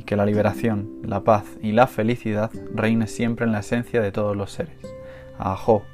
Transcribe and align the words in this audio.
y 0.00 0.02
que 0.02 0.16
la 0.16 0.24
liberación, 0.24 1.00
la 1.02 1.24
paz 1.24 1.44
y 1.60 1.72
la 1.72 1.86
felicidad 1.86 2.50
reine 2.74 3.06
siempre 3.06 3.44
en 3.44 3.52
la 3.52 3.60
esencia 3.60 4.00
de 4.00 4.12
todos 4.12 4.34
los 4.34 4.50
seres. 4.50 4.78
Ajo. 5.38 5.84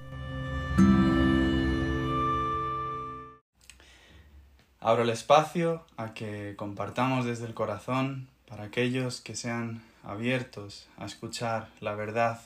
Abro 4.78 5.02
el 5.02 5.10
espacio 5.10 5.82
a 5.96 6.14
que 6.14 6.54
compartamos 6.56 7.24
desde 7.24 7.46
el 7.46 7.54
corazón 7.54 8.28
para 8.48 8.62
aquellos 8.62 9.20
que 9.20 9.34
sean 9.34 9.82
abiertos 10.04 10.86
a 10.98 11.06
escuchar 11.06 11.66
la 11.80 11.96
verdad 11.96 12.40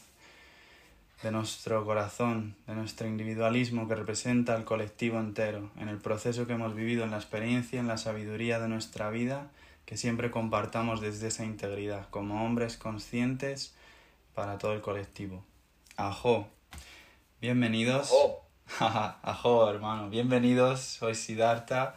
de 1.22 1.30
nuestro 1.30 1.84
corazón, 1.84 2.54
de 2.66 2.74
nuestro 2.74 3.06
individualismo 3.06 3.86
que 3.86 3.96
representa 3.96 4.54
al 4.54 4.64
colectivo 4.64 5.20
entero, 5.20 5.68
en 5.78 5.90
el 5.90 5.98
proceso 5.98 6.46
que 6.46 6.54
hemos 6.54 6.74
vivido, 6.74 7.04
en 7.04 7.10
la 7.10 7.18
experiencia, 7.18 7.78
en 7.78 7.86
la 7.86 7.98
sabiduría 7.98 8.58
de 8.58 8.68
nuestra 8.68 9.10
vida 9.10 9.50
que 9.90 9.96
siempre 9.96 10.30
compartamos 10.30 11.00
desde 11.00 11.26
esa 11.26 11.44
integridad, 11.44 12.08
como 12.10 12.46
hombres 12.46 12.76
conscientes 12.76 13.74
para 14.36 14.56
todo 14.56 14.72
el 14.72 14.82
colectivo. 14.82 15.42
Ajo, 15.96 16.46
bienvenidos. 17.40 18.12
Ajo, 18.78 19.16
Ajo 19.22 19.68
hermano, 19.68 20.08
bienvenidos. 20.08 20.78
Soy 20.78 21.16
Siddhartha, 21.16 21.96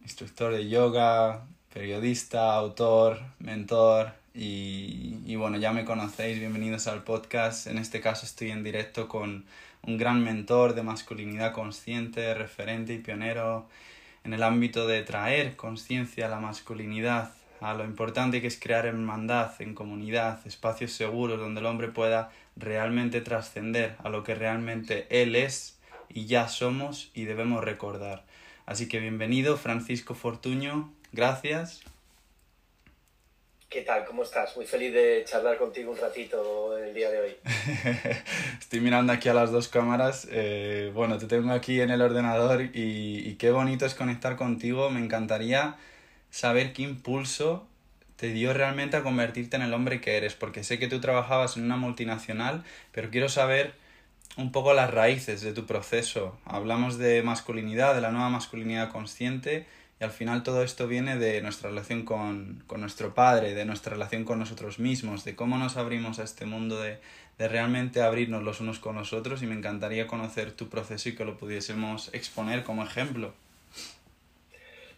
instructor 0.00 0.54
de 0.54 0.70
yoga, 0.70 1.44
periodista, 1.70 2.54
autor, 2.54 3.20
mentor. 3.38 4.12
Y, 4.32 5.18
y 5.26 5.36
bueno, 5.36 5.58
ya 5.58 5.74
me 5.74 5.84
conocéis, 5.84 6.38
bienvenidos 6.38 6.86
al 6.86 7.02
podcast. 7.02 7.66
En 7.66 7.76
este 7.76 8.00
caso 8.00 8.24
estoy 8.24 8.52
en 8.52 8.64
directo 8.64 9.06
con 9.06 9.44
un 9.82 9.98
gran 9.98 10.24
mentor 10.24 10.74
de 10.74 10.82
masculinidad 10.82 11.52
consciente, 11.52 12.32
referente 12.32 12.94
y 12.94 13.00
pionero 13.00 13.68
en 14.24 14.34
el 14.34 14.42
ámbito 14.42 14.86
de 14.86 15.02
traer 15.02 15.56
conciencia 15.56 16.26
a 16.26 16.28
la 16.28 16.40
masculinidad, 16.40 17.32
a 17.60 17.74
lo 17.74 17.84
importante 17.84 18.40
que 18.40 18.46
es 18.46 18.58
crear 18.58 18.86
hermandad, 18.86 19.52
en 19.60 19.74
comunidad, 19.74 20.46
espacios 20.46 20.92
seguros 20.92 21.38
donde 21.38 21.60
el 21.60 21.66
hombre 21.66 21.88
pueda 21.88 22.30
realmente 22.56 23.20
trascender 23.20 23.96
a 24.02 24.08
lo 24.08 24.22
que 24.22 24.34
realmente 24.34 25.06
él 25.10 25.36
es 25.36 25.78
y 26.08 26.26
ya 26.26 26.48
somos 26.48 27.10
y 27.14 27.24
debemos 27.24 27.64
recordar. 27.64 28.24
Así 28.66 28.88
que 28.88 29.00
bienvenido 29.00 29.56
Francisco 29.56 30.14
Fortuño, 30.14 30.92
gracias. 31.12 31.82
¿Qué 33.70 33.82
tal? 33.82 34.04
¿Cómo 34.04 34.24
estás? 34.24 34.56
Muy 34.56 34.66
feliz 34.66 34.92
de 34.92 35.24
charlar 35.24 35.56
contigo 35.56 35.92
un 35.92 35.96
ratito 35.96 36.76
el 36.76 36.92
día 36.92 37.08
de 37.08 37.20
hoy. 37.20 37.36
Estoy 38.58 38.80
mirando 38.80 39.12
aquí 39.12 39.28
a 39.28 39.34
las 39.34 39.52
dos 39.52 39.68
cámaras. 39.68 40.26
Eh, 40.32 40.90
bueno, 40.92 41.18
te 41.18 41.26
tengo 41.26 41.52
aquí 41.52 41.80
en 41.80 41.90
el 41.90 42.02
ordenador 42.02 42.62
y, 42.62 42.68
y, 42.74 43.36
qué 43.36 43.52
bonito 43.52 43.86
es 43.86 43.94
conectar 43.94 44.34
contigo. 44.34 44.90
Me 44.90 44.98
encantaría 44.98 45.76
saber 46.30 46.72
qué 46.72 46.82
impulso 46.82 47.64
te 48.16 48.32
dio 48.32 48.52
realmente 48.52 48.96
a 48.96 49.04
convertirte 49.04 49.54
en 49.54 49.62
el 49.62 49.72
hombre 49.72 50.00
que 50.00 50.16
eres, 50.16 50.34
porque 50.34 50.64
sé 50.64 50.80
que 50.80 50.88
tú 50.88 51.00
trabajabas 51.00 51.56
en 51.56 51.62
una 51.62 51.76
multinacional, 51.76 52.64
pero 52.90 53.10
quiero 53.10 53.28
saber 53.28 53.74
un 54.36 54.50
poco 54.50 54.74
las 54.74 54.90
raíces 54.92 55.42
de 55.42 55.52
tu 55.52 55.66
proceso. 55.66 56.36
Hablamos 56.44 56.98
de 56.98 57.22
masculinidad, 57.22 57.94
de 57.94 58.00
la 58.00 58.10
nueva 58.10 58.30
masculinidad 58.30 58.90
consciente 58.90 59.68
y 60.00 60.04
al 60.04 60.10
final 60.10 60.42
todo 60.42 60.62
esto 60.62 60.88
viene 60.88 61.18
de 61.18 61.42
nuestra 61.42 61.68
relación 61.68 62.06
con, 62.06 62.64
nuestro 62.78 63.14
Padre, 63.14 63.52
de 63.52 63.66
nuestra 63.66 63.92
relación 63.92 64.24
con 64.24 64.38
nosotros 64.38 64.78
mismos, 64.78 65.26
de 65.26 65.36
cómo 65.36 65.58
nos 65.58 65.76
abrimos 65.76 66.18
a 66.18 66.24
este 66.24 66.46
mundo, 66.46 66.80
de, 66.80 66.98
realmente 67.38 68.00
abrirnos 68.02 68.42
los 68.42 68.60
unos 68.60 68.78
con 68.78 68.96
los 68.96 69.12
otros 69.12 69.42
y 69.42 69.46
me 69.46 69.54
encantaría 69.54 70.06
conocer 70.06 70.52
tu 70.52 70.68
proceso 70.68 71.10
y 71.10 71.16
que 71.16 71.24
lo 71.24 71.36
pudiésemos 71.36 72.12
exponer 72.14 72.64
como 72.64 72.82
ejemplo. 72.82 73.34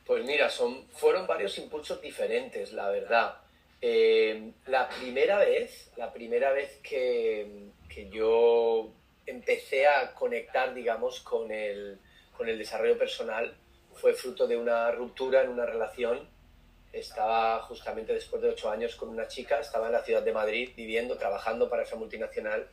Pues 0.06 0.24
mira, 0.24 0.48
son, 0.50 0.84
fueron 0.92 1.26
varios 1.26 1.58
impulsos 1.58 2.00
diferentes, 2.00 2.72
la 2.72 2.88
verdad. 2.88 3.36
Eh, 3.80 4.52
la 4.66 4.88
primera 4.88 5.38
vez, 5.38 5.90
la 5.96 6.12
primera 6.12 6.52
vez 6.52 6.78
que, 6.82 7.70
que, 7.88 8.08
yo 8.08 8.92
empecé 9.26 9.86
a 9.86 10.14
conectar, 10.14 10.74
digamos, 10.74 11.20
con 11.20 11.50
el, 11.50 11.98
con 12.36 12.48
el 12.48 12.58
desarrollo 12.58 12.98
personal, 12.98 13.54
fue 14.02 14.14
fruto 14.14 14.48
de 14.48 14.56
una 14.56 14.90
ruptura 14.90 15.44
en 15.44 15.50
una 15.50 15.64
relación. 15.64 16.28
Estaba 16.92 17.62
justamente 17.62 18.12
después 18.12 18.42
de 18.42 18.48
ocho 18.48 18.68
años 18.68 18.96
con 18.96 19.08
una 19.08 19.28
chica, 19.28 19.60
estaba 19.60 19.86
en 19.86 19.92
la 19.92 20.02
ciudad 20.02 20.22
de 20.22 20.32
Madrid 20.32 20.70
viviendo, 20.74 21.16
trabajando 21.16 21.70
para 21.70 21.84
esa 21.84 21.94
multinacional 21.94 22.68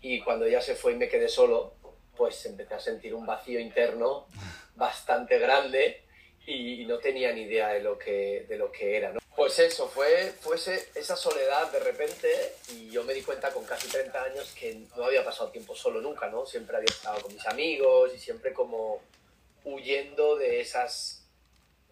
y 0.00 0.20
cuando 0.20 0.44
ella 0.44 0.60
se 0.60 0.74
fue 0.74 0.94
y 0.94 0.96
me 0.96 1.08
quedé 1.08 1.28
solo, 1.28 1.74
pues 2.16 2.44
empecé 2.46 2.74
a 2.74 2.80
sentir 2.80 3.14
un 3.14 3.24
vacío 3.24 3.60
interno 3.60 4.26
bastante 4.74 5.38
grande 5.38 6.02
y 6.48 6.84
no 6.86 6.98
tenía 6.98 7.32
ni 7.32 7.42
idea 7.42 7.68
de 7.68 7.80
lo 7.80 7.96
que, 7.96 8.44
de 8.48 8.58
lo 8.58 8.72
que 8.72 8.96
era. 8.96 9.12
¿no? 9.12 9.20
Pues 9.36 9.60
eso, 9.60 9.86
fue, 9.86 10.34
fue 10.40 10.56
esa 10.56 11.14
soledad 11.14 11.70
de 11.70 11.78
repente 11.78 12.28
y 12.72 12.90
yo 12.90 13.04
me 13.04 13.14
di 13.14 13.22
cuenta 13.22 13.52
con 13.52 13.64
casi 13.64 13.86
30 13.86 14.20
años 14.20 14.52
que 14.58 14.80
no 14.96 15.04
había 15.04 15.24
pasado 15.24 15.52
tiempo 15.52 15.76
solo 15.76 16.00
nunca, 16.00 16.26
¿no? 16.26 16.44
Siempre 16.44 16.76
había 16.76 16.92
estado 16.92 17.22
con 17.22 17.32
mis 17.32 17.46
amigos 17.46 18.10
y 18.16 18.18
siempre 18.18 18.52
como 18.52 19.00
huyendo 19.64 20.36
de 20.36 20.60
esas, 20.60 21.26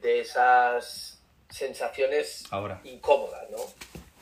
de 0.01 0.21
esas 0.21 1.23
sensaciones 1.49 2.45
incómodas, 2.85 3.51
¿no? 3.51 3.59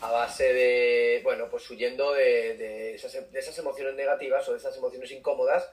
a 0.00 0.12
base 0.12 0.52
de, 0.52 1.20
bueno, 1.24 1.48
pues 1.50 1.68
huyendo 1.70 2.12
de, 2.12 2.56
de, 2.56 2.94
esas, 2.94 3.12
de 3.32 3.38
esas 3.38 3.58
emociones 3.58 3.94
negativas 3.94 4.48
o 4.48 4.52
de 4.52 4.58
esas 4.58 4.76
emociones 4.76 5.10
incómodas 5.10 5.68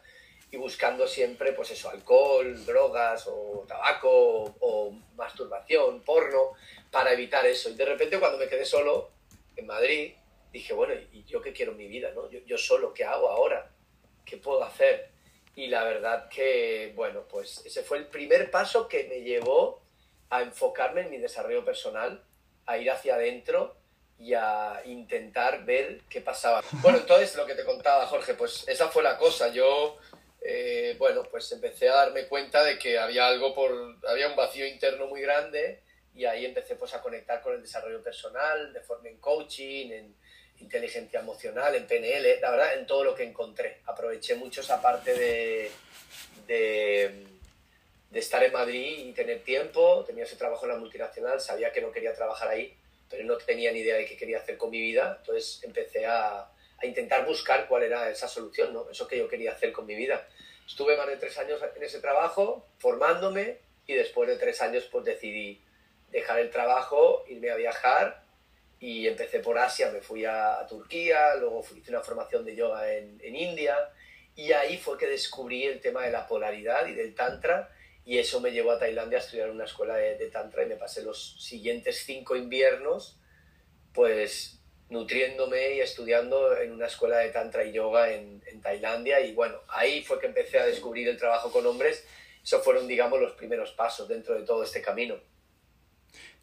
y 0.51 0.57
buscando 0.57 1.07
siempre, 1.07 1.53
pues 1.53 1.71
eso, 1.71 1.89
alcohol, 1.89 2.65
drogas 2.65 3.27
o 3.27 3.65
tabaco 3.67 4.55
o, 4.59 4.91
masturbación, 5.15 6.01
porno, 6.01 6.53
para 6.91 7.13
evitar 7.13 7.45
eso. 7.45 7.69
Y 7.69 7.75
de 7.75 7.85
repente 7.85 8.19
cuando 8.19 8.37
me 8.37 8.47
quedé 8.47 8.65
solo 8.65 9.11
en 9.55 9.67
Madrid, 9.67 10.13
dije, 10.51 10.73
bueno, 10.73 10.93
¿y 11.11 11.23
yo 11.25 11.41
qué 11.41 11.53
quiero 11.53 11.73
en 11.73 11.77
mi 11.77 11.87
vida? 11.87 12.11
¿no? 12.15 12.29
Yo, 12.29 12.39
yo 12.45 12.57
solo, 12.57 12.93
¿qué 12.93 13.03
hago 13.03 13.29
ahora? 13.29 13.71
¿Qué 14.25 14.37
puedo 14.37 14.63
hacer? 14.63 15.09
Y 15.55 15.67
la 15.67 15.83
verdad 15.83 16.27
que, 16.29 16.91
bueno, 16.95 17.23
pues 17.29 17.65
ese 17.65 17.83
fue 17.83 17.97
el 17.97 18.07
primer 18.07 18.51
paso 18.51 18.87
que 18.87 19.05
me 19.05 19.21
llevó 19.21 19.81
a 20.29 20.41
enfocarme 20.41 21.01
en 21.01 21.11
mi 21.11 21.17
desarrollo 21.17 21.63
personal, 21.63 22.21
a 22.65 22.77
ir 22.77 22.91
hacia 22.91 23.15
adentro 23.15 23.77
y 24.19 24.33
a 24.33 24.81
intentar 24.85 25.65
ver 25.65 26.01
qué 26.09 26.21
pasaba. 26.21 26.61
Bueno, 26.81 26.99
entonces 26.99 27.35
lo 27.35 27.45
que 27.45 27.55
te 27.55 27.63
contaba, 27.63 28.05
Jorge, 28.07 28.33
pues 28.33 28.67
esa 28.67 28.89
fue 28.89 29.03
la 29.03 29.17
cosa. 29.17 29.49
Yo, 29.49 29.97
eh, 30.41 30.95
bueno, 30.97 31.23
pues 31.23 31.51
empecé 31.51 31.89
a 31.89 31.95
darme 31.95 32.27
cuenta 32.27 32.63
de 32.63 32.77
que 32.77 32.97
había 32.97 33.27
algo 33.27 33.53
por, 33.53 33.71
había 34.07 34.27
un 34.27 34.35
vacío 34.35 34.67
interno 34.67 35.07
muy 35.07 35.21
grande 35.21 35.83
y 36.13 36.25
ahí 36.25 36.45
empecé 36.45 36.75
pues 36.75 36.93
a 36.93 37.01
conectar 37.01 37.41
con 37.41 37.53
el 37.53 37.61
desarrollo 37.61 38.01
personal, 38.01 38.73
de 38.73 38.81
forma 38.81 39.09
en 39.09 39.17
coaching, 39.19 39.91
en 39.91 40.15
inteligencia 40.59 41.19
emocional, 41.19 41.75
en 41.75 41.87
PNL, 41.87 42.39
la 42.41 42.51
verdad, 42.51 42.73
en 42.77 42.85
todo 42.85 43.03
lo 43.03 43.15
que 43.15 43.23
encontré. 43.23 43.81
Aproveché 43.85 44.35
mucho 44.35 44.61
esa 44.61 44.81
parte 44.81 45.13
de, 45.13 45.71
de, 46.47 47.25
de 48.09 48.19
estar 48.19 48.43
en 48.43 48.53
Madrid 48.53 49.07
y 49.07 49.11
tener 49.13 49.43
tiempo, 49.43 50.03
tenía 50.05 50.23
ese 50.23 50.35
trabajo 50.35 50.65
en 50.65 50.71
la 50.73 50.77
multinacional, 50.77 51.39
sabía 51.39 51.71
que 51.71 51.81
no 51.81 51.91
quería 51.91 52.13
trabajar 52.13 52.49
ahí 52.49 52.75
pero 53.09 53.23
no 53.23 53.37
tenía 53.37 53.71
ni 53.71 53.79
idea 53.79 53.95
de 53.95 54.05
qué 54.05 54.17
quería 54.17 54.39
hacer 54.39 54.57
con 54.57 54.69
mi 54.69 54.79
vida, 54.79 55.17
entonces 55.19 55.63
empecé 55.63 56.05
a, 56.05 56.39
a 56.39 56.85
intentar 56.85 57.25
buscar 57.25 57.67
cuál 57.67 57.83
era 57.83 58.09
esa 58.09 58.27
solución, 58.27 58.73
¿no? 58.73 58.89
eso 58.89 59.07
que 59.07 59.17
yo 59.17 59.27
quería 59.27 59.51
hacer 59.51 59.71
con 59.71 59.85
mi 59.85 59.95
vida. 59.95 60.27
Estuve 60.67 60.97
más 60.97 61.07
de 61.07 61.17
tres 61.17 61.37
años 61.37 61.61
en 61.75 61.83
ese 61.83 61.99
trabajo, 61.99 62.67
formándome, 62.79 63.59
y 63.87 63.93
después 63.93 64.27
de 64.27 64.37
tres 64.37 64.61
años 64.61 64.87
pues 64.91 65.05
decidí 65.05 65.61
dejar 66.09 66.39
el 66.39 66.49
trabajo, 66.49 67.23
irme 67.27 67.51
a 67.51 67.55
viajar, 67.55 68.23
y 68.85 69.07
empecé 69.07 69.39
por 69.39 69.57
Asia, 69.57 69.89
me 69.89 69.99
fui 69.99 70.25
a, 70.25 70.63
Turquía, 70.69 71.35
luego 71.37 71.63
fui, 71.63 71.79
hice 71.79 71.89
una 71.89 72.01
formación 72.01 72.45
de 72.45 72.55
yoga 72.55 72.93
en, 72.93 73.19
en 73.23 73.35
India, 73.35 73.75
y 74.35 74.51
ahí 74.51 74.77
fue 74.77 74.95
que 74.95 75.07
descubrí 75.07 75.63
el 75.63 75.81
tema 75.81 76.03
de 76.03 76.11
la 76.11 76.27
polaridad 76.27 76.85
y 76.85 76.93
del 76.93 77.15
tantra, 77.15 77.71
y 78.05 78.19
eso 78.19 78.39
me 78.39 78.51
llevó 78.51 78.71
a 78.71 78.77
Tailandia 78.77 79.17
a 79.17 79.21
estudiar 79.21 79.49
en 79.49 79.55
una 79.55 79.65
escuela 79.65 79.95
de, 79.95 80.29
Tantra 80.29 80.63
y 80.63 80.67
me 80.67 80.75
pasé 80.75 81.01
los 81.01 81.43
siguientes 81.43 82.03
cinco 82.05 82.35
inviernos 82.35 83.19
pues 83.93 84.61
nutriéndome 84.89 85.77
y 85.77 85.79
estudiando 85.79 86.55
en 86.55 86.71
una 86.71 86.85
escuela 86.85 87.17
de 87.17 87.29
Tantra 87.29 87.65
y 87.65 87.71
Yoga 87.71 88.13
en, 88.13 88.43
en, 88.45 88.61
Tailandia 88.61 89.21
y 89.21 89.33
bueno, 89.33 89.57
ahí 89.69 90.03
fue 90.03 90.19
que 90.19 90.27
empecé 90.27 90.59
a 90.59 90.67
descubrir 90.67 91.07
el 91.07 91.17
trabajo 91.17 91.51
con 91.51 91.65
hombres. 91.65 92.05
Esos 92.43 92.63
fueron, 92.63 92.87
digamos, 92.87 93.19
los 93.19 93.31
primeros 93.31 93.71
pasos 93.71 94.07
dentro 94.07 94.35
de 94.35 94.43
todo 94.43 94.61
este 94.63 94.83
camino. 94.83 95.15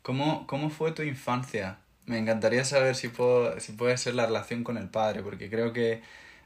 ¿Cómo, 0.02 0.48
cómo 0.48 0.68
fue 0.68 0.90
tu 0.90 1.02
infancia? 1.02 1.78
Me 2.06 2.18
encantaría 2.18 2.64
saber 2.64 2.94
si, 2.94 3.08
puedo, 3.08 3.58
si 3.60 3.72
puede 3.72 3.96
ser 3.96 4.14
la 4.14 4.26
relación 4.26 4.64
con 4.64 4.76
el 4.76 4.88
padre, 4.88 5.22
porque 5.22 5.48
creo 5.48 5.72
que 5.72 6.02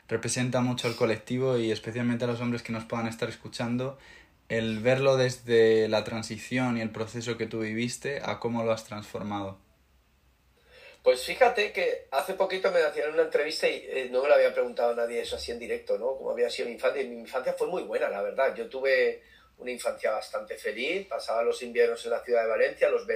representa 0.09 0.61
mucho 0.61 0.87
al 0.89 0.97
colectivo 0.97 1.59
y 1.59 1.71
especialmente 1.71 2.25
a 2.25 2.29
los 2.29 2.41
hombres 2.41 2.63
que 2.63 2.73
nos 2.73 2.85
puedan 2.85 3.07
estar 3.07 3.29
escuchando 3.29 3.99
el 4.49 4.79
verlo 4.81 5.17
desde 5.17 5.89
la 5.89 6.05
transición 6.05 6.79
y 6.79 6.81
el 6.81 6.91
proceso 6.91 7.37
que 7.37 7.47
tú 7.47 7.61
viviste 7.61 8.21
a 8.25 8.39
cómo 8.39 8.63
lo 8.65 8.73
has 8.73 8.85
transformado. 8.85 9.59
Pues 11.03 11.23
fíjate 11.23 11.73
que 11.73 12.09
hace 12.11 12.35
poquito 12.35 12.71
me 12.73 12.81
hacían 12.81 13.13
una 13.13 13.23
entrevista 13.23 13.69
y 13.69 13.87
eh, 13.89 14.09
no 14.11 14.23
me 14.23 14.29
lo 14.29 14.35
había 14.35 14.53
preguntado 14.53 14.95
nadie 14.95 15.21
eso 15.21 15.37
así 15.37 15.53
en 15.53 15.59
directo, 15.59 15.97
¿no? 15.99 16.17
Cómo 16.17 16.33
había 16.33 16.51
sido 16.51 16.67
mi 16.67 16.75
infancia. 16.75 17.01
Y 17.01 17.09
mi 17.09 17.21
infancia 17.21 17.53
fue 17.53 17.69
muy 17.69 17.85
buena, 17.85 18.09
la 18.09 18.23
verdad. 18.23 18.55
Yo 18.57 18.69
tuve 18.69 19.23
una 19.59 19.71
infancia 19.71 20.11
bastante 20.11 20.57
feliz, 20.57 21.07
pasaba 21.07 21.43
los 21.43 21.63
inviernos 21.63 22.05
en 22.05 22.11
la 22.11 22.23
ciudad 22.23 22.43
de 22.43 22.49
Valencia, 22.49 22.89
los 22.91 23.07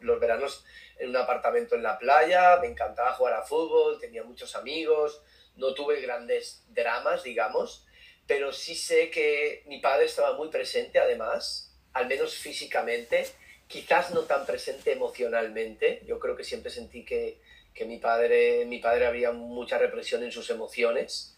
los 0.00 0.20
veranos 0.20 0.64
en 0.98 1.10
un 1.10 1.16
apartamento 1.16 1.74
en 1.74 1.82
la 1.82 1.98
playa, 1.98 2.58
me 2.60 2.68
encantaba 2.68 3.12
jugar 3.14 3.34
a 3.34 3.42
fútbol, 3.42 3.98
tenía 3.98 4.22
muchos 4.22 4.54
amigos, 4.56 5.22
no 5.56 5.74
tuve 5.74 6.00
grandes 6.00 6.64
dramas, 6.68 7.22
digamos, 7.24 7.84
pero 8.26 8.52
sí 8.52 8.74
sé 8.74 9.10
que 9.10 9.62
mi 9.66 9.80
padre 9.80 10.06
estaba 10.06 10.36
muy 10.36 10.48
presente 10.48 10.98
además, 10.98 11.74
al 11.92 12.06
menos 12.06 12.34
físicamente, 12.34 13.26
quizás 13.66 14.10
no 14.10 14.22
tan 14.22 14.46
presente 14.46 14.92
emocionalmente. 14.92 16.02
Yo 16.06 16.18
creo 16.18 16.36
que 16.36 16.44
siempre 16.44 16.70
sentí 16.70 17.04
que, 17.04 17.40
que 17.74 17.84
mi, 17.84 17.98
padre, 17.98 18.64
mi 18.66 18.78
padre 18.78 19.06
había 19.06 19.32
mucha 19.32 19.78
represión 19.78 20.22
en 20.22 20.32
sus 20.32 20.50
emociones 20.50 21.37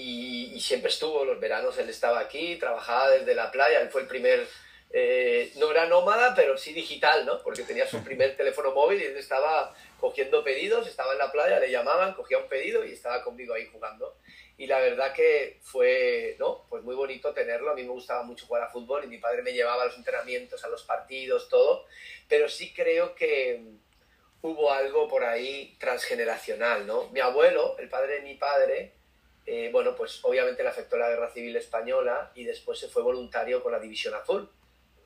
y, 0.00 0.52
y, 0.54 0.60
siempre 0.60 0.90
estuvo, 0.90 1.24
los 1.24 1.40
veranos 1.40 1.76
él 1.78 1.88
estaba 1.88 2.20
aquí, 2.20 2.56
trabajaba 2.56 3.10
desde 3.10 3.34
la 3.34 3.50
playa, 3.50 3.80
él 3.80 3.90
fue 3.90 4.02
el 4.02 4.06
primer, 4.06 4.46
eh, 4.90 5.52
no 5.56 5.70
era 5.70 5.86
nómada, 5.86 6.34
pero 6.34 6.56
sí 6.56 6.72
digital, 6.72 7.26
¿no? 7.26 7.42
Porque 7.42 7.62
tenía 7.62 7.86
su 7.86 8.04
primer 8.04 8.36
teléfono 8.36 8.72
móvil 8.72 9.02
y 9.02 9.06
él 9.06 9.16
estaba 9.16 9.74
cogiendo 9.98 10.44
pedidos, 10.44 10.86
estaba 10.86 11.12
en 11.12 11.18
la 11.18 11.32
playa, 11.32 11.58
le 11.58 11.70
llamaban, 11.70 12.14
cogía 12.14 12.38
un 12.38 12.48
pedido 12.48 12.84
y 12.84 12.92
estaba 12.92 13.24
conmigo 13.24 13.54
ahí 13.54 13.66
jugando 13.66 14.16
y 14.58 14.66
la 14.66 14.80
verdad 14.80 15.12
que 15.12 15.60
fue 15.62 16.34
¿no? 16.38 16.66
pues 16.68 16.82
muy 16.82 16.96
bonito 16.96 17.32
tenerlo. 17.32 17.70
A 17.70 17.74
mí 17.74 17.84
me 17.84 17.90
gustaba 17.90 18.24
mucho 18.24 18.44
jugar 18.44 18.64
a 18.64 18.68
fútbol 18.68 19.04
y 19.04 19.06
mi 19.06 19.18
padre 19.18 19.42
me 19.42 19.52
llevaba 19.52 19.84
a 19.84 19.86
los 19.86 19.96
entrenamientos, 19.96 20.64
a 20.64 20.68
los 20.68 20.82
partidos, 20.82 21.48
todo, 21.48 21.86
pero 22.28 22.48
sí 22.48 22.74
creo 22.74 23.14
que 23.14 23.62
hubo 24.42 24.72
algo 24.72 25.06
por 25.06 25.24
ahí 25.24 25.76
transgeneracional. 25.78 26.88
¿no? 26.88 27.08
Mi 27.10 27.20
abuelo, 27.20 27.76
el 27.78 27.88
padre 27.88 28.14
de 28.14 28.22
mi 28.22 28.34
padre, 28.34 28.97
eh, 29.50 29.70
bueno, 29.72 29.96
pues 29.96 30.20
obviamente 30.24 30.62
le 30.62 30.68
afectó 30.68 30.98
la 30.98 31.08
guerra 31.08 31.32
civil 31.32 31.56
española 31.56 32.32
y 32.34 32.44
después 32.44 32.78
se 32.78 32.88
fue 32.88 33.02
voluntario 33.02 33.62
con 33.62 33.72
la 33.72 33.80
División 33.80 34.12
Azul 34.12 34.46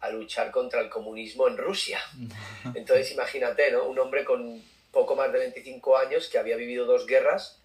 a 0.01 0.11
luchar 0.11 0.51
contra 0.51 0.81
el 0.81 0.91
comunismo 0.91 1.47
en 1.47 1.57
Rusia. 1.57 2.01
Entonces 2.75 3.13
imagínate, 3.13 3.71
¿no? 3.71 3.85
Un 3.85 4.01
hombre 4.01 4.25
con 4.25 4.61
poco 4.91 5.15
más 5.15 5.33
de 5.33 5.39
25 5.39 5.97
años 5.97 6.29
que 6.29 6.39
había 6.39 6.57
vivido 6.57 6.87
dos 6.87 7.07
guerras 7.07 7.63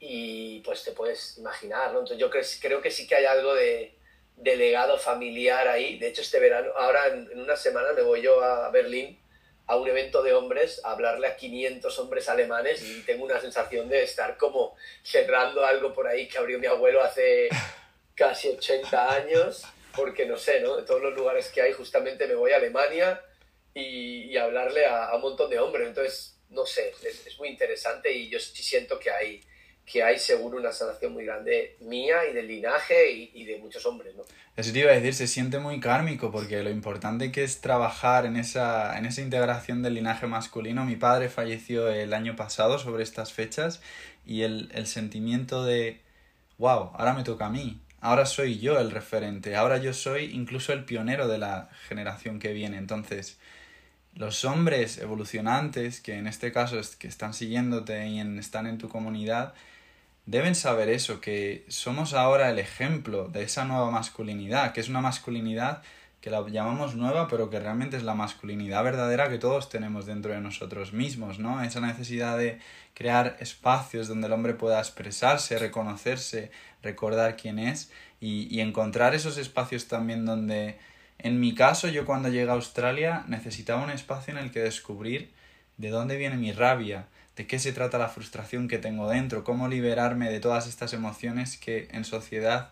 y 0.00 0.62
pues 0.62 0.82
te 0.82 0.90
puedes 0.90 1.38
imaginar, 1.38 1.92
¿no? 1.92 2.00
Entonces 2.00 2.18
yo 2.18 2.28
creo, 2.28 2.82
que 2.82 2.90
sí 2.90 3.06
que 3.06 3.14
hay 3.14 3.26
algo 3.26 3.54
de, 3.54 3.94
legado 4.42 4.98
familiar 4.98 5.68
ahí. 5.68 5.96
De 5.96 6.08
hecho, 6.08 6.22
este 6.22 6.40
verano, 6.40 6.72
ahora 6.76 7.06
en, 7.06 7.38
una 7.38 7.54
semana 7.54 7.92
me 7.92 8.02
voy 8.02 8.20
yo 8.20 8.42
a 8.42 8.68
Berlín 8.70 9.16
a 9.66 9.76
un 9.76 9.88
evento 9.88 10.22
de 10.22 10.32
hombres, 10.32 10.80
a 10.84 10.92
hablarle 10.92 11.26
a 11.26 11.36
500 11.36 11.98
hombres 11.98 12.28
alemanes 12.28 12.82
y 12.82 13.02
tengo 13.02 13.24
una 13.24 13.40
sensación 13.40 13.88
de 13.88 14.04
estar 14.04 14.36
como 14.36 14.76
cerrando 15.02 15.64
algo 15.64 15.92
por 15.92 16.06
ahí 16.06 16.28
que 16.28 16.38
abrió 16.38 16.58
mi 16.58 16.66
abuelo 16.66 17.02
hace 17.02 17.48
casi 18.14 18.48
80 18.48 19.14
años, 19.14 19.64
porque 19.94 20.26
no 20.26 20.36
sé, 20.36 20.60
¿no? 20.60 20.76
De 20.76 20.84
todos 20.84 21.02
los 21.02 21.14
lugares 21.14 21.48
que 21.48 21.62
hay, 21.62 21.72
justamente 21.72 22.26
me 22.26 22.34
voy 22.34 22.52
a 22.52 22.56
Alemania 22.56 23.20
y, 23.74 24.36
hablarle 24.36 24.86
a, 24.86 25.14
un 25.14 25.22
montón 25.22 25.50
de 25.50 25.58
hombres. 25.58 25.88
Entonces, 25.88 26.38
no 26.50 26.64
sé, 26.64 26.92
es, 27.02 27.26
es 27.26 27.38
muy 27.38 27.48
interesante 27.48 28.12
y 28.12 28.28
yo 28.28 28.38
sí 28.38 28.62
siento 28.62 28.98
que 28.98 29.10
hay 29.10 29.42
que 29.86 30.02
hay 30.02 30.18
seguro 30.18 30.58
una 30.58 30.72
sanación 30.72 31.12
muy 31.12 31.24
grande 31.24 31.76
mía 31.80 32.26
y 32.28 32.34
del 32.34 32.48
linaje 32.48 33.30
y, 33.32 33.44
de 33.44 33.56
muchos 33.58 33.86
hombres, 33.86 34.16
¿no? 34.16 34.24
Eso 34.56 34.72
te 34.72 34.80
iba 34.80 34.90
a 34.90 34.94
decir, 34.94 35.14
se 35.14 35.28
siente 35.28 35.60
muy 35.60 35.78
kármico 35.78 36.32
porque 36.32 36.62
lo 36.64 36.70
importante 36.70 37.30
que 37.30 37.44
es 37.44 37.60
trabajar 37.60 38.26
en 38.26 38.36
esa, 38.36 38.98
en 38.98 39.06
esa 39.06 39.20
integración 39.20 39.82
del 39.82 39.94
linaje 39.94 40.26
masculino. 40.26 40.84
Mi 40.84 40.96
padre 40.96 41.28
falleció 41.28 41.88
el 41.88 42.14
año 42.14 42.34
pasado 42.34 42.78
sobre 42.80 43.04
estas 43.04 43.32
fechas 43.32 43.80
y 44.26 44.42
el, 44.42 44.70
el 44.74 44.88
sentimiento 44.88 45.64
de, 45.64 46.00
wow, 46.58 46.90
ahora 46.94 47.12
me 47.12 47.22
toca 47.22 47.46
a 47.46 47.50
mí, 47.50 47.80
ahora 48.00 48.26
soy 48.26 48.58
yo 48.58 48.80
el 48.80 48.90
referente, 48.90 49.54
ahora 49.54 49.76
yo 49.76 49.92
soy 49.92 50.24
incluso 50.32 50.72
el 50.72 50.84
pionero 50.84 51.28
de 51.28 51.38
la 51.38 51.68
generación 51.88 52.40
que 52.40 52.52
viene. 52.52 52.78
Entonces, 52.78 53.38
los 54.14 54.44
hombres 54.44 54.98
evolucionantes, 54.98 56.00
que 56.00 56.14
en 56.14 56.26
este 56.26 56.50
caso 56.50 56.78
es, 56.80 56.96
que 56.96 57.06
están 57.06 57.34
siguiéndote 57.34 58.08
y 58.08 58.18
están 58.38 58.66
en 58.66 58.78
tu 58.78 58.88
comunidad, 58.88 59.54
deben 60.26 60.54
saber 60.54 60.88
eso, 60.88 61.20
que 61.20 61.64
somos 61.68 62.12
ahora 62.12 62.50
el 62.50 62.58
ejemplo 62.58 63.28
de 63.28 63.44
esa 63.44 63.64
nueva 63.64 63.90
masculinidad, 63.90 64.72
que 64.72 64.80
es 64.80 64.88
una 64.88 65.00
masculinidad 65.00 65.82
que 66.20 66.30
la 66.30 66.44
llamamos 66.48 66.96
nueva, 66.96 67.28
pero 67.28 67.50
que 67.50 67.60
realmente 67.60 67.96
es 67.96 68.02
la 68.02 68.14
masculinidad 68.14 68.82
verdadera 68.82 69.28
que 69.28 69.38
todos 69.38 69.68
tenemos 69.68 70.06
dentro 70.06 70.32
de 70.32 70.40
nosotros 70.40 70.92
mismos, 70.92 71.38
¿no? 71.38 71.62
Esa 71.62 71.80
necesidad 71.80 72.36
de 72.36 72.58
crear 72.94 73.36
espacios 73.38 74.08
donde 74.08 74.26
el 74.26 74.32
hombre 74.32 74.54
pueda 74.54 74.80
expresarse, 74.80 75.56
reconocerse, 75.58 76.50
recordar 76.82 77.36
quién 77.36 77.60
es 77.60 77.92
y, 78.20 78.52
y 78.52 78.60
encontrar 78.60 79.14
esos 79.14 79.38
espacios 79.38 79.86
también 79.86 80.26
donde, 80.26 80.78
en 81.18 81.38
mi 81.38 81.54
caso, 81.54 81.86
yo 81.86 82.04
cuando 82.04 82.28
llegué 82.28 82.50
a 82.50 82.54
Australia 82.54 83.24
necesitaba 83.28 83.84
un 83.84 83.90
espacio 83.90 84.32
en 84.32 84.38
el 84.38 84.50
que 84.50 84.60
descubrir 84.60 85.30
de 85.76 85.90
dónde 85.90 86.16
viene 86.16 86.36
mi 86.36 86.50
rabia, 86.50 87.06
de 87.36 87.46
qué 87.46 87.58
se 87.58 87.72
trata 87.72 87.98
la 87.98 88.08
frustración 88.08 88.66
que 88.66 88.78
tengo 88.78 89.08
dentro, 89.08 89.44
cómo 89.44 89.68
liberarme 89.68 90.30
de 90.30 90.40
todas 90.40 90.66
estas 90.66 90.92
emociones 90.94 91.58
que 91.58 91.88
en 91.92 92.04
sociedad 92.04 92.70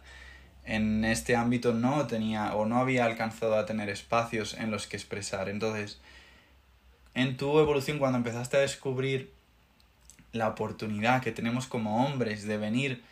en 0.64 1.04
este 1.04 1.36
ámbito 1.36 1.74
no 1.74 2.06
tenía 2.06 2.54
o 2.54 2.64
no 2.64 2.78
había 2.78 3.04
alcanzado 3.04 3.56
a 3.56 3.66
tener 3.66 3.90
espacios 3.90 4.54
en 4.54 4.70
los 4.70 4.86
que 4.86 4.96
expresar. 4.96 5.50
Entonces, 5.50 6.00
en 7.14 7.36
tu 7.36 7.58
evolución, 7.60 7.98
cuando 7.98 8.18
empezaste 8.18 8.56
a 8.56 8.60
descubrir 8.60 9.30
la 10.32 10.48
oportunidad 10.48 11.22
que 11.22 11.32
tenemos 11.32 11.66
como 11.66 12.04
hombres 12.04 12.44
de 12.44 12.56
venir, 12.56 13.02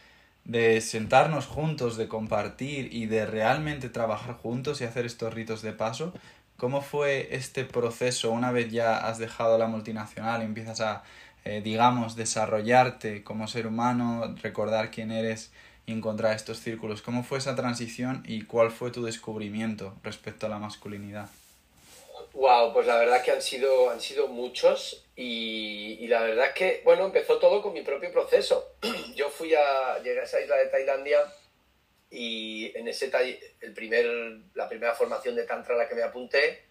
de 0.44 0.80
sentarnos 0.80 1.46
juntos, 1.46 1.96
de 1.98 2.08
compartir 2.08 2.92
y 2.92 3.06
de 3.06 3.26
realmente 3.26 3.90
trabajar 3.90 4.34
juntos 4.36 4.80
y 4.80 4.84
hacer 4.84 5.04
estos 5.04 5.32
ritos 5.32 5.60
de 5.62 5.72
paso. 5.72 6.14
¿Cómo 6.56 6.80
fue 6.80 7.28
este 7.32 7.64
proceso 7.64 8.30
una 8.30 8.50
vez 8.50 8.72
ya 8.72 8.96
has 8.96 9.18
dejado 9.18 9.58
la 9.58 9.66
multinacional 9.66 10.42
y 10.42 10.46
empiezas 10.46 10.80
a, 10.80 11.04
eh, 11.44 11.60
digamos, 11.62 12.14
desarrollarte 12.14 13.24
como 13.24 13.48
ser 13.48 13.66
humano, 13.66 14.34
recordar 14.42 14.90
quién 14.90 15.10
eres 15.10 15.52
y 15.86 15.92
encontrar 15.92 16.36
estos 16.36 16.60
círculos? 16.60 17.02
¿Cómo 17.02 17.24
fue 17.24 17.38
esa 17.38 17.56
transición 17.56 18.22
y 18.26 18.44
cuál 18.44 18.70
fue 18.70 18.90
tu 18.90 19.04
descubrimiento 19.04 19.94
respecto 20.02 20.46
a 20.46 20.48
la 20.48 20.58
masculinidad? 20.58 21.28
Wow, 22.32 22.72
pues 22.72 22.86
la 22.86 22.96
verdad 22.96 23.22
que 23.22 23.30
han 23.30 23.42
sido, 23.42 23.90
han 23.90 24.00
sido 24.00 24.28
muchos 24.28 25.04
y, 25.16 26.06
la 26.06 26.22
verdad 26.22 26.54
que, 26.54 26.80
bueno, 26.84 27.04
empezó 27.04 27.38
todo 27.38 27.60
con 27.60 27.72
mi 27.72 27.82
propio 27.82 28.10
proceso. 28.12 28.76
Yo 29.16 29.28
fui 29.28 29.54
a, 29.54 29.98
llegué 30.02 30.20
a 30.20 30.24
esa 30.24 30.40
isla 30.40 30.56
de 30.56 30.66
Tailandia 30.66 31.20
y 32.10 32.72
en 32.76 32.88
ese 32.88 33.10
el 33.60 33.74
primer, 33.74 34.06
la 34.54 34.68
primera 34.68 34.94
formación 34.94 35.34
de 35.34 35.44
Tantra 35.44 35.74
a 35.74 35.78
la 35.78 35.88
que 35.88 35.94
me 35.94 36.02
apunté, 36.02 36.62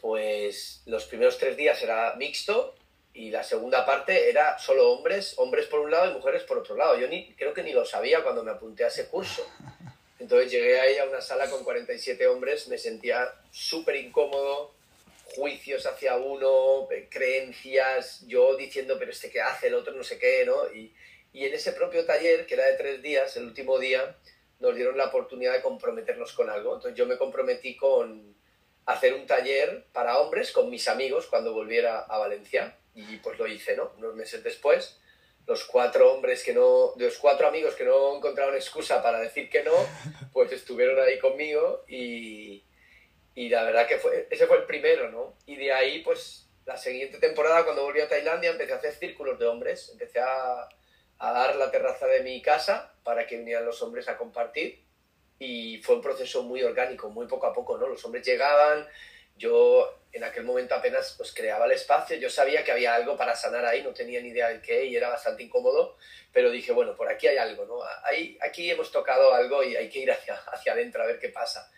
pues 0.00 0.82
los 0.86 1.04
primeros 1.04 1.38
tres 1.38 1.56
días 1.56 1.80
era 1.82 2.14
mixto 2.16 2.74
y 3.14 3.30
la 3.30 3.44
segunda 3.44 3.86
parte 3.86 4.28
era 4.28 4.58
solo 4.58 4.90
hombres, 4.90 5.34
hombres 5.38 5.66
por 5.66 5.80
un 5.80 5.90
lado 5.92 6.10
y 6.10 6.14
mujeres 6.14 6.42
por 6.42 6.58
otro 6.58 6.74
lado. 6.74 6.98
Yo 6.98 7.06
ni, 7.06 7.32
creo 7.34 7.54
que 7.54 7.62
ni 7.62 7.72
lo 7.72 7.86
sabía 7.86 8.24
cuando 8.24 8.42
me 8.42 8.50
apunté 8.50 8.84
a 8.84 8.88
ese 8.88 9.06
curso. 9.06 9.48
Entonces 10.18 10.50
llegué 10.50 10.80
ahí 10.80 10.98
a 10.98 11.04
una 11.04 11.20
sala 11.20 11.48
con 11.48 11.62
47 11.62 12.26
hombres, 12.26 12.66
me 12.68 12.76
sentía 12.76 13.32
súper 13.52 13.96
incómodo, 13.96 14.74
juicios 15.36 15.86
hacia 15.86 16.16
uno, 16.16 16.88
eh, 16.90 17.08
creencias, 17.08 18.26
yo 18.26 18.56
diciendo, 18.56 18.96
pero 18.98 19.12
este 19.12 19.30
qué 19.30 19.40
hace, 19.40 19.68
el 19.68 19.74
otro 19.74 19.92
no 19.94 20.02
sé 20.02 20.18
qué, 20.18 20.44
¿no? 20.44 20.72
Y, 20.72 20.92
y 21.32 21.44
en 21.44 21.54
ese 21.54 21.72
propio 21.72 22.04
taller, 22.06 22.46
que 22.46 22.54
era 22.54 22.66
de 22.66 22.74
tres 22.74 23.02
días, 23.02 23.36
el 23.36 23.44
último 23.44 23.78
día, 23.78 24.16
nos 24.60 24.74
dieron 24.74 24.96
la 24.96 25.06
oportunidad 25.06 25.52
de 25.52 25.62
comprometernos 25.62 26.32
con 26.32 26.50
algo. 26.50 26.74
Entonces 26.74 26.96
yo 26.96 27.06
me 27.06 27.18
comprometí 27.18 27.76
con 27.76 28.34
hacer 28.86 29.14
un 29.14 29.26
taller 29.26 29.84
para 29.92 30.18
hombres 30.18 30.52
con 30.52 30.70
mis 30.70 30.88
amigos 30.88 31.26
cuando 31.26 31.52
volviera 31.52 32.00
a 32.00 32.18
Valencia. 32.18 32.76
Y 32.94 33.16
pues 33.18 33.38
lo 33.38 33.46
hice, 33.46 33.76
¿no? 33.76 33.92
Unos 33.98 34.14
meses 34.14 34.42
después 34.42 34.98
los 35.46 35.64
cuatro 35.64 36.12
hombres 36.12 36.42
que 36.42 36.54
no, 36.54 36.92
de 36.96 37.06
los 37.06 37.18
cuatro 37.18 37.46
amigos 37.46 37.74
que 37.74 37.84
no 37.84 38.16
encontraron 38.16 38.54
excusa 38.54 39.02
para 39.02 39.20
decir 39.20 39.50
que 39.50 39.62
no, 39.62 39.72
pues 40.32 40.52
estuvieron 40.52 40.98
ahí 41.00 41.18
conmigo 41.18 41.84
y, 41.86 42.64
y 43.34 43.48
la 43.48 43.64
verdad 43.64 43.86
que 43.86 43.98
fue, 43.98 44.26
ese 44.30 44.46
fue 44.46 44.58
el 44.58 44.64
primero, 44.64 45.10
¿no? 45.10 45.36
Y 45.46 45.56
de 45.56 45.72
ahí, 45.72 46.00
pues 46.02 46.48
la 46.64 46.76
siguiente 46.76 47.18
temporada, 47.18 47.64
cuando 47.64 47.82
volví 47.82 48.00
a 48.00 48.08
Tailandia, 48.08 48.50
empecé 48.50 48.72
a 48.72 48.76
hacer 48.76 48.94
círculos 48.94 49.38
de 49.38 49.46
hombres, 49.46 49.90
empecé 49.92 50.20
a, 50.20 50.68
a 51.18 51.32
dar 51.32 51.56
la 51.56 51.70
terraza 51.70 52.06
de 52.06 52.22
mi 52.22 52.40
casa 52.40 52.94
para 53.02 53.26
que 53.26 53.36
vinieran 53.36 53.66
los 53.66 53.82
hombres 53.82 54.08
a 54.08 54.16
compartir 54.16 54.82
y 55.38 55.82
fue 55.82 55.96
un 55.96 56.02
proceso 56.02 56.42
muy 56.42 56.62
orgánico, 56.62 57.10
muy 57.10 57.26
poco 57.26 57.46
a 57.46 57.52
poco, 57.52 57.76
¿no? 57.76 57.86
Los 57.86 58.02
hombres 58.06 58.24
llegaban, 58.24 58.88
yo 59.36 60.00
en 60.14 60.24
aquel 60.24 60.44
momento 60.44 60.74
apenas 60.74 61.14
pues 61.16 61.32
creaba 61.34 61.66
el 61.66 61.72
espacio, 61.72 62.16
yo 62.16 62.30
sabía 62.30 62.62
que 62.62 62.70
había 62.70 62.94
algo 62.94 63.16
para 63.16 63.34
sanar 63.34 63.64
ahí, 63.66 63.82
no 63.82 63.92
tenía 63.92 64.20
ni 64.20 64.28
idea 64.28 64.48
de 64.48 64.62
qué 64.62 64.84
y 64.84 64.96
era 64.96 65.08
bastante 65.08 65.42
incómodo, 65.42 65.96
pero 66.32 66.50
dije, 66.50 66.72
bueno, 66.72 66.94
por 66.94 67.08
aquí 67.08 67.26
hay 67.26 67.36
algo, 67.36 67.64
¿no? 67.66 67.80
Ahí, 68.04 68.38
aquí 68.40 68.70
hemos 68.70 68.92
tocado 68.92 69.34
algo 69.34 69.64
y 69.64 69.74
hay 69.74 69.88
que 69.88 69.98
ir 69.98 70.12
hacia, 70.12 70.36
hacia 70.52 70.72
adentro 70.72 71.02
a 71.02 71.06
ver 71.06 71.18
qué 71.18 71.30
pasa. 71.30 71.68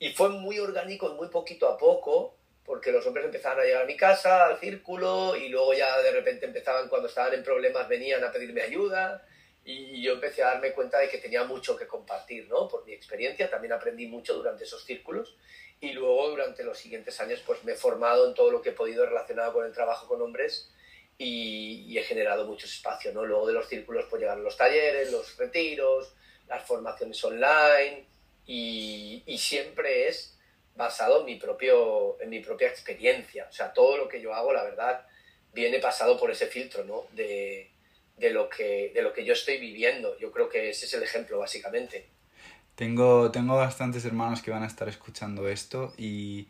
Y 0.00 0.10
fue 0.10 0.28
muy 0.28 0.58
orgánico, 0.58 1.08
muy 1.14 1.28
poquito 1.28 1.68
a 1.68 1.78
poco, 1.78 2.36
porque 2.64 2.92
los 2.92 3.06
hombres 3.06 3.24
empezaban 3.24 3.60
a 3.60 3.64
llegar 3.64 3.82
a 3.82 3.86
mi 3.86 3.96
casa, 3.96 4.46
al 4.46 4.58
círculo, 4.58 5.36
y 5.36 5.48
luego 5.48 5.72
ya 5.72 6.00
de 6.02 6.10
repente 6.10 6.46
empezaban, 6.46 6.88
cuando 6.88 7.08
estaban 7.08 7.32
en 7.34 7.42
problemas, 7.42 7.88
venían 7.88 8.22
a 8.24 8.30
pedirme 8.30 8.62
ayuda, 8.62 9.24
y 9.64 10.02
yo 10.02 10.14
empecé 10.14 10.42
a 10.42 10.48
darme 10.48 10.72
cuenta 10.72 10.98
de 10.98 11.08
que 11.08 11.18
tenía 11.18 11.44
mucho 11.44 11.76
que 11.76 11.86
compartir, 11.86 12.48
¿no? 12.48 12.68
Por 12.68 12.84
mi 12.86 12.92
experiencia, 12.92 13.50
también 13.50 13.72
aprendí 13.72 14.06
mucho 14.06 14.34
durante 14.34 14.64
esos 14.64 14.84
círculos, 14.84 15.36
y 15.80 15.92
luego 15.92 16.30
durante 16.30 16.64
los 16.64 16.78
siguientes 16.78 17.20
años 17.20 17.42
pues 17.46 17.62
me 17.64 17.72
he 17.72 17.76
formado 17.76 18.28
en 18.28 18.34
todo 18.34 18.50
lo 18.50 18.60
que 18.60 18.70
he 18.70 18.72
podido 18.72 19.06
relacionado 19.06 19.52
con 19.52 19.66
el 19.66 19.72
trabajo 19.72 20.08
con 20.08 20.20
hombres 20.20 20.70
y, 21.16 21.96
he 21.98 22.02
generado 22.04 22.46
muchos 22.46 22.72
espacios, 22.72 23.12
¿no? 23.12 23.24
Luego 23.24 23.46
de 23.46 23.52
los 23.52 23.68
círculos 23.68 24.06
pues 24.08 24.22
llegan 24.22 24.42
los 24.42 24.56
talleres, 24.56 25.10
los 25.10 25.36
retiros, 25.36 26.14
las 26.48 26.64
formaciones 26.64 27.22
online 27.24 28.06
y, 28.46 29.22
y, 29.26 29.38
siempre 29.38 30.08
es 30.08 30.38
basado 30.76 31.20
en 31.20 31.26
mi, 31.26 31.34
propio, 31.34 32.20
en 32.20 32.30
mi 32.30 32.40
propia 32.40 32.68
experiencia. 32.68 33.46
O 33.50 33.52
sea, 33.52 33.72
todo 33.72 33.96
lo 33.96 34.08
que 34.08 34.20
yo 34.20 34.32
hago, 34.32 34.52
la 34.52 34.62
verdad, 34.62 35.04
viene 35.52 35.80
pasado 35.80 36.16
por 36.18 36.30
ese 36.30 36.46
filtro, 36.46 36.84
¿no? 36.84 37.08
De, 37.12 37.72
de, 38.16 38.30
lo 38.30 38.48
que, 38.48 38.92
de 38.94 39.02
lo 39.02 39.12
que 39.12 39.24
yo 39.24 39.32
estoy 39.32 39.58
viviendo. 39.58 40.16
Yo 40.18 40.30
creo 40.30 40.48
que 40.48 40.70
ese 40.70 40.86
es 40.86 40.94
el 40.94 41.02
ejemplo, 41.02 41.38
básicamente. 41.40 42.08
Tengo, 42.78 43.32
tengo 43.32 43.56
bastantes 43.56 44.04
hermanos 44.04 44.40
que 44.40 44.52
van 44.52 44.62
a 44.62 44.66
estar 44.68 44.88
escuchando 44.88 45.48
esto 45.48 45.92
y, 45.98 46.46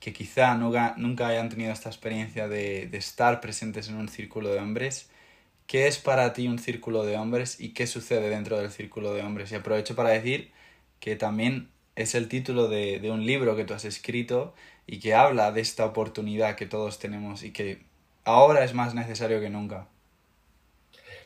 que 0.00 0.14
quizá 0.14 0.54
nunca, 0.56 0.94
hayan 1.26 1.50
tenido 1.50 1.72
esta 1.72 1.90
experiencia 1.90 2.48
de, 2.48 2.86
de, 2.88 2.96
estar 2.96 3.42
presentes 3.42 3.88
en 3.90 3.96
un 3.96 4.08
círculo 4.08 4.48
de 4.48 4.60
hombres. 4.60 5.10
¿Qué 5.66 5.86
es 5.86 5.98
para 5.98 6.32
ti 6.32 6.48
un 6.48 6.58
círculo 6.58 7.04
de 7.04 7.16
hombres 7.18 7.60
y 7.60 7.74
qué 7.74 7.86
sucede 7.86 8.30
dentro 8.30 8.58
del 8.58 8.70
círculo 8.70 9.12
de 9.12 9.22
hombres? 9.22 9.52
Y 9.52 9.56
aprovecho 9.56 9.94
para 9.94 10.10
decir 10.10 10.52
que 11.00 11.16
también 11.16 11.68
es 11.96 12.14
el 12.14 12.28
título 12.28 12.68
de, 12.68 12.98
de 13.00 13.10
un 13.10 13.26
libro 13.26 13.54
que 13.54 13.66
tú 13.66 13.74
has 13.74 13.84
escrito 13.84 14.54
y 14.86 15.00
que 15.00 15.14
habla 15.14 15.52
de 15.52 15.60
esta 15.60 15.84
oportunidad 15.84 16.56
que 16.56 16.66
todos 16.66 16.98
tenemos 16.98 17.42
y 17.42 17.52
que 17.52 17.82
ahora 18.24 18.64
es 18.64 18.72
más 18.74 18.94
necesario 18.94 19.40
que 19.40 19.50
nunca. 19.50 19.88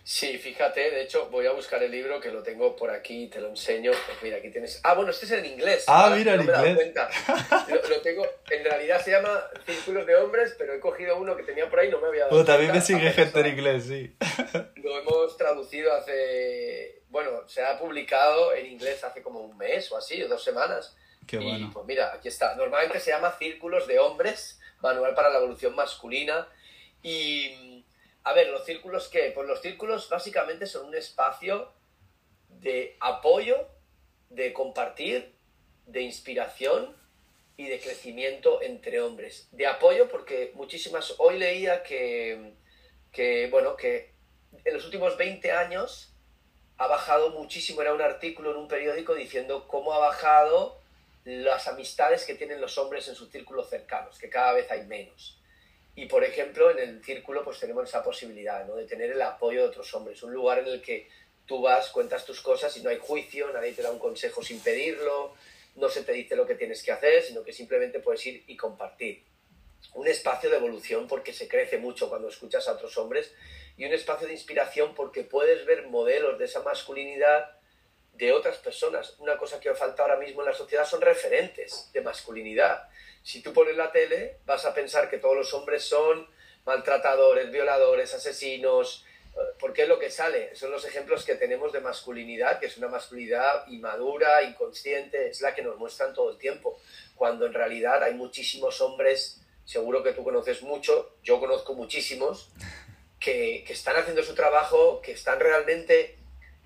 Sí, 0.04 0.37
fíjate, 0.37 0.90
de 0.90 1.02
hecho 1.02 1.28
voy 1.30 1.47
a 1.47 1.52
buscar 1.52 1.80
el 1.80 1.92
libro 1.92 2.21
que 2.21 2.32
lo 2.32 2.42
tengo 2.42 2.75
por 2.75 2.90
aquí, 2.90 3.28
te 3.28 3.40
lo 3.40 3.49
enseño. 3.49 3.92
Pues 3.92 4.18
mira, 4.21 4.38
aquí 4.38 4.50
tienes. 4.50 4.80
Ah, 4.82 4.94
bueno, 4.94 5.12
este 5.12 5.26
es 5.26 5.32
en 5.32 5.47
inglés. 5.47 5.85
Ah, 5.87 6.12
mira, 6.16 6.35
en 6.35 6.40
inglés. 6.40 6.92
Lo, 7.88 8.00
tengo, 8.00 8.26
en 8.50 8.64
realidad 8.64 9.00
se 9.00 9.12
llama 9.12 9.44
Círculos 9.64 10.04
de 10.04 10.16
Hombres, 10.16 10.56
pero 10.59 10.75
he 10.75 10.80
cogido 10.80 11.16
uno 11.16 11.37
que 11.37 11.44
tenía 11.44 11.71
por 11.71 11.78
ahí 11.78 11.87
y 11.87 11.90
no 11.92 12.00
me 12.00 12.09
había 12.09 12.25
dado. 12.25 12.37
Oh, 12.37 12.44
también 12.44 12.73
me 12.73 12.80
sigue 12.80 13.12
gente 13.12 13.38
en 13.40 13.47
inglés, 13.47 13.85
sí. 13.85 14.16
Lo 14.76 14.99
hemos 14.99 15.37
traducido 15.37 15.92
hace. 15.92 17.02
Bueno, 17.09 17.47
se 17.47 17.64
ha 17.64 17.78
publicado 17.78 18.54
en 18.54 18.66
inglés 18.66 19.04
hace 19.04 19.23
como 19.23 19.40
un 19.40 19.56
mes 19.56 19.92
o 19.92 19.97
así, 19.97 20.21
o 20.21 20.28
dos 20.28 20.42
semanas. 20.42 20.97
Qué 21.28 21.38
bueno. 21.38 21.68
Y 21.68 21.71
pues 21.71 21.87
mira, 21.87 22.12
aquí 22.12 22.26
está. 22.26 22.56
Normalmente 22.56 22.99
se 22.99 23.12
llama 23.12 23.37
Círculos 23.38 23.87
de 23.87 24.00
Hombres, 24.00 24.61
Manual 24.80 25.14
para 25.14 25.30
la 25.30 25.38
Evolución 25.38 25.76
Masculina. 25.76 26.49
Y 27.04 27.71
a 28.24 28.32
ver, 28.32 28.48
los 28.48 28.64
círculos 28.64 29.08
qué? 29.08 29.32
Pues 29.34 29.48
los 29.48 29.60
círculos 29.60 30.08
básicamente 30.08 30.66
son 30.66 30.86
un 30.86 30.94
espacio 30.94 31.72
de 32.48 32.96
apoyo, 33.00 33.68
de 34.30 34.52
compartir, 34.52 35.34
de 35.86 36.02
inspiración 36.02 36.96
y 37.56 37.66
de 37.66 37.80
crecimiento 37.80 38.62
entre 38.62 39.00
hombres. 39.00 39.48
De 39.52 39.66
apoyo 39.66 40.08
porque 40.08 40.52
muchísimas, 40.54 41.14
hoy 41.18 41.38
leía 41.38 41.82
que, 41.82 42.54
que 43.10 43.48
bueno, 43.50 43.76
que 43.76 44.12
en 44.64 44.74
los 44.74 44.84
últimos 44.84 45.16
20 45.16 45.50
años 45.52 46.12
ha 46.78 46.86
bajado 46.86 47.30
muchísimo, 47.30 47.82
era 47.82 47.92
un 47.92 48.02
artículo 48.02 48.52
en 48.52 48.56
un 48.56 48.68
periódico 48.68 49.14
diciendo 49.14 49.66
cómo 49.68 49.92
ha 49.92 49.98
bajado 49.98 50.80
las 51.24 51.68
amistades 51.68 52.24
que 52.24 52.34
tienen 52.34 52.60
los 52.60 52.78
hombres 52.78 53.08
en 53.08 53.14
sus 53.14 53.30
círculos 53.30 53.68
cercanos, 53.68 54.18
que 54.18 54.28
cada 54.28 54.52
vez 54.52 54.70
hay 54.70 54.86
menos. 54.86 55.38
Y 55.94 56.06
por 56.06 56.25
ejemplo, 56.25 56.70
en 56.70 56.78
el 56.78 57.04
círculo 57.04 57.44
pues 57.44 57.61
tenemos 57.61 57.88
esa 57.88 58.02
posibilidad 58.02 58.64
¿no? 58.66 58.76
de 58.76 58.87
tener 58.87 59.11
el 59.11 59.20
apoyo 59.20 59.62
de 59.62 59.68
otros 59.68 59.92
hombres, 59.94 60.22
un 60.22 60.32
lugar 60.32 60.61
en 60.61 60.68
el 60.68 60.82
que 60.82 61.08
tú 61.46 61.61
vas, 61.61 61.90
cuentas 61.90 62.25
tus 62.25 62.40
cosas 62.40 62.75
y 62.76 62.82
no 62.82 62.88
hay 62.88 62.99
juicio, 62.99 63.52
nadie 63.52 63.72
te 63.72 63.82
da 63.82 63.90
un 63.90 63.99
consejo 63.99 64.42
sin 64.42 64.61
pedirlo, 64.61 65.34
no 65.75 65.88
se 65.88 66.02
te 66.02 66.12
dice 66.12 66.37
lo 66.37 66.46
que 66.46 66.54
tienes 66.54 66.82
que 66.82 66.92
hacer, 66.92 67.22
sino 67.22 67.42
que 67.42 67.52
simplemente 67.52 68.00
puedes 68.00 68.25
ir 68.26 68.44
y 68.46 68.56
compartir. 68.56 69.25
Un 69.94 70.06
espacio 70.06 70.49
de 70.49 70.56
evolución 70.56 71.08
porque 71.08 71.32
se 71.32 71.49
crece 71.49 71.76
mucho 71.76 72.08
cuando 72.08 72.28
escuchas 72.28 72.68
a 72.68 72.72
otros 72.72 72.96
hombres 72.96 73.34
y 73.76 73.84
un 73.84 73.92
espacio 73.92 74.26
de 74.26 74.32
inspiración 74.32 74.94
porque 74.94 75.25
puedes 75.25 75.66
ver 75.66 75.88
modelos 75.88 76.38
de 76.38 76.44
esa 76.44 76.62
masculinidad 76.62 77.58
de 78.14 78.32
otras 78.32 78.58
personas. 78.58 79.16
Una 79.18 79.37
cosa 79.37 79.61
que 79.61 79.75
falta 79.75 80.02
ahora 80.02 80.16
mismo 80.16 80.42
en 80.42 80.49
la 80.49 80.54
sociedad 80.54 80.87
son 80.87 81.00
referentes 81.00 81.90
de 81.92 82.00
masculinidad 82.00 82.88
si 83.22 83.42
tú 83.42 83.52
pones 83.52 83.76
la 83.76 83.92
tele, 83.92 84.38
vas 84.44 84.64
a 84.64 84.74
pensar 84.74 85.08
que 85.08 85.18
todos 85.18 85.36
los 85.36 85.54
hombres 85.54 85.84
son 85.84 86.26
maltratadores, 86.64 87.50
violadores, 87.50 88.14
asesinos, 88.14 89.04
eh, 89.34 89.38
porque 89.58 89.82
es 89.82 89.88
lo 89.88 89.98
que 89.98 90.10
sale. 90.10 90.54
Son 90.54 90.70
los 90.70 90.84
ejemplos 90.84 91.24
que 91.24 91.36
tenemos 91.36 91.72
de 91.72 91.80
masculinidad, 91.80 92.58
que 92.58 92.66
es 92.66 92.76
una 92.76 92.88
masculinidad 92.88 93.66
inmadura, 93.68 94.42
inconsciente, 94.42 95.28
es 95.28 95.40
la 95.40 95.54
que 95.54 95.62
nos 95.62 95.78
muestran 95.78 96.14
todo 96.14 96.30
el 96.30 96.38
tiempo. 96.38 96.78
Cuando 97.14 97.46
en 97.46 97.54
realidad 97.54 98.02
hay 98.02 98.14
muchísimos 98.14 98.80
hombres, 98.80 99.40
seguro 99.64 100.02
que 100.02 100.12
tú 100.12 100.24
conoces 100.24 100.62
mucho, 100.62 101.16
yo 101.22 101.38
conozco 101.38 101.74
muchísimos, 101.74 102.50
que, 103.20 103.62
que 103.64 103.72
están 103.72 103.96
haciendo 103.96 104.22
su 104.24 104.34
trabajo, 104.34 105.00
que 105.00 105.12
están 105.12 105.38
realmente 105.38 106.18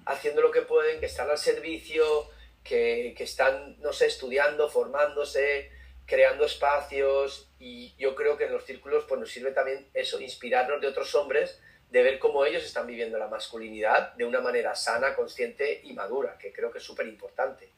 haciendo 0.06 0.40
lo 0.40 0.50
que 0.50 0.62
pueden, 0.62 1.00
que 1.00 1.06
están 1.06 1.28
al 1.28 1.36
servicio, 1.36 2.30
que, 2.64 3.14
que 3.16 3.24
están, 3.24 3.76
no 3.80 3.92
sé, 3.92 4.06
estudiando, 4.06 4.70
formándose, 4.70 5.70
creando 6.06 6.46
espacios 6.46 7.50
y 7.58 7.94
yo 7.98 8.14
creo 8.14 8.36
que 8.36 8.44
en 8.44 8.52
los 8.52 8.64
círculos 8.64 9.04
pues 9.08 9.20
nos 9.20 9.30
sirve 9.30 9.50
también 9.50 9.86
eso, 9.92 10.20
inspirarnos 10.20 10.80
de 10.80 10.86
otros 10.86 11.14
hombres 11.14 11.60
de 11.90 12.02
ver 12.02 12.18
cómo 12.18 12.44
ellos 12.44 12.64
están 12.64 12.86
viviendo 12.86 13.18
la 13.18 13.28
masculinidad 13.28 14.14
de 14.14 14.24
una 14.24 14.40
manera 14.40 14.74
sana, 14.74 15.14
consciente 15.14 15.80
y 15.84 15.92
madura, 15.92 16.36
que 16.38 16.52
creo 16.52 16.70
que 16.70 16.78
es 16.78 16.84
súper 16.84 17.06
importante. 17.06 17.68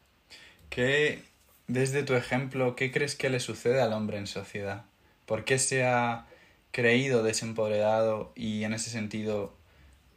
¿Qué, 0.71 1.23
desde 1.67 2.03
tu 2.03 2.15
ejemplo, 2.15 2.75
qué 2.75 2.91
crees 2.91 3.15
que 3.15 3.31
le 3.31 3.41
sucede 3.41 3.81
al 3.81 3.93
hombre 3.93 4.19
en 4.19 4.27
sociedad? 4.27 4.85
¿Por 5.27 5.45
qué 5.45 5.59
se 5.59 5.85
ha 5.85 6.27
creído 6.71 7.23
desempoderado 7.23 8.33
y 8.35 8.65
en 8.65 8.73
ese 8.73 8.91
sentido, 8.91 9.55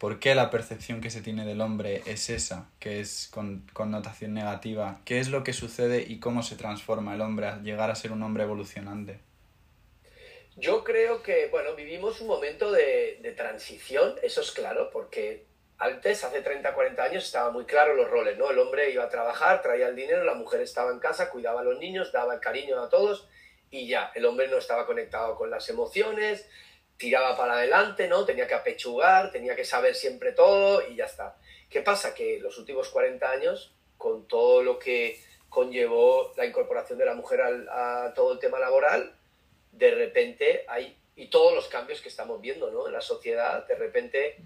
por 0.01 0.17
qué 0.17 0.33
la 0.33 0.49
percepción 0.49 0.99
que 0.99 1.11
se 1.11 1.21
tiene 1.21 1.45
del 1.45 1.61
hombre 1.61 2.01
es 2.07 2.31
esa, 2.31 2.71
que 2.79 3.01
es 3.01 3.29
con 3.31 3.69
connotación 3.71 4.33
negativa? 4.33 4.99
¿Qué 5.05 5.19
es 5.19 5.29
lo 5.29 5.43
que 5.43 5.53
sucede 5.53 6.01
y 6.01 6.19
cómo 6.19 6.41
se 6.41 6.55
transforma 6.55 7.13
el 7.13 7.21
hombre 7.21 7.45
a 7.45 7.61
llegar 7.61 7.91
a 7.91 7.95
ser 7.95 8.11
un 8.11 8.23
hombre 8.23 8.41
evolucionante? 8.41 9.19
Yo 10.57 10.83
creo 10.83 11.21
que, 11.21 11.49
bueno, 11.51 11.75
vivimos 11.75 12.19
un 12.19 12.29
momento 12.29 12.71
de, 12.71 13.19
de 13.21 13.31
transición, 13.33 14.15
eso 14.23 14.41
es 14.41 14.51
claro, 14.51 14.89
porque 14.91 15.45
antes, 15.77 16.23
hace 16.23 16.41
30, 16.41 16.73
40 16.73 17.03
años, 17.03 17.23
estaban 17.23 17.53
muy 17.53 17.65
claros 17.65 17.95
los 17.95 18.09
roles, 18.09 18.39
¿no? 18.39 18.49
El 18.49 18.57
hombre 18.57 18.89
iba 18.89 19.03
a 19.03 19.09
trabajar, 19.09 19.61
traía 19.61 19.87
el 19.87 19.95
dinero, 19.95 20.23
la 20.23 20.33
mujer 20.33 20.61
estaba 20.61 20.89
en 20.91 20.97
casa, 20.97 21.29
cuidaba 21.29 21.61
a 21.61 21.63
los 21.63 21.77
niños, 21.77 22.11
daba 22.11 22.33
el 22.33 22.39
cariño 22.39 22.81
a 22.81 22.89
todos 22.89 23.29
y 23.69 23.87
ya, 23.87 24.11
el 24.15 24.25
hombre 24.25 24.47
no 24.49 24.57
estaba 24.57 24.85
conectado 24.85 25.35
con 25.35 25.51
las 25.51 25.69
emociones, 25.69 26.49
tiraba 27.01 27.35
para 27.35 27.53
adelante, 27.53 28.07
¿no? 28.07 28.25
Tenía 28.25 28.45
que 28.47 28.53
apechugar, 28.53 29.31
tenía 29.31 29.55
que 29.55 29.65
saber 29.65 29.95
siempre 29.95 30.33
todo 30.33 30.87
y 30.87 30.95
ya 30.95 31.05
está. 31.05 31.35
¿Qué 31.67 31.81
pasa? 31.81 32.13
Que 32.13 32.39
los 32.39 32.59
últimos 32.59 32.89
40 32.89 33.27
años, 33.27 33.73
con 33.97 34.27
todo 34.27 34.61
lo 34.61 34.77
que 34.77 35.19
conllevó 35.49 36.31
la 36.37 36.45
incorporación 36.45 36.99
de 36.99 37.05
la 37.05 37.15
mujer 37.15 37.41
a 37.41 38.13
todo 38.15 38.33
el 38.33 38.39
tema 38.39 38.59
laboral, 38.59 39.15
de 39.71 39.95
repente 39.95 40.63
hay, 40.67 40.95
y 41.15 41.27
todos 41.31 41.55
los 41.55 41.67
cambios 41.67 42.01
que 42.01 42.09
estamos 42.09 42.39
viendo, 42.39 42.69
¿no? 42.69 42.85
En 42.85 42.93
la 42.93 43.01
sociedad, 43.01 43.65
de 43.65 43.75
repente 43.75 44.37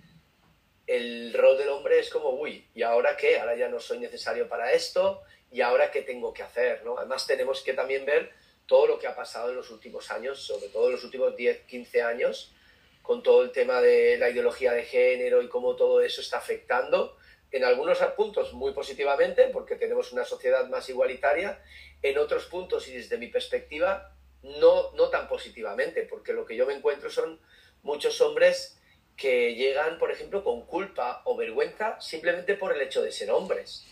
el 0.87 1.33
rol 1.33 1.57
del 1.57 1.69
hombre 1.69 1.99
es 1.99 2.09
como, 2.09 2.29
uy, 2.29 2.69
¿y 2.73 2.83
ahora 2.83 3.17
qué? 3.17 3.37
Ahora 3.37 3.57
ya 3.57 3.67
no 3.67 3.81
soy 3.81 3.99
necesario 3.99 4.47
para 4.47 4.71
esto, 4.71 5.23
¿y 5.51 5.59
ahora 5.59 5.91
qué 5.91 6.03
tengo 6.03 6.33
que 6.33 6.43
hacer? 6.43 6.85
¿no? 6.85 6.97
Además 6.97 7.27
tenemos 7.27 7.61
que 7.63 7.73
también 7.73 8.05
ver 8.05 8.31
todo 8.65 8.87
lo 8.87 8.99
que 8.99 9.07
ha 9.07 9.15
pasado 9.15 9.49
en 9.49 9.55
los 9.55 9.69
últimos 9.69 10.11
años, 10.11 10.39
sobre 10.39 10.69
todo 10.69 10.87
en 10.87 10.93
los 10.93 11.03
últimos 11.03 11.35
10, 11.35 11.61
15 11.61 12.01
años, 12.01 12.53
con 13.01 13.21
todo 13.21 13.43
el 13.43 13.51
tema 13.51 13.81
de 13.81 14.17
la 14.17 14.29
ideología 14.29 14.73
de 14.73 14.83
género 14.83 15.41
y 15.41 15.47
cómo 15.47 15.75
todo 15.75 16.01
eso 16.01 16.21
está 16.21 16.37
afectando, 16.37 17.17
en 17.51 17.63
algunos 17.63 17.99
puntos 18.17 18.53
muy 18.53 18.73
positivamente, 18.73 19.47
porque 19.53 19.75
tenemos 19.75 20.11
una 20.11 20.25
sociedad 20.25 20.67
más 20.67 20.89
igualitaria, 20.89 21.61
en 22.01 22.17
otros 22.17 22.45
puntos 22.45 22.87
y 22.87 22.93
desde 22.93 23.17
mi 23.17 23.27
perspectiva, 23.27 24.11
no, 24.41 24.91
no 24.93 25.09
tan 25.09 25.27
positivamente, 25.27 26.03
porque 26.03 26.33
lo 26.33 26.45
que 26.45 26.55
yo 26.55 26.65
me 26.65 26.73
encuentro 26.73 27.09
son 27.09 27.39
muchos 27.83 28.19
hombres 28.21 28.79
que 29.15 29.55
llegan, 29.55 29.97
por 29.97 30.11
ejemplo, 30.11 30.43
con 30.43 30.65
culpa 30.65 31.21
o 31.25 31.37
vergüenza 31.37 31.99
simplemente 32.01 32.55
por 32.55 32.75
el 32.75 32.81
hecho 32.81 33.01
de 33.01 33.11
ser 33.11 33.31
hombres. 33.31 33.85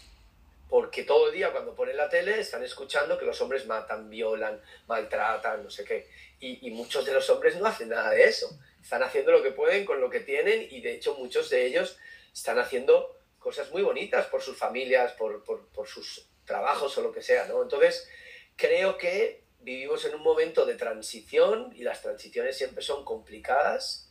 Porque 0.73 1.03
todo 1.03 1.27
el 1.27 1.35
día 1.35 1.51
cuando 1.51 1.75
ponen 1.75 1.95
la 1.95 2.09
tele 2.09 2.39
están 2.39 2.63
escuchando 2.63 3.15
que 3.15 3.25
los 3.25 3.39
hombres 3.41 3.67
matan, 3.67 4.09
violan, 4.09 4.59
maltratan, 4.87 5.61
no 5.61 5.69
sé 5.69 5.85
qué. 5.85 6.09
Y, 6.39 6.71
muchos 6.71 7.05
de 7.05 7.13
los 7.13 7.29
hombres 7.29 7.55
no 7.57 7.67
hacen 7.67 7.89
nada 7.89 8.09
de 8.09 8.23
eso. 8.23 8.49
Están 8.81 9.03
haciendo 9.03 9.31
lo 9.31 9.43
que 9.43 9.51
pueden 9.51 9.85
con 9.85 10.01
lo 10.01 10.09
que 10.09 10.21
tienen 10.21 10.67
y 10.71 10.81
de 10.81 10.95
hecho 10.95 11.13
muchos 11.13 11.51
de 11.51 11.67
ellos 11.67 11.99
están 12.33 12.57
haciendo 12.57 13.19
cosas 13.37 13.69
muy 13.69 13.83
bonitas 13.83 14.25
por 14.25 14.41
sus 14.41 14.57
familias, 14.57 15.11
por, 15.11 15.43
por, 15.43 15.67
por 15.67 15.87
sus 15.87 16.27
trabajos 16.43 16.97
o 16.97 17.03
lo 17.03 17.11
que 17.11 17.21
sea, 17.21 17.45
¿no? 17.45 17.61
Entonces, 17.61 18.09
creo 18.55 18.97
que 18.97 19.43
vivimos 19.59 20.03
en 20.05 20.15
un 20.15 20.23
momento 20.23 20.65
de 20.65 20.73
transición 20.73 21.71
y 21.75 21.83
las 21.83 22.01
transiciones 22.01 22.57
siempre 22.57 22.83
son 22.83 23.05
complicadas 23.05 24.09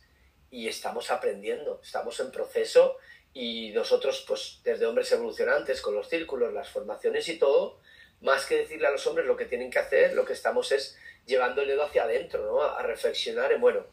y 0.49 0.69
estamos 0.69 1.11
aprendiendo, 1.11 1.81
estamos 1.83 2.21
en 2.21 2.31
proceso 2.31 2.95
y 3.33 3.71
nosotros, 3.71 4.23
pues 4.27 4.59
desde 4.63 4.85
hombres 4.85 5.11
evolucionantes, 5.11 5.81
con 5.81 5.95
los 5.95 6.07
círculos, 6.07 6.53
las 6.53 6.69
formaciones 6.69 7.27
y 7.29 7.39
todo, 7.39 7.79
más 8.21 8.45
que 8.45 8.57
decirle 8.57 8.87
a 8.87 8.91
los 8.91 9.05
hombres 9.07 9.25
lo 9.25 9.35
que 9.35 9.45
tienen 9.45 9.71
que 9.71 9.79
hacer, 9.79 10.13
lo 10.13 10.25
que 10.25 10.33
estamos 10.33 10.71
es 10.71 10.97
llevando 11.25 11.61
el 11.61 11.67
dedo 11.69 11.83
hacia 11.83 12.03
adentro, 12.03 12.45
¿no? 12.45 12.61
A, 12.61 12.81
reflexionar 12.83 13.51
en, 13.51 13.61
bueno, 13.61 13.85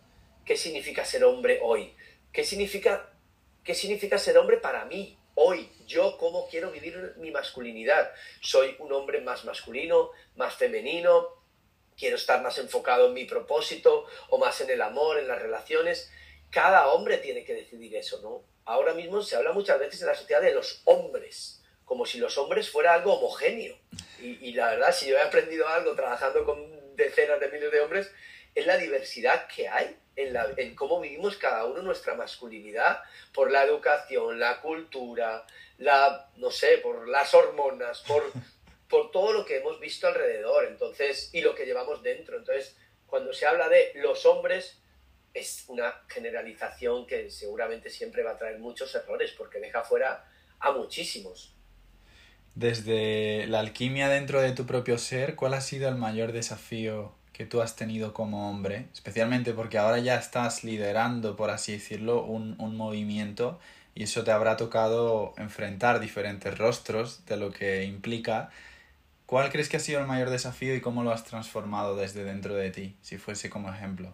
¿qué 0.44 0.56
significa 0.56 1.04
ser 1.04 1.24
hombre 1.24 1.60
hoy? 1.62 1.94
¿Qué 2.32 2.44
significa, 2.44 3.12
¿Qué 3.64 3.74
significa 3.74 4.18
ser 4.18 4.36
hombre 4.36 4.58
para 4.58 4.84
mí? 4.84 5.18
Hoy, 5.34 5.70
yo 5.86 6.18
cómo 6.18 6.48
quiero 6.48 6.70
vivir 6.70 7.14
mi 7.16 7.30
masculinidad. 7.30 8.12
Soy 8.40 8.76
un 8.78 8.92
hombre 8.92 9.20
más 9.20 9.44
masculino, 9.44 10.10
más 10.36 10.54
femenino, 10.54 11.28
quiero 11.96 12.16
estar 12.16 12.42
más 12.42 12.58
enfocado 12.58 13.08
en 13.08 13.14
mi 13.14 13.24
propósito 13.24 14.06
o 14.28 14.38
más 14.38 14.60
en 14.60 14.70
el 14.70 14.82
amor, 14.82 15.18
en 15.18 15.28
las 15.28 15.40
relaciones 15.40 16.10
cada 16.50 16.92
hombre 16.92 17.18
tiene 17.18 17.44
que 17.44 17.54
decidir 17.54 17.96
eso, 17.96 18.20
¿no? 18.22 18.42
Ahora 18.70 18.94
mismo 18.94 19.20
se 19.20 19.34
habla 19.34 19.50
muchas 19.50 19.80
veces 19.80 20.00
en 20.00 20.06
la 20.06 20.14
sociedad 20.14 20.40
de 20.40 20.54
los 20.54 20.82
hombres, 20.84 21.60
como 21.84 22.06
si 22.06 22.18
los 22.18 22.38
hombres 22.38 22.70
fuera 22.70 22.94
algo 22.94 23.14
homogéneo. 23.14 23.76
Y, 24.20 24.52
la 24.52 24.70
verdad, 24.70 24.92
si 24.92 25.08
yo 25.08 25.16
he 25.16 25.20
aprendido 25.20 25.66
algo 25.66 25.96
trabajando 25.96 26.44
con 26.44 26.94
decenas 26.94 27.40
de 27.40 27.48
miles 27.48 27.72
de 27.72 27.80
hombres, 27.80 28.12
es 28.54 28.66
la 28.66 28.76
diversidad 28.76 29.48
que 29.48 29.66
hay 29.66 29.96
en, 30.14 30.36
en 30.56 30.76
cómo 30.76 31.00
vivimos 31.00 31.36
cada 31.36 31.64
uno 31.64 31.82
nuestra 31.82 32.14
masculinidad, 32.14 33.02
por 33.32 33.50
la 33.50 33.64
educación, 33.64 34.38
la 34.38 34.60
cultura, 34.60 35.44
la, 35.78 36.30
no 36.36 36.52
sé, 36.52 36.78
por 36.78 37.08
las 37.08 37.34
hormonas, 37.34 38.04
por, 38.06 38.30
por 38.88 39.10
todo 39.10 39.32
lo 39.32 39.44
que 39.44 39.56
hemos 39.56 39.80
visto 39.80 40.06
alrededor, 40.06 40.66
entonces, 40.66 41.30
y 41.32 41.40
lo 41.40 41.56
que 41.56 41.66
llevamos 41.66 42.04
dentro. 42.04 42.36
Entonces, 42.36 42.76
cuando 43.08 43.32
se 43.32 43.46
habla 43.46 43.68
de 43.68 43.94
los 43.96 44.26
hombres, 44.26 44.79
es 45.34 45.64
una 45.68 45.94
generalización 46.08 47.06
que 47.06 47.30
seguramente 47.30 47.90
siempre 47.90 48.22
va 48.22 48.32
a 48.32 48.38
traer 48.38 48.58
muchos 48.58 48.94
errores 48.94 49.32
porque 49.36 49.60
deja 49.60 49.82
fuera 49.82 50.24
a 50.58 50.72
muchísimos. 50.72 51.54
Desde 52.54 53.46
la 53.46 53.60
alquimia 53.60 54.08
dentro 54.08 54.40
de 54.40 54.52
tu 54.52 54.66
propio 54.66 54.98
ser, 54.98 55.36
¿cuál 55.36 55.54
ha 55.54 55.60
sido 55.60 55.88
el 55.88 55.94
mayor 55.94 56.32
desafío 56.32 57.14
que 57.32 57.46
tú 57.46 57.62
has 57.62 57.76
tenido 57.76 58.12
como 58.12 58.50
hombre? 58.50 58.88
Especialmente 58.92 59.52
porque 59.52 59.78
ahora 59.78 59.98
ya 59.98 60.16
estás 60.16 60.64
liderando, 60.64 61.36
por 61.36 61.50
así 61.50 61.72
decirlo, 61.72 62.24
un, 62.24 62.56
un 62.60 62.76
movimiento 62.76 63.60
y 63.94 64.02
eso 64.04 64.24
te 64.24 64.32
habrá 64.32 64.56
tocado 64.56 65.32
enfrentar 65.36 66.00
diferentes 66.00 66.58
rostros 66.58 67.24
de 67.26 67.36
lo 67.36 67.52
que 67.52 67.84
implica. 67.84 68.50
¿Cuál 69.26 69.50
crees 69.50 69.68
que 69.68 69.76
ha 69.76 69.80
sido 69.80 70.00
el 70.00 70.06
mayor 70.06 70.30
desafío 70.30 70.74
y 70.74 70.80
cómo 70.80 71.04
lo 71.04 71.12
has 71.12 71.24
transformado 71.24 71.94
desde 71.94 72.24
dentro 72.24 72.54
de 72.56 72.70
ti, 72.70 72.96
si 73.00 73.16
fuese 73.16 73.48
como 73.48 73.72
ejemplo? 73.72 74.12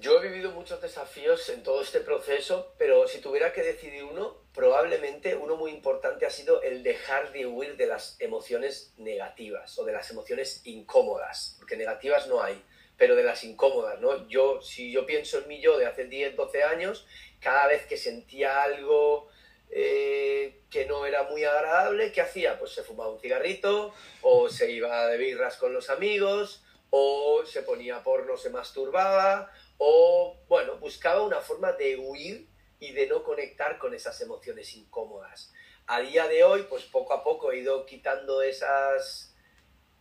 Yo 0.00 0.18
he 0.18 0.28
vivido 0.28 0.50
muchos 0.50 0.82
desafíos 0.82 1.48
en 1.48 1.62
todo 1.62 1.80
este 1.80 2.00
proceso, 2.00 2.74
pero 2.76 3.08
si 3.08 3.20
tuviera 3.20 3.52
que 3.52 3.62
decidir 3.62 4.04
uno, 4.04 4.36
probablemente 4.52 5.34
uno 5.34 5.56
muy 5.56 5.70
importante 5.70 6.26
ha 6.26 6.30
sido 6.30 6.60
el 6.62 6.82
dejar 6.82 7.32
de 7.32 7.46
huir 7.46 7.76
de 7.76 7.86
las 7.86 8.20
emociones 8.20 8.92
negativas 8.98 9.78
o 9.78 9.84
de 9.84 9.92
las 9.92 10.10
emociones 10.10 10.60
incómodas, 10.64 11.56
porque 11.58 11.76
negativas 11.76 12.26
no 12.26 12.42
hay, 12.42 12.62
pero 12.98 13.14
de 13.14 13.22
las 13.22 13.42
incómodas, 13.44 13.98
¿no? 14.00 14.28
Yo, 14.28 14.60
si 14.60 14.92
yo 14.92 15.06
pienso 15.06 15.38
en 15.38 15.48
mí 15.48 15.60
yo 15.60 15.78
de 15.78 15.86
hace 15.86 16.04
10, 16.04 16.36
12 16.36 16.62
años, 16.62 17.06
cada 17.40 17.66
vez 17.68 17.86
que 17.86 17.96
sentía 17.96 18.62
algo 18.64 19.28
eh, 19.70 20.60
que 20.70 20.84
no 20.84 21.06
era 21.06 21.22
muy 21.22 21.44
agradable, 21.44 22.12
¿qué 22.12 22.20
hacía? 22.20 22.58
Pues 22.58 22.72
se 22.72 22.82
fumaba 22.82 23.10
un 23.10 23.20
cigarrito 23.20 23.94
o 24.20 24.50
se 24.50 24.70
iba 24.70 25.06
de 25.06 25.16
birras 25.16 25.56
con 25.56 25.72
los 25.72 25.88
amigos 25.88 26.62
o 26.90 27.44
se 27.46 27.62
ponía 27.62 28.02
porno, 28.02 28.36
se 28.36 28.50
masturbaba 28.50 29.50
o, 29.78 30.36
bueno, 30.48 30.76
buscaba 30.78 31.22
una 31.22 31.40
forma 31.40 31.72
de 31.72 31.96
huir 31.96 32.48
y 32.78 32.92
de 32.92 33.06
no 33.06 33.22
conectar 33.22 33.78
con 33.78 33.94
esas 33.94 34.20
emociones 34.20 34.74
incómodas. 34.74 35.52
A 35.86 36.00
día 36.00 36.26
de 36.28 36.44
hoy, 36.44 36.64
pues 36.68 36.84
poco 36.84 37.14
a 37.14 37.22
poco 37.22 37.52
he 37.52 37.58
ido 37.58 37.86
quitando 37.86 38.42
esas 38.42 39.34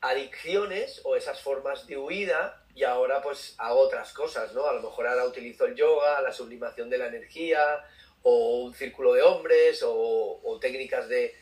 adicciones 0.01 1.01
o 1.03 1.15
esas 1.15 1.41
formas 1.41 1.87
de 1.87 1.97
huida 1.97 2.63
y 2.75 2.83
ahora 2.83 3.21
pues 3.21 3.55
hago 3.57 3.79
otras 3.79 4.13
cosas, 4.13 4.53
¿no? 4.53 4.67
A 4.67 4.73
lo 4.73 4.81
mejor 4.81 5.07
ahora 5.07 5.25
utilizo 5.25 5.65
el 5.65 5.75
yoga, 5.75 6.21
la 6.21 6.33
sublimación 6.33 6.89
de 6.89 6.97
la 6.97 7.07
energía 7.07 7.85
o 8.23 8.63
un 8.63 8.73
círculo 8.73 9.13
de 9.13 9.21
hombres 9.21 9.81
o, 9.85 10.57
técnicas 10.59 11.07
de, 11.07 11.35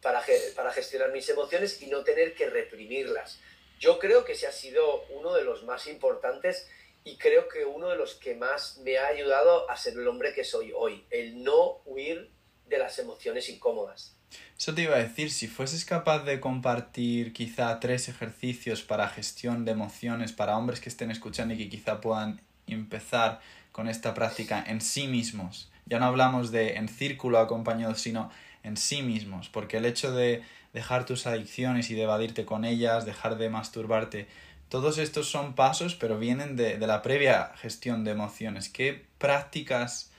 para, 0.00 0.22
para 0.54 0.72
gestionar 0.72 1.12
mis 1.12 1.28
emociones 1.28 1.80
y 1.82 1.88
no 1.88 2.04
tener 2.04 2.34
que 2.34 2.48
reprimirlas. 2.48 3.40
Yo 3.78 3.98
creo 3.98 4.24
que 4.24 4.32
ese 4.32 4.46
ha 4.46 4.52
sido 4.52 5.04
uno 5.10 5.34
de 5.34 5.44
los 5.44 5.64
más 5.64 5.86
importantes 5.86 6.68
y 7.04 7.16
creo 7.16 7.48
que 7.48 7.64
uno 7.64 7.88
de 7.88 7.96
los 7.96 8.14
que 8.14 8.34
más 8.34 8.78
me 8.78 8.98
ha 8.98 9.06
ayudado 9.06 9.68
a 9.70 9.76
ser 9.76 9.94
el 9.94 10.06
hombre 10.08 10.32
que 10.34 10.44
soy 10.44 10.72
hoy, 10.76 11.04
el 11.10 11.42
no 11.42 11.78
huir 11.84 12.30
de 12.66 12.78
las 12.78 12.98
emociones 12.98 13.48
incómodas. 13.48 14.14
Eso 14.58 14.74
te 14.74 14.82
iba 14.82 14.96
a 14.96 14.98
decir, 14.98 15.30
si 15.30 15.46
fueses 15.46 15.84
capaz 15.84 16.24
de 16.24 16.40
compartir 16.40 17.32
quizá 17.32 17.80
tres 17.80 18.08
ejercicios 18.08 18.82
para 18.82 19.08
gestión 19.08 19.64
de 19.64 19.72
emociones 19.72 20.32
para 20.32 20.56
hombres 20.58 20.80
que 20.80 20.88
estén 20.88 21.10
escuchando 21.10 21.54
y 21.54 21.58
que 21.58 21.68
quizá 21.68 22.00
puedan 22.00 22.40
empezar 22.66 23.40
con 23.72 23.88
esta 23.88 24.14
práctica 24.14 24.62
en 24.66 24.80
sí 24.80 25.06
mismos. 25.06 25.70
Ya 25.86 25.98
no 25.98 26.06
hablamos 26.06 26.50
de 26.50 26.74
en 26.74 26.88
círculo 26.88 27.38
acompañado, 27.38 27.94
sino 27.94 28.30
en 28.62 28.76
sí 28.76 29.02
mismos, 29.02 29.48
porque 29.48 29.78
el 29.78 29.86
hecho 29.86 30.12
de 30.12 30.42
dejar 30.72 31.06
tus 31.06 31.26
adicciones 31.26 31.90
y 31.90 31.94
de 31.94 32.02
evadirte 32.02 32.44
con 32.44 32.64
ellas, 32.64 33.06
dejar 33.06 33.38
de 33.38 33.48
masturbarte, 33.48 34.28
todos 34.68 34.98
estos 34.98 35.28
son 35.28 35.54
pasos, 35.54 35.94
pero 35.94 36.18
vienen 36.18 36.56
de, 36.56 36.78
la 36.78 37.02
previa 37.02 37.52
gestión 37.56 38.04
de 38.04 38.10
emociones. 38.10 38.68
¿Qué 38.68 39.06
prácticas 39.18 40.12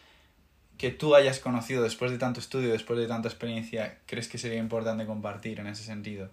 que 0.78 0.92
tú 0.92 1.16
hayas 1.16 1.40
conocido 1.40 1.84
después 1.84 2.12
de 2.12 2.18
tanto 2.18 2.40
estudio, 2.40 2.72
después 2.72 2.98
de 3.00 3.08
tanta 3.08 3.28
experiencia, 3.28 4.00
crees 4.06 4.28
que 4.28 4.38
sería 4.38 4.58
importante 4.58 5.06
compartir 5.06 5.60
en 5.60 5.68
ese 5.68 5.84
sentido? 5.84 6.30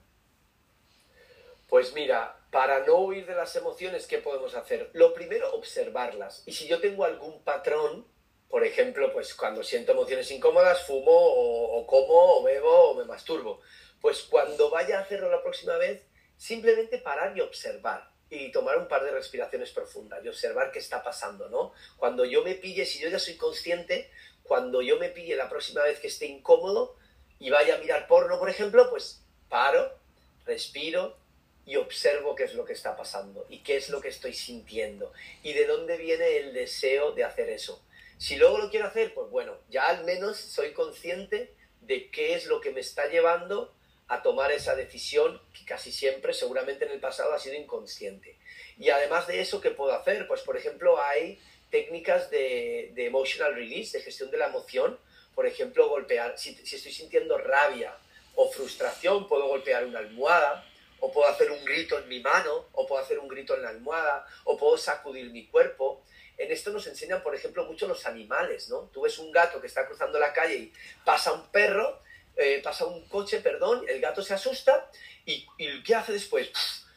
Pues 1.68 1.92
mira, 1.94 2.36
para 2.50 2.86
no 2.86 2.94
huir 3.00 3.26
de 3.26 3.34
las 3.34 3.54
emociones, 3.56 4.06
¿qué 4.06 4.18
podemos 4.18 4.54
hacer? 4.54 4.88
Lo 4.94 5.12
primero, 5.12 5.52
observarlas. 5.54 6.42
Y 6.46 6.52
si 6.52 6.68
yo 6.68 6.80
tengo 6.80 7.04
algún 7.04 7.42
patrón, 7.42 8.06
por 8.48 8.64
ejemplo, 8.64 9.12
pues 9.12 9.34
cuando 9.34 9.62
siento 9.62 9.92
emociones 9.92 10.30
incómodas, 10.30 10.86
fumo 10.86 11.10
o, 11.10 11.80
o 11.80 11.86
como 11.86 12.38
o 12.38 12.42
bebo 12.44 12.92
o 12.92 12.94
me 12.94 13.04
masturbo, 13.04 13.60
pues 14.00 14.22
cuando 14.22 14.70
vaya 14.70 14.98
a 14.98 15.02
hacerlo 15.02 15.30
la 15.30 15.42
próxima 15.42 15.76
vez, 15.76 16.06
simplemente 16.36 16.98
parar 16.98 17.36
y 17.36 17.40
observar 17.40 18.10
y 18.28 18.50
tomar 18.50 18.78
un 18.78 18.88
par 18.88 19.04
de 19.04 19.12
respiraciones 19.12 19.70
profundas 19.70 20.24
y 20.24 20.28
observar 20.28 20.72
qué 20.72 20.80
está 20.80 21.02
pasando, 21.02 21.48
¿no? 21.48 21.72
Cuando 21.96 22.24
yo 22.24 22.42
me 22.42 22.54
pille, 22.54 22.84
si 22.84 22.98
yo 22.98 23.08
ya 23.08 23.18
soy 23.18 23.36
consciente, 23.36 24.10
cuando 24.42 24.82
yo 24.82 24.98
me 24.98 25.10
pille 25.10 25.36
la 25.36 25.48
próxima 25.48 25.82
vez 25.82 26.00
que 26.00 26.08
esté 26.08 26.26
incómodo 26.26 26.96
y 27.38 27.50
vaya 27.50 27.76
a 27.76 27.78
mirar 27.78 28.06
porno, 28.06 28.38
por 28.38 28.50
ejemplo, 28.50 28.90
pues 28.90 29.22
paro, 29.48 29.96
respiro 30.44 31.16
y 31.64 31.76
observo 31.76 32.34
qué 32.34 32.44
es 32.44 32.54
lo 32.54 32.64
que 32.64 32.72
está 32.72 32.96
pasando 32.96 33.46
y 33.48 33.58
qué 33.58 33.76
es 33.76 33.90
lo 33.90 34.00
que 34.00 34.08
estoy 34.08 34.32
sintiendo 34.32 35.12
y 35.42 35.52
de 35.52 35.66
dónde 35.66 35.96
viene 35.96 36.36
el 36.38 36.52
deseo 36.52 37.12
de 37.12 37.24
hacer 37.24 37.48
eso. 37.48 37.84
Si 38.18 38.36
luego 38.36 38.58
lo 38.58 38.70
quiero 38.70 38.86
hacer, 38.86 39.12
pues 39.14 39.30
bueno, 39.30 39.58
ya 39.68 39.88
al 39.88 40.04
menos 40.04 40.38
soy 40.38 40.72
consciente 40.72 41.54
de 41.82 42.10
qué 42.10 42.34
es 42.34 42.46
lo 42.46 42.60
que 42.60 42.70
me 42.70 42.80
está 42.80 43.08
llevando 43.08 43.75
a 44.08 44.22
tomar 44.22 44.52
esa 44.52 44.76
decisión 44.76 45.40
que 45.52 45.64
casi 45.64 45.90
siempre, 45.90 46.32
seguramente 46.32 46.84
en 46.84 46.92
el 46.92 47.00
pasado, 47.00 47.32
ha 47.32 47.38
sido 47.38 47.56
inconsciente. 47.56 48.38
Y 48.78 48.90
además 48.90 49.26
de 49.26 49.40
eso, 49.40 49.60
¿qué 49.60 49.70
puedo 49.70 49.92
hacer? 49.92 50.26
Pues, 50.28 50.42
por 50.42 50.56
ejemplo, 50.56 51.00
hay 51.02 51.40
técnicas 51.70 52.30
de, 52.30 52.92
emotional 52.96 53.54
release, 53.54 53.98
de 53.98 54.04
gestión 54.04 54.30
de 54.30 54.38
la 54.38 54.46
emoción. 54.46 54.98
Por 55.34 55.46
ejemplo, 55.46 55.88
golpear, 55.88 56.38
si, 56.38 56.50
estoy 56.50 56.92
sintiendo 56.92 57.36
rabia 57.38 57.96
o 58.36 58.50
frustración, 58.50 59.26
puedo 59.28 59.46
golpear 59.48 59.84
una 59.84 59.98
almohada, 59.98 60.64
o 61.00 61.12
puedo 61.12 61.28
hacer 61.28 61.50
un 61.50 61.64
grito 61.64 61.98
en 61.98 62.08
mi 62.08 62.20
mano, 62.20 62.66
o 62.72 62.86
puedo 62.86 63.02
hacer 63.02 63.18
un 63.18 63.28
grito 63.28 63.54
en 63.54 63.62
la 63.62 63.70
almohada, 63.70 64.26
o 64.44 64.56
puedo 64.56 64.78
sacudir 64.78 65.30
mi 65.30 65.46
cuerpo. 65.46 66.02
En 66.38 66.52
esto 66.52 66.70
nos 66.70 66.86
enseñan, 66.86 67.22
por 67.22 67.34
ejemplo, 67.34 67.64
mucho 67.64 67.88
los 67.88 68.06
animales, 68.06 68.68
¿no? 68.68 68.90
Tú 68.92 69.02
ves 69.02 69.18
un 69.18 69.32
gato 69.32 69.60
que 69.60 69.66
está 69.66 69.86
cruzando 69.86 70.18
la 70.18 70.32
calle 70.32 70.54
y 70.54 70.72
pasa 71.04 71.32
un 71.32 71.48
perro, 71.48 72.00
eh, 72.36 72.60
pasa 72.62 72.86
un 72.86 73.06
coche, 73.08 73.40
perdón, 73.40 73.84
el 73.88 74.00
gato 74.00 74.22
se 74.22 74.34
asusta 74.34 74.90
y, 75.24 75.46
y 75.58 75.82
¿qué 75.82 75.94
hace 75.94 76.12
después? 76.12 76.50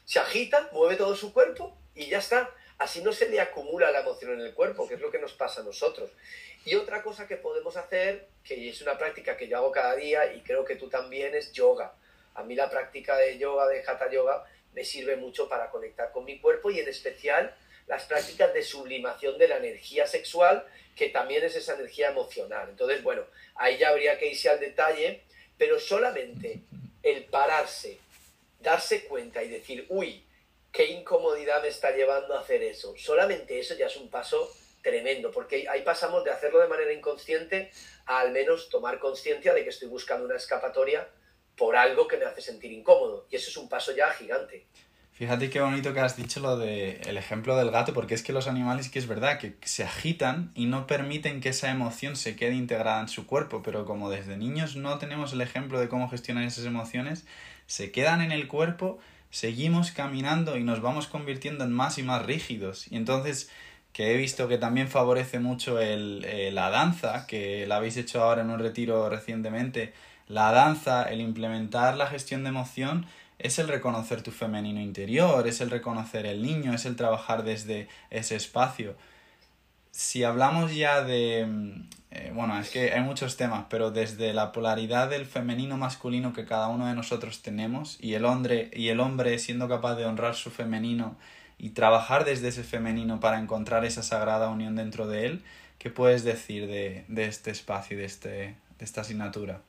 Se 0.05 0.19
agita, 0.19 0.69
mueve 0.73 0.95
todo 0.95 1.15
su 1.15 1.33
cuerpo 1.33 1.77
y 1.95 2.07
ya 2.07 2.19
está. 2.19 2.53
Así 2.77 3.01
no 3.01 3.11
se 3.11 3.29
le 3.29 3.41
acumula 3.41 3.91
la 3.91 3.99
emoción 3.99 4.33
en 4.33 4.41
el 4.41 4.53
cuerpo, 4.53 4.87
que 4.87 4.93
es 4.93 5.01
lo 5.01 5.11
que 5.11 5.19
nos 5.19 5.33
pasa 5.33 5.61
a 5.61 5.63
nosotros. 5.63 6.11
Y 6.65 6.75
otra 6.75 7.03
cosa 7.03 7.27
que 7.27 7.35
podemos 7.35 7.75
hacer, 7.77 8.27
que 8.43 8.69
es 8.69 8.81
una 8.81 8.97
práctica 8.97 9.35
que 9.35 9.47
yo 9.47 9.57
hago 9.57 9.71
cada 9.71 9.95
día 9.95 10.33
y 10.33 10.41
creo 10.41 10.63
que 10.63 10.75
tú 10.75 10.89
también, 10.89 11.35
es 11.35 11.51
yoga. 11.51 11.93
A 12.35 12.43
mí 12.43 12.55
la 12.55 12.69
práctica 12.69 13.17
de 13.17 13.37
yoga, 13.37 13.67
de 13.67 13.83
hatha 13.85 14.09
yoga, 14.09 14.45
me 14.73 14.83
sirve 14.83 15.17
mucho 15.17 15.49
para 15.49 15.69
conectar 15.69 16.11
con 16.11 16.25
mi 16.25 16.39
cuerpo 16.39 16.71
y 16.71 16.79
en 16.79 16.87
especial 16.87 17.55
las 17.89 18.05
prácticas 18.05 18.53
de 18.53 18.61
sublimación 18.61 19.37
de 19.39 19.47
la 19.47 19.57
energía 19.57 20.05
sexual, 20.05 20.63
que 20.95 21.09
también 21.09 21.43
es 21.43 21.55
esa 21.55 21.73
energía 21.73 22.09
emocional. 22.09 22.69
Entonces, 22.69 23.01
bueno, 23.01 23.23
ahí 23.55 23.77
ya 23.79 23.89
habría 23.89 24.17
que 24.19 24.27
irse 24.27 24.47
al 24.47 24.59
detalle, 24.59 25.23
pero 25.57 25.79
solamente 25.79 26.59
el 27.01 27.25
pararse, 27.25 27.97
darse 28.59 29.05
cuenta 29.05 29.41
y 29.43 29.49
decir, 29.49 29.87
uy, 29.89 30.23
qué 30.71 30.85
incomodidad 30.85 31.63
me 31.63 31.69
está 31.69 31.89
llevando 31.89 32.37
a 32.37 32.41
hacer 32.41 32.61
eso. 32.61 32.93
Solamente 32.95 33.59
eso 33.59 33.73
ya 33.73 33.87
es 33.87 33.97
un 33.97 34.09
paso 34.09 34.53
tremendo, 34.83 35.31
porque 35.31 35.67
ahí 35.67 35.81
pasamos 35.81 36.23
de 36.23 36.29
hacerlo 36.29 36.59
de 36.59 36.67
manera 36.67 36.93
inconsciente 36.93 37.71
a 38.05 38.19
al 38.19 38.31
menos 38.31 38.69
tomar 38.69 38.99
conciencia 38.99 39.53
de 39.55 39.63
que 39.63 39.71
estoy 39.71 39.87
buscando 39.87 40.25
una 40.25 40.35
escapatoria 40.35 41.07
por 41.57 41.75
algo 41.75 42.07
que 42.07 42.17
me 42.17 42.25
hace 42.25 42.41
sentir 42.41 42.71
incómodo. 42.71 43.25
Y 43.31 43.35
eso 43.35 43.49
es 43.49 43.57
un 43.57 43.67
paso 43.67 43.93
ya 43.93 44.11
gigante. 44.11 44.67
Fíjate 45.19 45.49
qué 45.49 45.59
bonito 45.59 45.93
que 45.93 45.99
has 45.99 46.15
dicho 46.15 46.39
lo 46.39 46.57
de 46.57 47.01
el 47.05 47.17
ejemplo 47.17 47.57
del 47.57 47.71
gato, 47.71 47.93
porque 47.93 48.13
es 48.13 48.23
que 48.23 48.31
los 48.31 48.47
animales 48.47 48.87
que 48.87 48.99
es 48.99 49.05
verdad 49.05 49.37
que 49.37 49.57
se 49.65 49.83
agitan 49.83 50.49
y 50.55 50.65
no 50.65 50.87
permiten 50.87 51.41
que 51.41 51.49
esa 51.49 51.69
emoción 51.69 52.15
se 52.15 52.37
quede 52.37 52.53
integrada 52.53 53.01
en 53.01 53.09
su 53.09 53.27
cuerpo, 53.27 53.61
pero 53.61 53.83
como 53.83 54.09
desde 54.09 54.37
niños 54.37 54.77
no 54.77 54.97
tenemos 54.97 55.33
el 55.33 55.41
ejemplo 55.41 55.77
de 55.77 55.89
cómo 55.89 56.07
gestionar 56.07 56.45
esas 56.45 56.63
emociones, 56.63 57.25
se 57.67 57.91
quedan 57.91 58.21
en 58.21 58.31
el 58.31 58.47
cuerpo 58.47 58.97
seguimos 59.29 59.91
caminando 59.91 60.55
y 60.55 60.63
nos 60.63 60.81
vamos 60.81 61.07
convirtiendo 61.07 61.65
en 61.65 61.73
más 61.73 61.97
y 61.97 62.03
más 62.03 62.25
rígidos. 62.25 62.89
Y 62.89 62.95
entonces, 62.95 63.49
que 63.91 64.13
he 64.13 64.17
visto 64.17 64.47
que 64.47 64.57
también 64.57 64.87
favorece 64.87 65.39
mucho 65.39 65.81
el, 65.81 66.23
eh, 66.29 66.49
la 66.53 66.69
danza, 66.69 67.27
que 67.27 67.67
la 67.67 67.75
habéis 67.75 67.97
hecho 67.97 68.23
ahora 68.23 68.43
en 68.43 68.51
un 68.51 68.59
retiro 68.59 69.09
recientemente, 69.09 69.91
la 70.29 70.53
danza, 70.53 71.03
el 71.03 71.19
implementar 71.19 71.97
la 71.97 72.07
gestión 72.07 72.43
de 72.43 72.49
emoción, 72.49 73.05
es 73.39 73.57
el 73.57 73.69
reconocer 73.69 74.21
tu 74.21 74.31
femenino 74.31 74.81
interior, 74.81 75.47
es 75.47 75.61
el 75.61 75.71
reconocer 75.71 76.25
el 76.25 76.41
niño, 76.41 76.73
es 76.73 76.85
el 76.85 76.97
trabajar 76.97 77.43
desde 77.43 77.87
ese 78.09 78.35
espacio. 78.35 78.95
Si 79.91 80.23
hablamos 80.23 80.75
ya 80.75 81.01
de, 81.03 81.47
eh, 82.11 82.31
bueno, 82.33 82.59
es 82.59 82.69
que 82.69 82.91
hay 82.91 83.01
muchos 83.01 83.37
temas, 83.37 83.65
pero 83.69 83.91
desde 83.91 84.33
la 84.33 84.51
polaridad 84.51 85.09
del 85.09 85.25
femenino 85.25 85.77
masculino 85.77 86.33
que 86.33 86.45
cada 86.45 86.67
uno 86.67 86.85
de 86.85 86.95
nosotros 86.95 87.41
tenemos 87.41 87.97
y 88.01 88.13
el 88.13 88.25
hombre, 88.25 88.69
y 88.73 88.89
el 88.89 88.99
hombre 88.99 89.39
siendo 89.39 89.69
capaz 89.69 89.95
de 89.95 90.05
honrar 90.05 90.35
su 90.35 90.51
femenino 90.51 91.15
y 91.57 91.71
trabajar 91.71 92.25
desde 92.25 92.49
ese 92.49 92.63
femenino 92.63 93.19
para 93.19 93.39
encontrar 93.39 93.85
esa 93.85 94.03
sagrada 94.03 94.49
unión 94.49 94.75
dentro 94.75 95.07
de 95.07 95.25
él, 95.25 95.43
¿qué 95.77 95.89
puedes 95.89 96.23
decir 96.23 96.67
de, 96.67 97.05
de 97.07 97.25
este 97.25 97.51
espacio 97.51 97.95
y 97.95 97.99
de, 98.01 98.05
este, 98.05 98.29
de 98.29 98.85
esta 98.85 99.01
asignatura? 99.01 99.61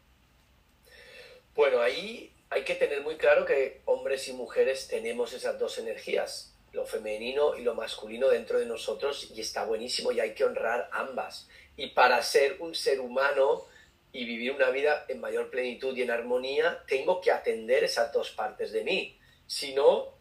Bueno, 1.54 1.80
ahí 1.80 2.29
hay 2.50 2.64
que 2.64 2.74
tener 2.74 3.02
muy 3.02 3.16
claro 3.16 3.46
que 3.46 3.80
hombres 3.86 4.28
y 4.28 4.32
mujeres 4.32 4.88
tenemos 4.88 5.32
esas 5.32 5.58
dos 5.58 5.78
energías, 5.78 6.54
lo 6.72 6.84
femenino 6.84 7.56
y 7.56 7.62
lo 7.62 7.74
masculino 7.74 8.28
dentro 8.28 8.58
de 8.58 8.66
nosotros 8.66 9.30
y 9.34 9.40
está 9.40 9.64
buenísimo 9.64 10.12
y 10.12 10.20
hay 10.20 10.34
que 10.34 10.44
honrar 10.44 10.88
ambas 10.92 11.48
y 11.76 11.88
para 11.88 12.22
ser 12.22 12.56
un 12.60 12.74
ser 12.74 13.00
humano 13.00 13.64
y 14.12 14.24
vivir 14.24 14.52
una 14.52 14.70
vida 14.70 15.04
en 15.08 15.20
mayor 15.20 15.50
plenitud 15.50 15.96
y 15.96 16.02
en 16.02 16.10
armonía, 16.10 16.84
tengo 16.86 17.20
que 17.20 17.30
atender 17.30 17.84
esas 17.84 18.12
dos 18.12 18.30
partes 18.32 18.72
de 18.72 18.82
mí. 18.82 19.18
Si 19.46 19.72
no, 19.72 20.18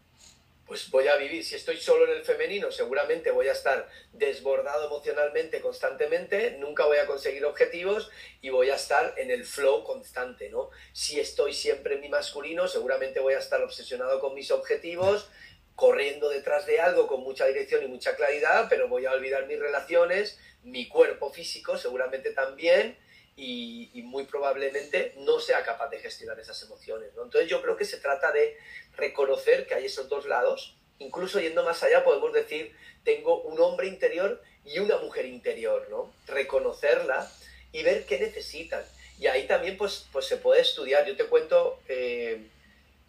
pues 0.69 0.89
voy 0.89 1.09
a 1.09 1.17
vivir, 1.17 1.43
si 1.43 1.55
estoy 1.55 1.75
solo 1.75 2.05
en 2.05 2.17
el 2.17 2.23
femenino, 2.23 2.71
seguramente 2.71 3.31
voy 3.31 3.49
a 3.49 3.51
estar 3.51 3.89
desbordado 4.13 4.85
emocionalmente 4.85 5.59
constantemente, 5.59 6.51
nunca 6.59 6.85
voy 6.85 6.99
a 6.99 7.05
conseguir 7.05 7.43
objetivos 7.43 8.09
y 8.39 8.49
voy 8.49 8.69
a 8.69 8.75
estar 8.75 9.15
en 9.17 9.31
el 9.31 9.43
flow 9.43 9.83
constante, 9.83 10.49
¿no? 10.49 10.69
Si 10.93 11.19
estoy 11.19 11.53
siempre 11.53 11.95
en 11.95 12.01
mi 12.01 12.07
masculino, 12.07 12.69
seguramente 12.69 13.19
voy 13.19 13.33
a 13.33 13.39
estar 13.39 13.61
obsesionado 13.61 14.21
con 14.21 14.33
mis 14.33 14.51
objetivos, 14.51 15.29
corriendo 15.75 16.29
detrás 16.29 16.65
de 16.65 16.79
algo 16.79 17.07
con 17.07 17.21
mucha 17.21 17.45
dirección 17.47 17.83
y 17.83 17.87
mucha 17.87 18.15
claridad, 18.15 18.67
pero 18.69 18.87
voy 18.87 19.05
a 19.05 19.11
olvidar 19.11 19.47
mis 19.47 19.59
relaciones 19.59 20.39
mi 20.63 20.87
cuerpo 20.87 21.31
físico 21.31 21.77
seguramente 21.77 22.31
también 22.31 22.97
y, 23.35 24.01
muy 24.03 24.25
probablemente 24.25 25.13
no 25.19 25.39
sea 25.39 25.63
capaz 25.63 25.89
de 25.89 25.99
gestionar 25.99 26.37
esas 26.39 26.61
emociones. 26.63 27.13
¿no? 27.15 27.23
Entonces 27.23 27.49
yo 27.49 27.61
creo 27.61 27.77
que 27.77 27.85
se 27.85 27.97
trata 27.97 28.31
de 28.31 28.57
reconocer 28.99 29.67
que 29.67 29.75
hay 29.75 29.85
esos 29.85 30.09
dos 30.09 30.25
lados. 30.25 30.75
Incluso 30.99 31.39
yendo 31.39 31.63
más 31.63 31.81
allá 31.83 32.03
podemos 32.03 32.33
decir, 32.33 32.75
tengo 33.03 33.41
un 33.41 33.59
hombre 33.59 33.87
interior 33.87 34.41
y 34.65 34.79
una 34.79 34.97
mujer 34.97 35.25
interior, 35.25 35.87
¿no? 35.89 36.13
Reconocerla 36.27 37.31
y 37.71 37.83
ver 37.83 38.05
qué 38.05 38.19
necesitan. 38.19 38.83
Y 39.19 39.27
ahí 39.27 39.47
también 39.47 39.77
pues, 39.77 40.05
pues 40.11 40.25
se 40.25 40.37
puede 40.37 40.61
estudiar. 40.61 41.05
Yo 41.05 41.15
te 41.15 41.25
cuento... 41.25 41.79
Eh, 41.87 42.47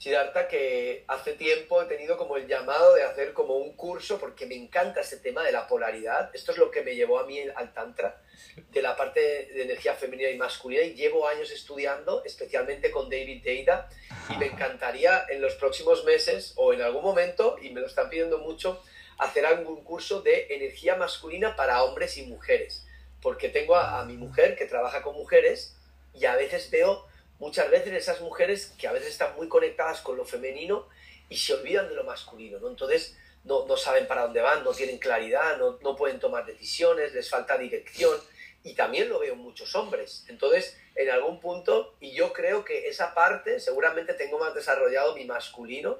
Siddhartha, 0.01 0.49
que 0.49 1.05
hace 1.09 1.35
tiempo 1.35 1.83
he 1.83 1.85
tenido 1.85 2.17
como 2.17 2.39
el 2.39 2.47
llamado 2.47 2.95
de 2.95 3.03
hacer 3.03 3.35
como 3.35 3.57
un 3.57 3.77
curso, 3.77 4.19
porque 4.19 4.47
me 4.47 4.55
encanta 4.55 5.03
ese 5.03 5.19
tema 5.19 5.45
de 5.45 5.53
la 5.53 5.67
polaridad. 5.67 6.31
Esto 6.35 6.53
es 6.53 6.59
lo 6.59 6.71
que 6.71 6.81
me 6.81 6.97
llevó 6.97 7.19
a 7.19 7.27
mí 7.27 7.39
al 7.55 7.75
Tantra, 7.75 8.23
de 8.57 8.81
la 8.81 8.97
parte 8.97 9.21
de 9.21 9.63
energía 9.63 9.95
femenina 9.95 10.31
y 10.31 10.39
masculina, 10.39 10.83
y 10.85 10.95
llevo 10.95 11.29
años 11.29 11.51
estudiando, 11.51 12.25
especialmente 12.25 12.91
con 12.91 13.11
David 13.11 13.43
Deida, 13.45 13.91
y 14.31 14.39
me 14.39 14.47
encantaría 14.47 15.27
en 15.29 15.43
los 15.43 15.55
próximos 15.57 16.03
meses 16.05 16.55
o 16.57 16.73
en 16.73 16.81
algún 16.81 17.03
momento, 17.03 17.59
y 17.61 17.69
me 17.69 17.83
lo 17.83 17.87
están 17.87 18.09
pidiendo 18.09 18.39
mucho, 18.39 18.83
hacer 19.19 19.45
algún 19.45 19.85
curso 19.85 20.23
de 20.23 20.47
energía 20.49 20.97
masculina 20.97 21.57
para 21.57 21.83
hombres 21.83 22.17
y 22.17 22.23
mujeres, 22.23 22.87
porque 23.21 23.51
tengo 23.51 23.77
a, 23.77 24.01
a 24.01 24.07
mi 24.07 24.17
mujer 24.17 24.57
que 24.57 24.65
trabaja 24.65 25.03
con 25.03 25.15
mujeres 25.15 25.77
y 26.15 26.25
a 26.25 26.37
veces 26.37 26.71
veo 26.71 27.10
muchas 27.41 27.71
veces 27.71 27.95
esas 27.95 28.21
mujeres 28.21 28.73
que 28.79 28.87
a 28.87 28.93
veces 28.93 29.09
están 29.09 29.35
muy 29.35 29.49
conectadas 29.49 30.01
con 30.03 30.17
lo 30.17 30.25
femenino 30.25 30.87
y 31.29 31.37
se 31.37 31.55
olvidan 31.55 31.89
de 31.89 31.95
lo 31.95 32.05
masculino, 32.05 32.61
¿no? 32.61 32.69
Entonces 32.69 33.17
no, 33.45 33.67
no 33.67 33.77
saben 33.77 34.07
para 34.07 34.23
dónde 34.23 34.43
van, 34.43 34.63
no 34.63 34.73
tienen 34.73 34.99
claridad, 34.99 35.57
no, 35.57 35.79
no, 35.83 35.97
pueden 35.97 36.21
tomar 36.21 36.45
decisiones, 36.45 37.15
les 37.15 37.29
falta 37.29 37.57
dirección 37.57 38.17
y 38.63 38.75
también 38.75 39.09
lo 39.09 39.19
veo 39.19 39.33
en 39.33 39.41
muchos 39.41 39.75
hombres. 39.75 40.27
Entonces, 40.29 40.79
en 40.95 41.09
algún 41.09 41.41
punto, 41.41 41.97
y 41.99 42.13
yo 42.13 42.33
creo 42.35 42.65
que 42.65 42.89
esa 42.89 43.15
parte 43.15 43.59
seguramente 43.59 44.13
tengo 44.13 44.39
más 44.39 44.55
desarrollado 44.55 45.17
mi 45.17 45.25
masculino, 45.25 45.99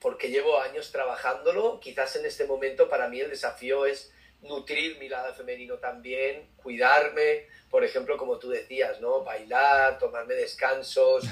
porque 0.00 0.28
llevo 0.28 0.60
años 0.60 0.92
trabajándolo, 0.92 1.80
quizás 1.80 2.14
en 2.16 2.26
este 2.26 2.44
momento 2.44 2.88
para 2.88 3.08
mí 3.08 3.20
el 3.20 3.30
desafío 3.30 3.86
es 3.86 4.12
nutrir 4.42 4.98
mi 4.98 5.08
lado 5.08 5.34
femenino 5.34 5.76
también, 5.76 6.48
cuidarme, 6.56 7.46
por 7.70 7.84
ejemplo, 7.84 8.16
como 8.16 8.38
tú 8.38 8.48
decías, 8.50 9.00
¿no? 9.00 9.24
Bailar, 9.24 9.98
tomarme 9.98 10.34
descansos, 10.34 11.24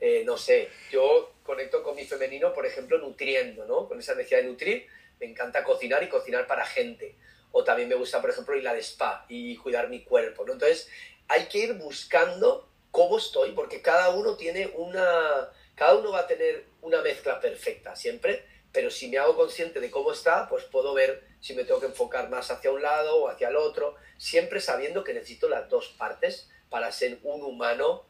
eh, 0.00 0.22
no 0.24 0.36
sé, 0.36 0.68
yo 0.90 1.32
conecto 1.42 1.82
con 1.82 1.94
mi 1.94 2.04
femenino, 2.04 2.52
por 2.52 2.66
ejemplo, 2.66 2.98
nutriendo, 2.98 3.64
¿no? 3.66 3.86
Con 3.88 3.98
esa 3.98 4.14
necesidad 4.14 4.40
de 4.40 4.48
nutrir, 4.48 4.86
me 5.20 5.26
encanta 5.26 5.62
cocinar 5.62 6.02
y 6.02 6.08
cocinar 6.08 6.46
para 6.46 6.66
gente. 6.66 7.16
O 7.52 7.62
también 7.62 7.88
me 7.88 7.94
gusta, 7.94 8.20
por 8.20 8.30
ejemplo, 8.30 8.56
ir 8.56 8.66
a 8.66 8.76
spa 8.78 9.24
y 9.28 9.56
cuidar 9.56 9.88
mi 9.88 10.02
cuerpo, 10.02 10.44
¿no? 10.44 10.54
Entonces, 10.54 10.88
hay 11.28 11.46
que 11.46 11.58
ir 11.58 11.74
buscando 11.74 12.68
cómo 12.90 13.18
estoy, 13.18 13.52
porque 13.52 13.82
cada 13.82 14.10
uno 14.10 14.36
tiene 14.36 14.72
una... 14.74 15.50
Cada 15.74 15.96
uno 15.96 16.12
va 16.12 16.20
a 16.20 16.26
tener 16.26 16.66
una 16.82 17.00
mezcla 17.00 17.40
perfecta 17.40 17.96
siempre, 17.96 18.44
pero 18.72 18.90
si 18.90 19.08
me 19.08 19.18
hago 19.18 19.34
consciente 19.34 19.80
de 19.80 19.90
cómo 19.90 20.12
está, 20.12 20.48
pues 20.48 20.64
puedo 20.64 20.94
ver 20.94 21.24
si 21.44 21.52
me 21.52 21.64
tengo 21.64 21.78
que 21.78 21.88
enfocar 21.88 22.30
más 22.30 22.50
hacia 22.50 22.72
un 22.72 22.80
lado 22.80 23.16
o 23.22 23.28
hacia 23.28 23.48
el 23.50 23.56
otro, 23.56 23.96
siempre 24.16 24.62
sabiendo 24.62 25.04
que 25.04 25.12
necesito 25.12 25.46
las 25.46 25.68
dos 25.68 25.94
partes 25.98 26.48
para 26.70 26.90
ser 26.90 27.18
un 27.22 27.42
humano 27.42 28.04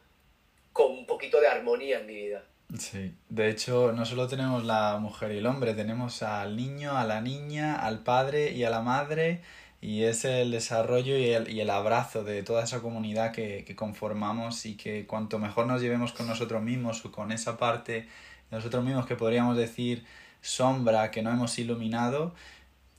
con 0.71 0.93
un 0.93 1.05
poquito 1.05 1.41
de 1.41 1.47
armonía 1.47 1.99
en 1.99 2.05
mi 2.05 2.15
vida. 2.15 2.45
Sí, 2.79 3.13
de 3.27 3.49
hecho 3.49 3.91
no 3.91 4.05
solo 4.05 4.29
tenemos 4.29 4.63
la 4.63 4.99
mujer 4.99 5.33
y 5.33 5.39
el 5.39 5.47
hombre, 5.47 5.73
tenemos 5.73 6.23
al 6.23 6.55
niño, 6.55 6.97
a 6.97 7.03
la 7.03 7.19
niña, 7.19 7.75
al 7.75 8.03
padre 8.03 8.53
y 8.53 8.63
a 8.63 8.69
la 8.69 8.79
madre 8.79 9.41
y 9.81 10.03
es 10.03 10.23
el 10.23 10.51
desarrollo 10.51 11.17
y 11.17 11.31
el, 11.31 11.49
y 11.49 11.59
el 11.59 11.71
abrazo 11.71 12.23
de 12.23 12.41
toda 12.41 12.63
esa 12.63 12.81
comunidad 12.81 13.33
que, 13.33 13.65
que, 13.65 13.75
conformamos 13.75 14.65
y 14.65 14.77
que 14.77 15.05
cuanto 15.07 15.39
mejor 15.39 15.67
nos 15.67 15.81
llevemos 15.81 16.13
con 16.13 16.25
nosotros 16.25 16.63
mismos 16.63 17.03
o 17.03 17.11
con 17.11 17.33
esa 17.33 17.57
parte 17.57 18.07
nosotros 18.49 18.81
mismos 18.85 19.05
que 19.05 19.17
podríamos 19.17 19.57
decir 19.57 20.05
sombra 20.45 21.09
que 21.09 21.23
no 21.23 21.31
hemos 21.31 21.57
iluminado, 21.57 22.33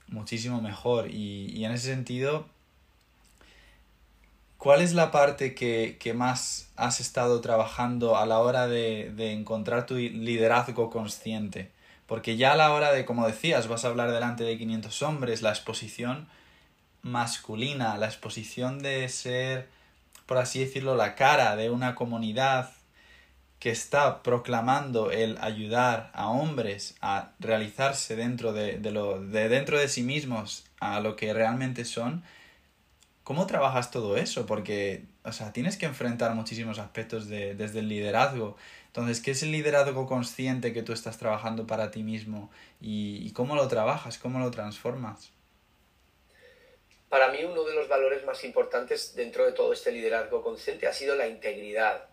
muchísimo 0.08 0.60
mejor 0.60 1.10
y, 1.10 1.46
y 1.56 1.64
en 1.64 1.72
ese 1.72 1.88
sentido 1.88 2.46
¿Cuál 4.58 4.80
es 4.80 4.94
la 4.94 5.10
parte 5.10 5.54
que, 5.54 5.96
que, 6.00 6.14
más 6.14 6.70
has 6.76 6.98
estado 7.00 7.40
trabajando 7.40 8.16
a 8.16 8.26
la 8.26 8.40
hora 8.40 8.66
de, 8.66 9.12
de, 9.14 9.32
encontrar 9.32 9.86
tu 9.86 9.94
liderazgo 9.94 10.90
consciente? 10.90 11.70
Porque 12.06 12.36
ya 12.36 12.52
a 12.52 12.56
la 12.56 12.72
hora 12.72 12.92
de, 12.92 13.04
como 13.04 13.26
decías, 13.26 13.68
vas 13.68 13.84
a 13.84 13.88
hablar 13.88 14.10
delante 14.10 14.44
de 14.44 14.56
500 14.56 15.02
hombres, 15.02 15.42
la 15.42 15.50
exposición 15.50 16.26
masculina, 17.02 17.96
la 17.98 18.06
exposición 18.06 18.80
de 18.80 19.08
ser, 19.08 19.68
por 20.26 20.38
así 20.38 20.60
decirlo, 20.60 20.96
la 20.96 21.14
cara 21.14 21.54
de 21.54 21.70
una 21.70 21.94
comunidad 21.94 22.70
que 23.58 23.70
está 23.70 24.22
proclamando 24.22 25.10
el 25.10 25.38
ayudar 25.40 26.10
a 26.14 26.28
hombres 26.28 26.96
a 27.00 27.32
realizarse 27.38 28.16
dentro 28.16 28.52
de, 28.52 28.78
de 28.78 28.90
lo, 28.90 29.20
de 29.20 29.48
dentro 29.48 29.78
de 29.78 29.88
sí 29.88 30.02
mismos 30.02 30.64
a 30.80 31.00
lo 31.00 31.16
que 31.16 31.32
realmente 31.32 31.84
son, 31.84 32.22
¿Cómo 33.26 33.48
trabajas 33.48 33.90
todo 33.90 34.16
eso? 34.16 34.46
Porque, 34.46 35.02
o 35.24 35.32
sea, 35.32 35.52
tienes 35.52 35.76
que 35.76 35.84
enfrentar 35.84 36.32
muchísimos 36.36 36.78
aspectos 36.78 37.26
de, 37.28 37.56
desde 37.56 37.80
el 37.80 37.88
liderazgo. 37.88 38.56
Entonces, 38.86 39.20
¿qué 39.20 39.32
es 39.32 39.42
el 39.42 39.50
liderazgo 39.50 40.06
consciente 40.06 40.72
que 40.72 40.84
tú 40.84 40.92
estás 40.92 41.18
trabajando 41.18 41.66
para 41.66 41.90
ti 41.90 42.04
mismo? 42.04 42.52
¿Y, 42.80 43.26
y 43.26 43.32
cómo 43.32 43.56
lo 43.56 43.66
trabajas? 43.66 44.16
¿Cómo 44.18 44.38
lo 44.38 44.52
transformas? 44.52 45.32
Para 47.08 47.32
mí 47.32 47.38
uno 47.42 47.64
de 47.64 47.74
los 47.74 47.88
valores 47.88 48.24
más 48.24 48.44
importantes 48.44 49.16
dentro 49.16 49.44
de 49.44 49.50
todo 49.50 49.72
este 49.72 49.90
liderazgo 49.90 50.40
consciente 50.44 50.86
ha 50.86 50.92
sido 50.92 51.16
la 51.16 51.26
integridad. 51.26 52.06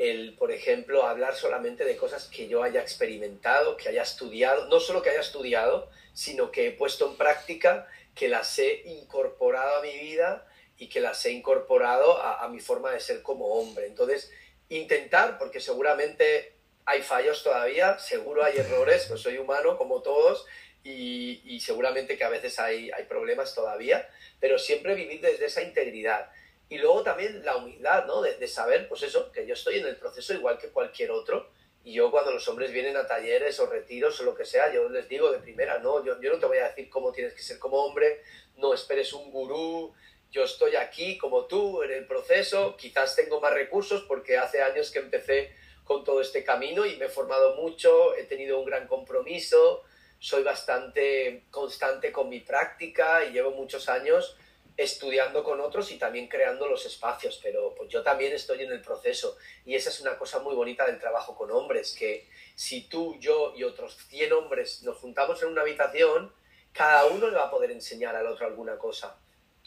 El, 0.00 0.34
por 0.34 0.50
ejemplo, 0.50 1.04
hablar 1.04 1.34
solamente 1.34 1.84
de 1.84 1.96
cosas 1.96 2.24
que 2.24 2.48
yo 2.48 2.62
haya 2.62 2.80
experimentado, 2.80 3.76
que 3.76 3.90
haya 3.90 4.02
estudiado, 4.02 4.66
no 4.68 4.80
solo 4.80 5.02
que 5.02 5.10
haya 5.10 5.20
estudiado, 5.20 5.90
sino 6.14 6.50
que 6.50 6.68
he 6.68 6.72
puesto 6.72 7.06
en 7.06 7.16
práctica, 7.16 7.86
que 8.14 8.28
las 8.28 8.58
he 8.58 8.82
incorporado 8.86 9.76
a 9.76 9.82
mi 9.82 9.92
vida 9.98 10.46
y 10.78 10.88
que 10.88 11.00
las 11.00 11.24
he 11.26 11.32
incorporado 11.32 12.16
a, 12.16 12.42
a, 12.42 12.48
mi 12.48 12.60
forma 12.60 12.92
de 12.92 13.00
ser 13.00 13.20
como 13.20 13.46
hombre. 13.48 13.86
Entonces, 13.86 14.32
intentar, 14.70 15.36
porque 15.38 15.60
seguramente 15.60 16.54
hay 16.86 17.02
fallos 17.02 17.42
todavía, 17.42 17.98
seguro 17.98 18.42
hay 18.42 18.56
errores, 18.56 19.04
pues 19.06 19.20
soy 19.20 19.36
humano 19.36 19.76
como 19.76 20.00
todos 20.00 20.46
y, 20.82 21.42
y 21.44 21.60
seguramente 21.60 22.16
que 22.16 22.24
a 22.24 22.30
veces 22.30 22.58
hay, 22.58 22.90
hay, 22.92 23.04
problemas 23.04 23.54
todavía, 23.54 24.08
pero 24.40 24.58
siempre 24.58 24.94
vivir 24.94 25.20
desde 25.20 25.44
esa 25.44 25.62
integridad. 25.62 26.30
Y 26.70 26.78
luego 26.78 27.02
también 27.02 27.44
la 27.44 27.56
humildad, 27.56 28.06
¿no? 28.06 28.22
De, 28.22 28.36
de 28.36 28.48
saber, 28.48 28.88
pues 28.88 29.02
eso, 29.02 29.30
que 29.32 29.44
yo 29.44 29.54
estoy 29.54 29.80
en 29.80 29.86
el 29.86 29.96
proceso 29.96 30.32
igual 30.32 30.56
que 30.56 30.68
cualquier 30.68 31.10
otro. 31.10 31.50
Y 31.82 31.94
yo 31.94 32.12
cuando 32.12 32.30
los 32.30 32.46
hombres 32.46 32.72
vienen 32.72 32.96
a 32.96 33.06
talleres 33.06 33.58
o 33.58 33.66
retiros 33.66 34.20
o 34.20 34.24
lo 34.24 34.36
que 34.36 34.44
sea, 34.44 34.72
yo 34.72 34.88
les 34.88 35.08
digo 35.08 35.32
de 35.32 35.40
primera, 35.40 35.80
no, 35.80 36.04
yo, 36.04 36.20
yo 36.20 36.32
no 36.32 36.38
te 36.38 36.46
voy 36.46 36.58
a 36.58 36.68
decir 36.68 36.88
cómo 36.88 37.10
tienes 37.10 37.34
que 37.34 37.42
ser 37.42 37.58
como 37.58 37.84
hombre, 37.84 38.22
no 38.56 38.72
esperes 38.72 39.12
un 39.14 39.32
gurú, 39.32 39.92
yo 40.30 40.44
estoy 40.44 40.76
aquí 40.76 41.18
como 41.18 41.46
tú 41.46 41.82
en 41.82 41.90
el 41.90 42.06
proceso, 42.06 42.76
quizás 42.76 43.16
tengo 43.16 43.40
más 43.40 43.52
recursos 43.52 44.02
porque 44.02 44.38
hace 44.38 44.62
años 44.62 44.92
que 44.92 45.00
empecé 45.00 45.52
con 45.82 46.04
todo 46.04 46.20
este 46.20 46.44
camino 46.44 46.86
y 46.86 46.96
me 46.98 47.06
he 47.06 47.08
formado 47.08 47.56
mucho, 47.56 48.14
he 48.14 48.24
tenido 48.24 48.60
un 48.60 48.66
gran 48.66 48.86
compromiso, 48.86 49.82
soy 50.20 50.44
bastante 50.44 51.46
constante 51.50 52.12
con 52.12 52.28
mi 52.28 52.40
práctica 52.40 53.24
y 53.24 53.32
llevo 53.32 53.50
muchos 53.50 53.88
años 53.88 54.36
estudiando 54.82 55.44
con 55.44 55.60
otros 55.60 55.90
y 55.90 55.98
también 55.98 56.26
creando 56.26 56.66
los 56.66 56.86
espacios, 56.86 57.38
pero 57.42 57.74
pues 57.74 57.90
yo 57.90 58.02
también 58.02 58.32
estoy 58.32 58.62
en 58.62 58.72
el 58.72 58.80
proceso. 58.80 59.36
Y 59.66 59.74
esa 59.74 59.90
es 59.90 60.00
una 60.00 60.16
cosa 60.16 60.38
muy 60.38 60.54
bonita 60.54 60.86
del 60.86 60.98
trabajo 60.98 61.36
con 61.36 61.50
hombres, 61.50 61.94
que 61.98 62.28
si 62.54 62.88
tú, 62.88 63.16
yo 63.20 63.52
y 63.54 63.64
otros 63.64 63.96
100 64.08 64.32
hombres 64.32 64.82
nos 64.82 64.96
juntamos 64.96 65.42
en 65.42 65.50
una 65.50 65.62
habitación, 65.62 66.32
cada 66.72 67.06
uno 67.06 67.28
le 67.28 67.36
va 67.36 67.44
a 67.44 67.50
poder 67.50 67.70
enseñar 67.72 68.16
al 68.16 68.26
otro 68.26 68.46
alguna 68.46 68.78
cosa 68.78 69.18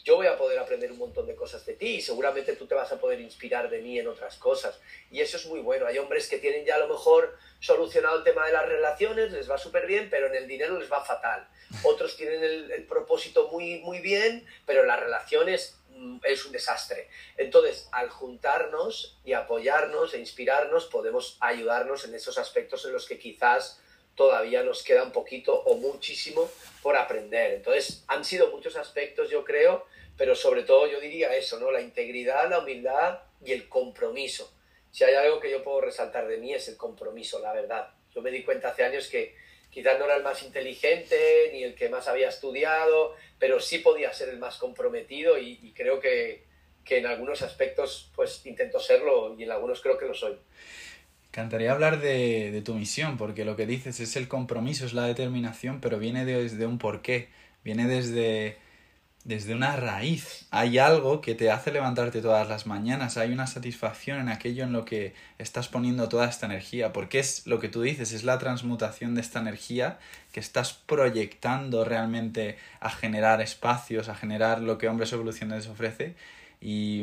yo 0.04 0.16
voy 0.16 0.26
a 0.26 0.36
poder 0.36 0.58
aprender 0.58 0.92
un 0.92 0.98
montón 0.98 1.26
de 1.26 1.34
cosas 1.34 1.64
de 1.64 1.72
ti 1.72 1.96
y 1.96 2.02
seguramente 2.02 2.54
tú 2.56 2.66
te 2.66 2.74
vas 2.74 2.92
a 2.92 3.00
poder 3.00 3.20
inspirar 3.20 3.70
de 3.70 3.80
mí 3.80 3.98
en 3.98 4.06
otras 4.06 4.36
cosas. 4.36 4.78
Y 5.10 5.22
eso 5.22 5.38
es 5.38 5.46
muy 5.46 5.60
bueno. 5.60 5.86
Hay 5.86 5.96
hombres 5.96 6.28
que 6.28 6.36
tienen 6.36 6.66
ya 6.66 6.74
a 6.74 6.80
lo 6.80 6.88
mejor 6.88 7.38
solucionado 7.58 8.18
el 8.18 8.22
tema 8.22 8.44
de 8.44 8.52
las 8.52 8.68
relaciones, 8.68 9.32
les 9.32 9.50
va 9.50 9.56
súper 9.56 9.86
bien, 9.86 10.10
pero 10.10 10.26
en 10.26 10.34
el 10.34 10.46
dinero 10.46 10.78
les 10.78 10.92
va 10.92 11.02
fatal. 11.02 11.48
Otros 11.84 12.18
tienen 12.18 12.44
el, 12.44 12.70
el, 12.70 12.84
propósito 12.84 13.48
muy, 13.48 13.78
muy 13.78 14.00
bien, 14.00 14.46
pero 14.66 14.82
en 14.82 14.88
las 14.88 15.00
relaciones 15.00 15.78
mm, 15.88 16.18
es 16.22 16.44
un 16.44 16.52
desastre. 16.52 17.08
Entonces, 17.38 17.88
al 17.90 18.10
juntarnos 18.10 19.18
y 19.24 19.32
apoyarnos 19.32 20.12
e 20.12 20.18
inspirarnos, 20.18 20.84
podemos 20.84 21.38
ayudarnos 21.40 22.04
en 22.04 22.14
esos 22.14 22.36
aspectos 22.36 22.84
en 22.84 22.92
los 22.92 23.06
que 23.08 23.18
quizás 23.18 23.80
todavía 24.14 24.62
nos 24.62 24.82
queda 24.82 25.02
un 25.02 25.12
poquito 25.12 25.54
o 25.54 25.76
muchísimo 25.76 26.50
por 26.82 26.94
aprender. 26.94 27.52
Entonces, 27.52 28.04
han 28.06 28.24
sido 28.24 28.50
muchos 28.50 28.76
aspectos, 28.76 29.30
yo 29.30 29.44
creo, 29.44 29.86
pero 30.16 30.34
sobre 30.34 30.62
todo 30.62 30.86
yo 30.86 31.00
diría 31.00 31.34
eso, 31.34 31.58
¿no? 31.58 31.70
La 31.70 31.80
integridad, 31.80 32.48
la 32.48 32.60
humildad 32.60 33.20
y 33.44 33.52
el 33.52 33.68
compromiso. 33.68 34.52
Si 34.90 35.04
hay 35.04 35.14
algo 35.14 35.40
que 35.40 35.50
yo 35.50 35.62
puedo 35.64 35.80
resaltar 35.80 36.28
de 36.28 36.38
mí 36.38 36.54
es 36.54 36.68
el 36.68 36.76
compromiso, 36.76 37.40
la 37.40 37.52
verdad. 37.52 37.90
Yo 38.14 38.22
me 38.22 38.30
di 38.30 38.44
cuenta 38.44 38.68
hace 38.68 38.84
años 38.84 39.08
que 39.08 39.34
quizás 39.70 39.98
no 39.98 40.04
era 40.04 40.16
el 40.16 40.22
más 40.22 40.42
inteligente 40.44 41.50
ni 41.52 41.64
el 41.64 41.74
que 41.74 41.88
más 41.88 42.06
había 42.06 42.28
estudiado, 42.28 43.16
pero 43.38 43.58
sí 43.58 43.78
podía 43.78 44.12
ser 44.12 44.28
el 44.28 44.38
más 44.38 44.56
comprometido 44.56 45.36
y, 45.36 45.72
creo 45.74 45.98
que, 45.98 46.44
que 46.84 46.98
en 46.98 47.06
algunos 47.06 47.42
aspectos 47.42 48.12
pues 48.14 48.46
intento 48.46 48.78
serlo 48.78 49.34
y 49.36 49.42
en 49.42 49.50
algunos 49.50 49.80
creo 49.80 49.98
que 49.98 50.06
lo 50.06 50.14
soy. 50.14 50.38
Encantaría 51.34 51.72
hablar 51.72 52.00
de, 52.00 52.62
tu 52.64 52.74
misión, 52.74 53.16
porque 53.18 53.44
lo 53.44 53.56
que 53.56 53.66
dices 53.66 53.98
es 53.98 54.14
el 54.14 54.28
compromiso, 54.28 54.86
es 54.86 54.92
la 54.92 55.08
determinación, 55.08 55.80
pero 55.80 55.98
viene 55.98 56.24
desde 56.24 56.64
un 56.64 56.78
porqué, 56.78 57.28
viene 57.64 57.88
desde, 57.88 58.56
desde 59.24 59.54
una 59.54 59.74
raíz. 59.76 60.46
Hay 60.50 60.78
algo 60.78 61.20
que 61.20 61.34
te 61.34 61.50
hace 61.50 61.72
levantarte 61.72 62.20
todas 62.20 62.48
las 62.48 62.66
mañanas, 62.66 63.16
hay 63.16 63.32
una 63.32 63.46
satisfacción 63.46 64.20
en 64.20 64.28
aquello 64.28 64.64
en 64.64 64.72
lo 64.72 64.84
que 64.84 65.14
estás 65.38 65.68
poniendo 65.68 66.08
toda 66.08 66.28
esta 66.28 66.46
energía, 66.46 66.92
porque 66.92 67.18
es 67.18 67.46
lo 67.46 67.58
que 67.58 67.68
tú 67.68 67.82
dices, 67.82 68.12
es 68.12 68.24
la 68.24 68.38
transmutación 68.38 69.14
de 69.14 69.22
esta 69.22 69.40
energía 69.40 69.98
que 70.32 70.40
estás 70.40 70.74
proyectando 70.74 71.84
realmente 71.84 72.58
a 72.80 72.90
generar 72.90 73.40
espacios, 73.40 74.08
a 74.08 74.14
generar 74.14 74.60
lo 74.60 74.78
que 74.78 74.88
Hombres 74.88 75.12
Evoluciones 75.12 75.66
ofrece. 75.66 76.14
Y 76.60 77.02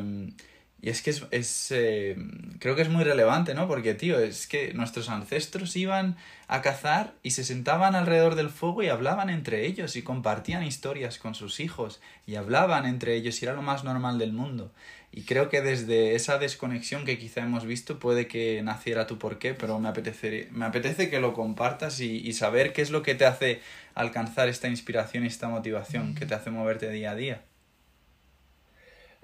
y 0.82 0.90
es 0.90 1.04
que 1.04 1.12
es, 1.12 1.24
es 1.30 1.72
eh, 1.72 2.16
creo 2.58 2.76
que 2.76 2.82
es 2.82 2.90
muy 2.90 3.04
relevante, 3.04 3.54
¿no? 3.54 3.68
Porque, 3.68 3.94
tío, 3.94 4.20
es 4.20 4.48
que 4.48 4.74
nuestros 4.74 5.10
ancestros 5.10 5.76
iban 5.76 6.18
a 6.48 6.64
cazar 6.64 7.14
y 7.22 7.32
se 7.32 7.44
sentaban 7.44 7.94
alrededor 7.94 8.34
del 8.34 8.50
fuego 8.50 8.82
y 8.82 8.90
hablaban 8.90 9.30
entre 9.30 9.68
ellos 9.68 9.96
y 9.96 10.02
compartían 10.02 10.64
historias 10.64 11.20
con 11.20 11.36
sus 11.36 11.60
hijos 11.60 12.02
y 12.26 12.34
hablaban 12.36 12.88
entre 12.88 13.16
ellos 13.16 13.40
y 13.42 13.46
era 13.46 13.54
lo 13.54 13.62
más 13.62 13.84
normal 13.84 14.18
del 14.18 14.34
mundo. 14.34 14.72
Y 15.12 15.24
creo 15.24 15.50
que 15.50 15.62
desde 15.62 16.16
esa 16.16 16.40
desconexión 16.40 17.06
que 17.06 17.20
quizá 17.20 17.42
hemos 17.42 17.66
visto 17.66 18.00
puede 18.00 18.28
que 18.28 18.64
naciera 18.64 19.06
tu 19.06 19.20
porqué, 19.20 19.54
pero 19.54 19.78
me 19.78 19.90
apetece, 19.90 20.48
me 20.52 20.66
apetece 20.66 21.12
que 21.12 21.20
lo 21.20 21.34
compartas 21.34 22.00
y, 22.00 22.18
y 22.28 22.34
saber 22.34 22.74
qué 22.74 22.82
es 22.82 22.90
lo 22.90 23.04
que 23.04 23.14
te 23.14 23.26
hace 23.26 23.62
alcanzar 23.94 24.50
esta 24.50 24.68
inspiración 24.68 25.26
y 25.26 25.28
esta 25.28 25.48
motivación, 25.48 26.16
que 26.16 26.26
te 26.26 26.34
hace 26.34 26.50
moverte 26.50 26.90
día 26.90 27.12
a 27.12 27.16
día 27.16 27.44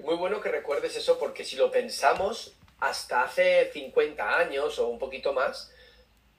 muy 0.04 0.16
bueno 0.16 0.42
que 0.42 0.50
recuerdes 0.50 0.96
eso 0.96 1.18
porque 1.20 1.44
si 1.44 1.56
lo 1.56 1.72
pensamos, 1.72 2.54
hasta 2.80 3.24
hace 3.24 3.72
50 3.72 4.38
años 4.38 4.78
o 4.80 4.88
un 4.88 5.00
poquito 5.00 5.34
más, 5.34 5.72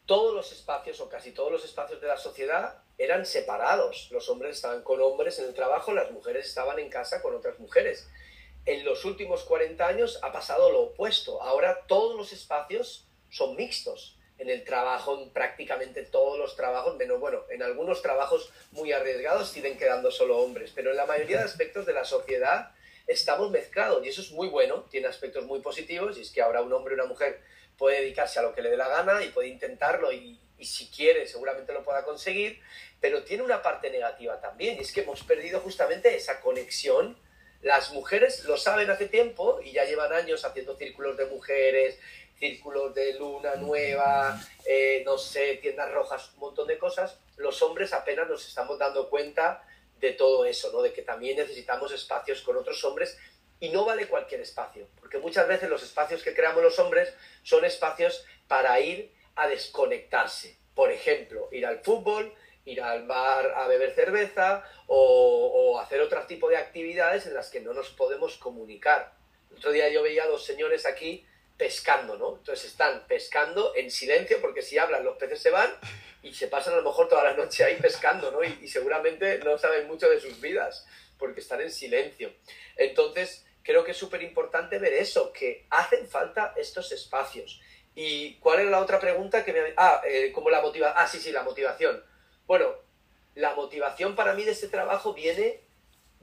todos 0.07 0.35
los 0.35 0.53
espacios 0.53 1.01
o 1.01 1.09
casi 1.09 1.33
todos 1.33 1.53
los 1.53 1.65
espacios 1.65 2.01
de 2.01 2.07
la 2.07 2.17
sociedad 2.17 2.83
eran 2.97 3.27
separados. 3.27 4.09
Los 4.11 4.29
hombres 4.29 4.57
estaban 4.57 4.83
con 4.83 5.01
hombres 5.01 5.39
en 5.39 5.47
el 5.47 5.55
trabajo, 5.55 5.93
las 5.93 6.11
mujeres 6.11 6.47
estaban 6.47 6.79
en 6.79 6.89
casa 6.89 7.21
con 7.21 7.35
otras 7.35 7.59
mujeres. 7.59 8.09
En 8.65 8.85
los 8.85 9.05
últimos 9.05 9.45
40 9.45 9.87
años 9.87 10.19
ha 10.23 10.33
pasado 10.33 10.71
lo 10.71 10.81
opuesto. 10.83 11.43
Ahora 11.43 11.85
todos 11.87 12.17
los 12.17 12.33
espacios 12.33 13.07
son 13.31 13.57
mixtos. 13.57 14.17
En 14.39 14.49
el 14.49 14.63
trabajo, 14.63 15.21
en 15.21 15.31
prácticamente 15.31 16.03
todos 16.05 16.39
los 16.39 16.55
trabajos, 16.55 16.97
menos 16.97 17.19
bueno, 17.19 17.43
en 17.51 17.63
algunos 17.63 18.03
trabajos 18.03 18.53
muy 18.71 18.93
arriesgados 18.93 19.49
siguen 19.49 19.77
quedando 19.77 20.13
solo 20.13 20.39
hombres, 20.39 20.71
pero 20.75 20.91
en 20.91 20.97
la 20.97 21.07
mayoría 21.07 21.39
de 21.39 21.45
aspectos 21.45 21.87
de 21.87 21.93
la 21.93 22.05
sociedad 22.05 22.71
estamos 23.09 23.51
mezclados 23.51 24.05
y 24.05 24.09
eso 24.09 24.21
es 24.21 24.31
muy 24.33 24.49
bueno, 24.49 24.85
tiene 24.91 25.09
aspectos 25.09 25.45
muy 25.47 25.61
positivos 25.61 26.19
y 26.19 26.21
es 26.21 26.31
que 26.31 26.43
ahora 26.43 26.61
un 26.61 26.73
hombre 26.73 26.93
y 26.93 27.01
una 27.01 27.07
mujer 27.07 27.41
puede 27.79 28.03
dedicarse 28.03 28.39
a 28.39 28.43
lo 28.43 28.55
que 28.55 28.61
le 28.61 28.71
dé 28.71 28.77
la 28.77 28.89
gana 28.89 29.25
y 29.25 29.31
puede 29.31 29.49
intentarlo 29.49 30.13
y, 30.13 30.39
si 30.61 30.89
quiere 30.89 31.27
seguramente 31.29 31.73
lo 31.73 31.85
pueda 31.85 32.05
conseguir, 32.05 32.61
pero 33.01 33.23
tiene 33.23 33.45
una 33.45 33.63
parte 33.63 33.91
negativa 33.91 34.41
también 34.41 34.77
y 34.77 34.81
es 34.81 34.93
que 34.93 35.03
hemos 35.03 35.23
perdido 35.23 35.61
justamente 35.61 36.15
esa 36.17 36.41
conexión. 36.41 37.17
Las 37.63 37.93
mujeres 37.93 38.45
lo 38.45 38.57
saben 38.57 38.91
hace 38.91 39.07
tiempo 39.07 39.61
y 39.63 39.71
ya 39.71 39.85
llevan 39.85 40.13
años 40.13 40.45
haciendo 40.45 40.77
círculos 40.77 41.17
de 41.17 41.27
mujeres, 41.27 41.99
círculos 42.41 42.93
de 42.93 43.15
luna 43.15 43.55
nueva, 43.55 44.41
eh, 44.67 45.03
no 45.07 45.17
sé, 45.17 45.59
tiendas 45.63 45.93
rojas, 45.93 46.33
un 46.35 46.41
montón 46.41 46.67
de 46.67 46.77
cosas. 46.77 47.19
Los 47.37 47.63
hombres 47.63 47.93
apenas 47.93 48.29
nos 48.29 48.47
estamos 48.47 48.81
dando 48.81 49.09
cuenta 49.09 49.65
de 50.01 50.13
todo 50.13 50.45
eso, 50.45 50.71
¿no? 50.73 50.83
De 50.83 50.93
que 50.93 51.03
también 51.03 51.37
necesitamos 51.37 51.93
espacios 51.93 52.43
con 52.43 52.57
otros 52.57 52.85
hombres 52.85 53.19
y 53.61 53.71
no 53.71 53.85
vale 53.85 54.07
cualquier 54.07 54.41
espacio, 54.41 54.89
porque 55.01 55.19
muchas 55.19 55.49
veces 55.49 55.69
los 55.69 55.83
espacios 55.83 56.23
que 56.23 56.35
creamos 56.35 56.63
los 56.63 56.79
hombres 56.79 57.13
son 57.43 57.65
espacios 57.65 58.25
para 58.47 58.79
ir 58.81 59.13
a 59.35 59.49
desconectarse. 59.49 60.57
Por 60.75 60.93
ejemplo, 60.93 61.49
ir 61.51 61.67
al 61.67 61.81
fútbol, 61.81 62.33
ir 62.65 62.81
al 62.83 63.07
bar 63.07 63.53
a 63.57 63.67
beber 63.67 63.93
cerveza 63.93 64.65
o, 64.87 65.79
hacer 65.81 66.01
otro 66.01 66.25
tipo 66.27 66.49
de 66.49 66.57
actividades 66.57 67.27
en 67.27 67.35
las 67.35 67.51
que 67.51 67.61
no 67.61 67.73
nos 67.73 67.91
podemos 67.91 68.37
comunicar. 68.37 69.13
El 69.51 69.59
otro 69.59 69.73
día 69.73 69.89
yo 69.89 70.03
veía 70.03 70.25
a 70.25 70.29
dos 70.29 70.45
señores 70.45 70.87
aquí 70.87 71.27
pescando, 71.59 72.17
¿no? 72.17 72.37
Entonces 72.39 72.71
están 72.71 73.07
pescando 73.07 73.75
en 73.77 73.91
silencio 73.91 74.41
porque 74.41 74.63
si 74.63 74.79
hablan 74.79 75.05
los 75.05 75.19
peces 75.19 75.43
se 75.43 75.51
van 75.51 75.71
y 76.23 76.33
se 76.33 76.49
pasan 76.49 76.75
a 76.75 76.77
lo 76.79 76.85
mejor 76.85 77.09
toda 77.09 77.25
la 77.25 77.35
noche 77.35 77.65
ahí 77.65 77.77
pescando, 77.77 78.31
¿no? 78.31 78.43
y 78.43 78.69
seguramente 78.69 79.39
no 79.41 79.59
saben 79.59 79.87
mucho 79.87 80.09
de 80.09 80.21
sus 80.21 80.41
vidas 80.41 80.87
porque 81.19 81.41
están 81.41 81.61
en 81.61 81.71
silencio. 81.71 82.33
Entonces, 82.77 83.45
creo 83.63 83.85
que 83.85 83.91
es 83.91 83.97
súper 83.97 84.23
importante 84.23 84.79
ver 84.79 84.95
eso, 84.95 85.33
que 85.33 85.67
hacen 85.71 86.09
falta 86.09 86.55
estos 86.57 86.93
espacios. 86.93 87.61
¿Y 87.95 88.37
cuál 88.37 88.61
era 88.61 88.71
la 88.71 88.81
otra 88.81 89.01
pregunta 89.01 89.45
que 89.45 89.53
me... 89.53 89.75
Ah, 89.77 90.01
eh, 90.07 90.31
como 90.33 90.51
la 90.51 90.63
motivación. 90.63 90.97
Ah, 90.97 91.09
sí, 91.09 91.19
sí, 91.19 91.33
la 91.33 91.43
motivación. 91.43 92.03
Bueno, 92.47 92.73
la 93.35 93.55
motivación 93.55 94.15
para 94.15 94.35
mí 94.35 94.45
de 94.45 94.53
este 94.53 94.69
trabajo 94.69 95.13
viene 95.13 95.61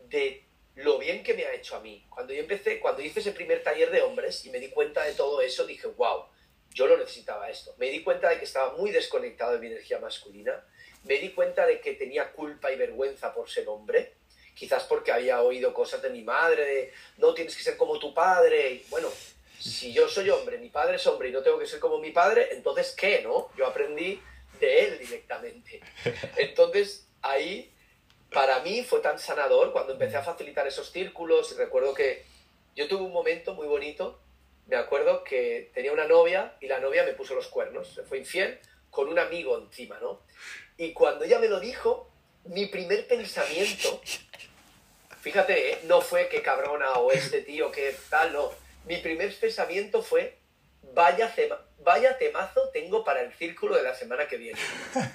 de 0.10 0.45
lo 0.76 0.98
bien 0.98 1.24
que 1.24 1.34
me 1.34 1.46
ha 1.46 1.54
hecho 1.54 1.76
a 1.76 1.82
mí. 1.82 2.06
Cuando 2.10 2.34
yo 2.34 2.42
empecé, 2.42 2.80
cuando 2.80 3.02
hice 3.02 3.20
ese 3.20 3.32
primer 3.32 3.64
taller 3.64 3.92
de 3.92 4.02
hombres 4.02 4.46
y 4.46 4.50
me 4.50 4.60
di 4.60 4.70
cuenta 4.70 5.04
de 5.04 5.14
todo 5.14 5.42
eso, 5.42 5.66
dije, 5.66 5.88
wow, 5.88 6.26
yo 6.74 6.88
lo 6.88 6.98
necesitaba 6.98 7.50
esto. 7.50 7.74
Me 7.78 7.90
di 7.90 8.04
cuenta 8.04 8.30
de 8.30 8.40
que 8.40 8.46
estaba 8.46 8.76
muy 8.78 8.92
desconectado 8.92 9.54
de 9.54 9.60
mi 9.60 9.68
energía 9.68 10.00
masculina. 10.00 10.66
Me 11.04 11.18
di 11.18 11.32
cuenta 11.32 11.66
de 11.66 11.80
que 11.80 11.94
tenía 11.94 12.32
culpa 12.32 12.72
y 12.72 12.76
vergüenza 12.76 13.34
por 13.34 13.50
ser 13.50 13.68
hombre 13.70 14.14
quizás 14.56 14.86
porque 14.86 15.12
había 15.12 15.42
oído 15.42 15.74
cosas 15.74 16.02
de 16.02 16.10
mi 16.10 16.24
madre, 16.24 16.66
de 16.66 16.94
no 17.18 17.34
tienes 17.34 17.56
que 17.56 17.64
ser 17.64 17.78
como 17.78 18.00
tu 18.00 18.14
padre. 18.14 18.72
Y, 18.72 18.86
bueno, 18.90 19.10
si 19.60 19.94
yo 19.94 20.08
soy 20.08 20.30
hombre, 20.30 20.58
mi 20.58 20.70
padre 20.70 20.96
es 20.96 21.06
hombre 21.06 21.30
y 21.30 21.32
no 21.32 21.44
tengo 21.44 21.60
que 21.60 21.68
ser 21.68 21.80
como 21.80 22.00
mi 22.00 22.12
padre, 22.12 22.50
entonces 22.52 22.96
¿qué? 22.98 23.22
¿No? 23.22 23.50
Yo 23.58 23.68
aprendí 23.68 24.20
de 24.60 24.86
él 24.86 25.00
directamente. 25.00 25.82
Entonces 26.38 27.08
ahí, 27.22 27.74
para 28.36 28.60
mí 28.60 28.84
fue 28.84 29.00
tan 29.00 29.18
sanador 29.18 29.72
cuando 29.72 29.94
empecé 29.94 30.18
a 30.18 30.24
facilitar 30.24 30.68
esos 30.68 30.92
círculos. 30.92 31.56
Recuerdo 31.58 31.94
que 31.94 32.24
yo 32.76 32.88
tuve 32.88 33.02
un 33.02 33.14
momento 33.14 33.56
muy 33.56 33.66
bonito. 33.66 34.20
Me 34.68 34.76
acuerdo 34.76 35.24
que 35.24 35.72
tenía 35.74 35.94
una 35.94 36.06
novia 36.06 36.56
y 36.60 36.68
la 36.68 36.80
novia 36.80 37.04
me 37.04 37.14
puso 37.14 37.34
los 37.34 37.48
cuernos. 37.48 37.88
Se 37.88 38.04
fue 38.04 38.18
infiel 38.18 38.60
con 38.92 39.08
un 39.08 39.18
amigo 39.18 39.58
encima, 39.58 39.98
¿no? 40.02 40.22
Y 40.78 40.92
cuando 40.92 41.24
ella 41.24 41.40
me 41.40 41.48
lo 41.48 41.60
dijo, 41.62 42.12
mi 42.44 42.66
primer 42.66 43.08
pensamiento 43.08 44.02
Fíjate, 45.26 45.72
¿eh? 45.72 45.80
no 45.86 46.02
fue 46.02 46.30
que 46.30 46.44
cabrona 46.44 47.00
o 47.00 47.12
este 47.12 47.42
tío 47.42 47.72
que 47.72 47.96
tal, 48.12 48.32
no. 48.32 48.52
Mi 48.86 48.98
primer 48.98 49.34
pensamiento 49.36 50.04
fue, 50.04 50.38
vaya, 50.94 51.28
vaya 51.80 52.18
temazo 52.18 52.70
tengo 52.70 53.04
para 53.04 53.22
el 53.22 53.34
círculo 53.34 53.76
de 53.76 53.84
la 53.84 53.94
semana 53.94 54.28
que 54.28 54.38
viene. 54.38 54.60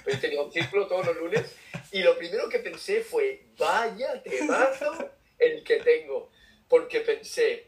Pues 0.05 0.21
tenía 0.21 0.43
un 0.43 0.53
círculo 0.53 0.87
todos 0.87 1.07
los 1.07 1.17
lunes 1.17 1.57
y 1.93 2.03
lo 2.03 2.17
primero 2.17 2.49
que 2.49 2.61
pensé 2.61 3.03
fue, 3.03 3.43
vaya 3.59 4.23
temazo 4.23 5.11
el 5.39 5.65
que 5.65 5.77
tengo. 5.77 6.31
Porque 6.69 7.01
pensé, 7.01 7.67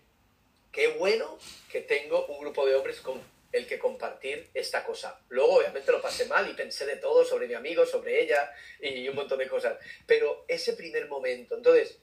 qué 0.70 0.88
bueno 0.88 1.38
que 1.70 1.80
tengo 1.80 2.26
un 2.26 2.40
grupo 2.40 2.64
de 2.66 2.76
hombres 2.76 3.00
con 3.00 3.20
el 3.52 3.66
que 3.66 3.78
compartir 3.78 4.48
esta 4.54 4.84
cosa. 4.84 5.20
Luego, 5.28 5.56
obviamente, 5.56 5.92
lo 5.92 6.00
pasé 6.00 6.26
mal 6.26 6.48
y 6.48 6.54
pensé 6.54 6.86
de 6.86 6.96
todo 6.96 7.24
sobre 7.24 7.46
mi 7.46 7.54
amigo, 7.54 7.84
sobre 7.84 8.22
ella 8.22 8.50
y 8.80 9.06
un 9.08 9.16
montón 9.16 9.38
de 9.38 9.48
cosas. 9.48 9.76
Pero 10.06 10.44
ese 10.48 10.72
primer 10.72 11.08
momento, 11.08 11.56
entonces, 11.56 11.98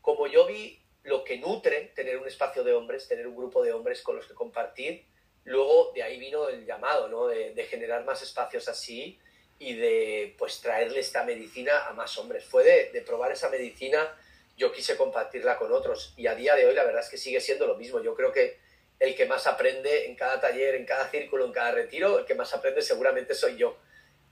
como 0.00 0.26
yo 0.26 0.46
vi 0.46 0.80
lo 1.04 1.22
que 1.22 1.38
nutre 1.38 1.92
tener 1.94 2.18
un 2.18 2.26
espacio 2.26 2.64
de 2.64 2.72
hombres, 2.72 3.06
tener 3.06 3.26
un 3.26 3.36
grupo 3.36 3.62
de 3.62 3.72
hombres 3.72 4.02
con 4.02 4.16
los 4.16 4.26
que 4.26 4.34
compartir, 4.34 5.06
luego 5.48 5.92
de 5.94 6.02
ahí 6.02 6.18
vino 6.18 6.48
el 6.48 6.64
llamado, 6.64 7.08
¿no? 7.08 7.26
De, 7.26 7.64
generar 7.64 8.04
más 8.04 8.22
espacios 8.22 8.68
así 8.68 9.18
y 9.58 9.74
de 9.74 10.34
pues 10.38 10.60
traerle 10.60 11.00
esta 11.00 11.24
medicina 11.24 11.86
a 11.86 11.92
más 11.92 12.16
hombres. 12.18 12.44
Fue 12.44 12.64
de, 12.92 13.00
probar 13.02 13.32
esa 13.32 13.48
medicina, 13.48 14.16
yo 14.56 14.72
quise 14.72 14.96
compartirla 14.96 15.56
con 15.56 15.72
otros 15.72 16.14
y 16.16 16.26
a 16.26 16.34
día 16.34 16.54
de 16.54 16.66
hoy 16.66 16.74
la 16.74 16.84
verdad 16.84 17.02
es 17.02 17.08
que 17.08 17.18
sigue 17.18 17.40
siendo 17.40 17.66
lo 17.66 17.76
mismo. 17.76 18.00
Yo 18.00 18.14
creo 18.14 18.32
que 18.32 18.58
el 19.00 19.14
que 19.14 19.26
más 19.26 19.46
aprende 19.46 20.06
en 20.06 20.16
cada 20.16 20.40
taller, 20.40 20.74
en 20.74 20.84
cada 20.84 21.08
círculo, 21.08 21.44
en 21.44 21.52
cada 21.52 21.72
retiro, 21.72 22.18
el 22.18 22.24
que 22.24 22.34
más 22.34 22.52
aprende 22.54 22.82
seguramente 22.82 23.34
soy 23.34 23.56
yo. 23.56 23.76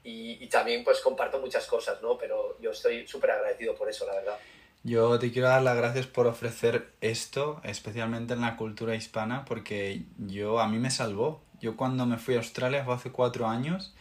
Y, 0.02 0.42
y 0.44 0.48
también 0.48 0.84
pues 0.84 1.00
comparto 1.00 1.40
muchas 1.40 1.66
cosas, 1.66 2.00
¿no? 2.00 2.16
Pero 2.16 2.56
yo 2.60 2.70
estoy 2.70 3.06
súper 3.06 3.32
agradecido 3.32 3.74
por 3.74 3.88
eso, 3.88 4.06
la 4.06 4.14
verdad. 4.14 4.38
Yo 4.82 5.18
te 5.18 5.32
quiero 5.32 5.48
dar 5.48 5.62
las 5.62 5.76
gracias 5.76 6.06
por 6.06 6.26
ofrecer 6.26 6.92
esto, 7.00 7.60
especialmente 7.64 8.34
en 8.34 8.40
la 8.40 8.56
cultura 8.56 8.94
hispana, 8.94 9.44
porque 9.44 10.04
yo 10.18 10.60
a 10.60 10.68
mí 10.68 10.78
me 10.78 10.90
salvó. 10.90 11.42
Yo 11.60 11.76
cuando 11.76 12.06
me 12.06 12.18
fui 12.18 12.34
a 12.34 12.38
Australia 12.38 12.84
fue 12.84 12.94
hace 12.94 13.10
cuatro 13.10 13.48
años 13.48 13.94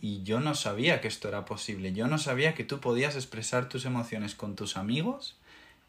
y 0.00 0.22
yo 0.22 0.40
no 0.40 0.54
sabía 0.54 1.00
que 1.00 1.08
esto 1.08 1.28
era 1.28 1.44
posible. 1.44 1.92
Yo 1.92 2.06
no 2.06 2.18
sabía 2.18 2.54
que 2.54 2.64
tú 2.64 2.80
podías 2.80 3.16
expresar 3.16 3.68
tus 3.68 3.84
emociones 3.84 4.34
con 4.34 4.54
tus 4.54 4.76
amigos 4.76 5.36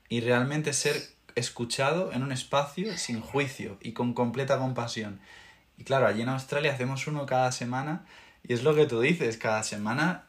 y 0.07 0.21
realmente 0.21 0.73
ser 0.73 0.95
escuchado 1.35 2.11
en 2.11 2.23
un 2.23 2.31
espacio 2.31 2.97
sin 2.97 3.21
juicio 3.21 3.77
y 3.81 3.93
con 3.93 4.13
completa 4.13 4.57
compasión. 4.57 5.19
Y 5.77 5.83
claro, 5.83 6.07
allí 6.07 6.21
en 6.21 6.29
Australia 6.29 6.73
hacemos 6.73 7.07
uno 7.07 7.25
cada 7.25 7.51
semana 7.51 8.05
y 8.43 8.53
es 8.53 8.63
lo 8.63 8.75
que 8.75 8.85
tú 8.85 8.99
dices, 8.99 9.37
cada 9.37 9.63
semana 9.63 10.25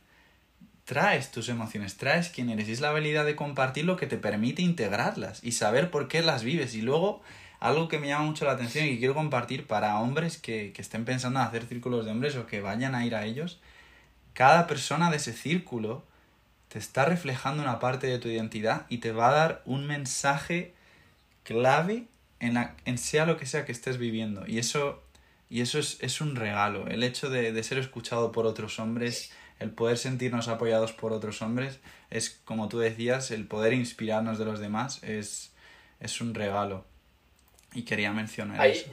traes 0.91 1.31
tus 1.31 1.49
emociones, 1.49 1.97
traes 1.97 2.31
quién 2.31 2.51
eres. 2.51 2.69
Y 2.69 2.73
es 2.73 2.81
la 2.81 2.89
habilidad 2.89 3.25
de 3.25 3.37
compartir 3.37 3.85
lo 3.85 3.97
que 3.97 4.09
te 4.09 4.17
permite 4.17 4.61
integrarlas 4.61 5.39
y 5.45 5.53
saber 5.53 5.89
por 5.89 6.09
qué 6.09 6.21
las 6.21 6.43
vives. 6.43 6.75
Y 6.75 6.83
luego, 6.83 7.23
algo 7.61 7.87
que 7.87 8.01
me 8.01 8.09
llama 8.09 8.25
mucho 8.25 8.45
la 8.45 8.51
atención 8.51 8.87
y 8.87 8.91
que 8.91 8.99
quiero 8.99 9.15
compartir 9.15 9.69
para 9.69 10.01
hombres 10.01 10.37
que, 10.37 10.73
que 10.73 10.83
estén 10.83 11.05
pensando 11.05 11.39
en 11.39 11.47
hacer 11.47 11.65
círculos 11.67 12.07
de 12.07 12.11
hombres 12.11 12.35
o 12.35 12.49
que 12.49 12.61
vayan 12.61 12.97
a 12.97 13.07
ir 13.07 13.15
a 13.15 13.25
ellos, 13.25 13.61
cada 14.33 14.67
persona 14.67 15.13
de 15.13 15.19
ese 15.19 15.33
círculo 15.33 16.03
te 16.67 16.81
está 16.81 17.05
reflejando 17.05 17.63
una 17.63 17.79
parte 17.79 18.09
de 18.09 18.19
tu 18.19 18.27
identidad 18.27 18.87
y 18.89 18.99
te 18.99 19.13
va 19.13 19.29
a 19.29 19.33
dar 19.33 19.63
un 19.67 19.87
mensaje 19.87 20.75
clave 21.45 22.09
en, 22.41 22.55
la, 22.55 22.75
en 22.85 22.99
sea 22.99 23.27
lo 23.27 23.37
que 23.37 23.47
sea 23.47 23.65
que 23.65 23.71
estés 23.71 23.97
viviendo. 23.97 24.45
Y 24.45 24.59
eso, 24.59 25.05
y 25.49 25.61
eso 25.61 25.79
es, 25.79 25.99
es 26.01 26.21
un 26.21 26.35
regalo. 26.35 26.89
El 26.89 27.05
hecho 27.05 27.31
de, 27.31 27.53
de 27.53 27.63
ser 27.63 27.79
escuchado 27.79 28.33
por 28.33 28.45
otros 28.45 28.81
hombres 28.81 29.31
el 29.61 29.71
poder 29.71 29.99
sentirnos 29.99 30.49
apoyados 30.49 30.93
por 30.93 31.13
otros 31.13 31.43
hombres 31.43 31.79
es, 32.11 32.31
como 32.45 32.69
tú 32.69 32.79
decías, 32.79 33.31
el 33.31 33.47
poder 33.47 33.75
inspirarnos 33.75 34.39
de 34.39 34.47
los 34.47 34.59
demás 34.59 35.03
es, 35.03 35.53
es 36.01 36.21
un 36.21 36.35
regalo. 36.35 36.85
Y 37.73 37.85
quería 37.85 38.11
mencionar 38.11 38.61
Ahí, 38.61 38.73
eso. 38.73 38.91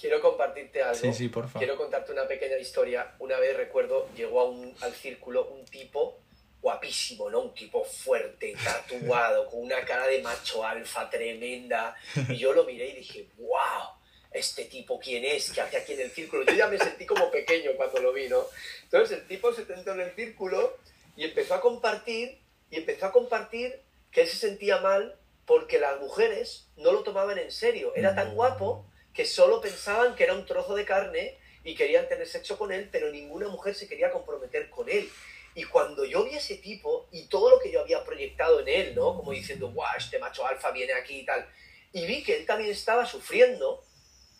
Quiero 0.00 0.22
compartirte 0.22 0.82
algo. 0.82 0.94
Sí, 0.94 1.12
sí, 1.12 1.28
por 1.28 1.48
favor. 1.48 1.58
Quiero 1.58 1.76
contarte 1.76 2.12
una 2.12 2.26
pequeña 2.26 2.56
historia. 2.56 3.14
Una 3.18 3.38
vez 3.38 3.56
recuerdo, 3.56 4.08
llegó 4.16 4.40
a 4.40 4.44
un, 4.44 4.74
al 4.80 4.92
círculo 4.92 5.48
un 5.48 5.64
tipo 5.66 6.18
guapísimo, 6.62 7.28
¿no? 7.28 7.40
Un 7.40 7.54
tipo 7.54 7.84
fuerte, 7.84 8.54
tatuado, 8.64 9.46
con 9.48 9.60
una 9.60 9.84
cara 9.84 10.06
de 10.06 10.22
macho 10.22 10.64
alfa 10.64 11.10
tremenda. 11.10 11.96
Y 12.28 12.36
yo 12.36 12.52
lo 12.52 12.64
miré 12.64 12.90
y 12.90 12.96
dije, 12.96 13.28
wow 13.38 13.99
este 14.32 14.64
tipo 14.66 14.98
quién 15.00 15.24
es, 15.24 15.50
qué 15.50 15.60
hace 15.60 15.76
aquí 15.76 15.94
en 15.94 16.00
el 16.00 16.10
círculo. 16.10 16.44
Yo 16.44 16.52
ya 16.52 16.68
me 16.68 16.78
sentí 16.78 17.06
como 17.06 17.30
pequeño 17.30 17.72
cuando 17.76 18.00
lo 18.00 18.12
vi, 18.12 18.28
¿no? 18.28 18.44
Entonces 18.84 19.18
el 19.18 19.26
tipo 19.26 19.52
se 19.52 19.66
sentó 19.66 19.92
en 19.92 20.00
el 20.00 20.14
círculo 20.14 20.78
y 21.16 21.24
empezó 21.24 21.54
a 21.54 21.60
compartir, 21.60 22.38
y 22.70 22.76
empezó 22.76 23.06
a 23.06 23.12
compartir 23.12 23.80
que 24.12 24.22
él 24.22 24.28
se 24.28 24.36
sentía 24.36 24.80
mal 24.80 25.18
porque 25.46 25.80
las 25.80 25.98
mujeres 26.00 26.68
no 26.76 26.92
lo 26.92 27.02
tomaban 27.02 27.38
en 27.38 27.50
serio. 27.50 27.92
Era 27.96 28.14
tan 28.14 28.34
guapo 28.34 28.86
que 29.12 29.26
solo 29.26 29.60
pensaban 29.60 30.14
que 30.14 30.24
era 30.24 30.34
un 30.34 30.46
trozo 30.46 30.74
de 30.74 30.84
carne 30.84 31.36
y 31.64 31.74
querían 31.74 32.08
tener 32.08 32.26
sexo 32.26 32.56
con 32.56 32.72
él, 32.72 32.88
pero 32.90 33.10
ninguna 33.10 33.48
mujer 33.48 33.74
se 33.74 33.88
quería 33.88 34.12
comprometer 34.12 34.70
con 34.70 34.88
él. 34.88 35.10
Y 35.54 35.64
cuando 35.64 36.04
yo 36.04 36.24
vi 36.24 36.34
a 36.34 36.38
ese 36.38 36.56
tipo 36.56 37.08
y 37.10 37.26
todo 37.26 37.50
lo 37.50 37.58
que 37.58 37.72
yo 37.72 37.80
había 37.80 38.04
proyectado 38.04 38.60
en 38.60 38.68
él, 38.68 38.94
¿no? 38.94 39.16
Como 39.16 39.32
diciendo, 39.32 39.70
guau, 39.72 39.90
este 39.98 40.20
macho 40.20 40.46
alfa 40.46 40.70
viene 40.70 40.92
aquí 40.92 41.20
y 41.20 41.26
tal, 41.26 41.46
y 41.92 42.06
vi 42.06 42.22
que 42.22 42.36
él 42.36 42.46
también 42.46 42.70
estaba 42.70 43.04
sufriendo, 43.04 43.82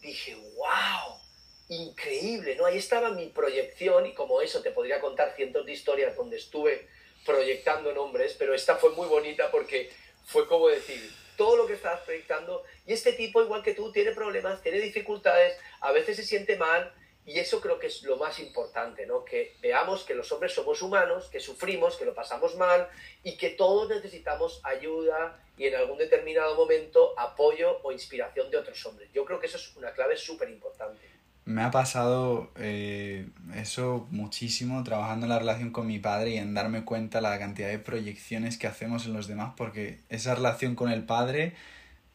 dije, 0.01 0.35
wow, 0.35 1.21
increíble, 1.69 2.57
¿no? 2.57 2.67
Ahí 2.67 2.79
estaba 2.79 3.11
mi 3.11 3.27
proyección 3.27 4.07
y 4.07 4.15
como 4.15 4.41
eso 4.41 4.63
te 4.63 4.71
podría 4.71 5.01
contar 5.01 5.35
cientos 5.37 5.65
de 5.67 5.73
historias 5.73 6.17
donde 6.17 6.37
estuve 6.37 6.89
proyectando 7.25 7.93
nombres, 7.93 8.35
pero 8.39 8.55
esta 8.55 8.77
fue 8.77 8.91
muy 8.91 9.07
bonita 9.07 9.51
porque 9.51 9.91
fue 10.25 10.47
como 10.47 10.69
decir, 10.69 11.13
todo 11.37 11.57
lo 11.57 11.67
que 11.67 11.75
estabas 11.75 12.01
proyectando 12.01 12.65
y 12.87 12.93
este 12.93 13.13
tipo, 13.13 13.43
igual 13.43 13.63
que 13.63 13.75
tú, 13.75 13.93
tiene 13.93 14.13
problemas, 14.13 14.63
tiene 14.63 14.79
dificultades, 14.79 15.57
a 15.81 15.93
veces 15.93 16.17
se 16.17 16.25
siente 16.25 16.57
mal, 16.57 16.93
y 17.31 17.39
eso 17.39 17.61
creo 17.61 17.79
que 17.79 17.87
es 17.87 18.03
lo 18.03 18.17
más 18.17 18.41
importante, 18.41 19.07
¿no? 19.07 19.25
Que 19.25 19.55
veamos 19.63 20.03
que 20.03 20.15
los 20.15 20.33
hombres 20.33 20.53
somos 20.53 20.83
humanos, 20.83 21.29
que 21.31 21.39
sufrimos, 21.39 21.97
que 21.97 22.05
lo 22.05 22.13
pasamos 22.13 22.57
mal 22.57 22.89
y 23.23 23.37
que 23.37 23.51
todos 23.51 23.89
necesitamos 23.89 24.61
ayuda 24.65 25.39
y 25.57 25.67
en 25.67 25.77
algún 25.77 25.97
determinado 25.97 26.57
momento 26.57 27.17
apoyo 27.17 27.79
o 27.85 27.93
inspiración 27.93 28.51
de 28.51 28.57
otros 28.57 28.85
hombres. 28.85 29.11
Yo 29.15 29.25
creo 29.25 29.39
que 29.39 29.47
eso 29.47 29.59
es 29.59 29.77
una 29.77 29.93
clave 29.93 30.17
súper 30.17 30.51
importante. 30.51 30.99
Me 31.45 31.63
ha 31.63 31.71
pasado 31.71 32.51
eh, 32.57 33.29
eso 33.55 34.09
muchísimo 34.11 34.83
trabajando 34.83 35.27
en 35.27 35.31
la 35.31 35.39
relación 35.39 35.71
con 35.71 35.87
mi 35.87 36.01
padre 36.01 36.31
y 36.31 36.37
en 36.37 36.53
darme 36.53 36.85
cuenta 36.85 37.21
la 37.21 37.39
cantidad 37.39 37.69
de 37.69 37.79
proyecciones 37.79 38.59
que 38.59 38.67
hacemos 38.67 39.07
en 39.07 39.13
los 39.13 39.29
demás 39.29 39.55
porque 39.57 40.01
esa 40.09 40.35
relación 40.35 40.75
con 40.75 40.91
el 40.91 41.05
padre 41.05 41.55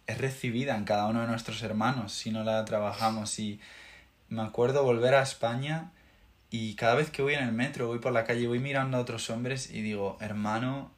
es 0.07 0.17
recibida 0.17 0.75
en 0.75 0.83
cada 0.83 1.07
uno 1.07 1.21
de 1.21 1.27
nuestros 1.27 1.63
hermanos 1.63 2.11
si 2.11 2.31
no 2.31 2.43
la 2.43 2.65
trabajamos 2.65 3.39
y 3.39 3.61
me 4.29 4.41
acuerdo 4.41 4.83
volver 4.83 5.15
a 5.15 5.21
España 5.21 5.91
y 6.49 6.75
cada 6.75 6.95
vez 6.95 7.09
que 7.09 7.21
voy 7.21 7.33
en 7.33 7.43
el 7.43 7.51
metro, 7.51 7.87
voy 7.87 7.99
por 7.99 8.13
la 8.13 8.23
calle, 8.23 8.47
voy 8.47 8.59
mirando 8.59 8.97
a 8.97 9.01
otros 9.01 9.29
hombres 9.29 9.69
y 9.69 9.81
digo, 9.81 10.17
hermano, 10.21 10.91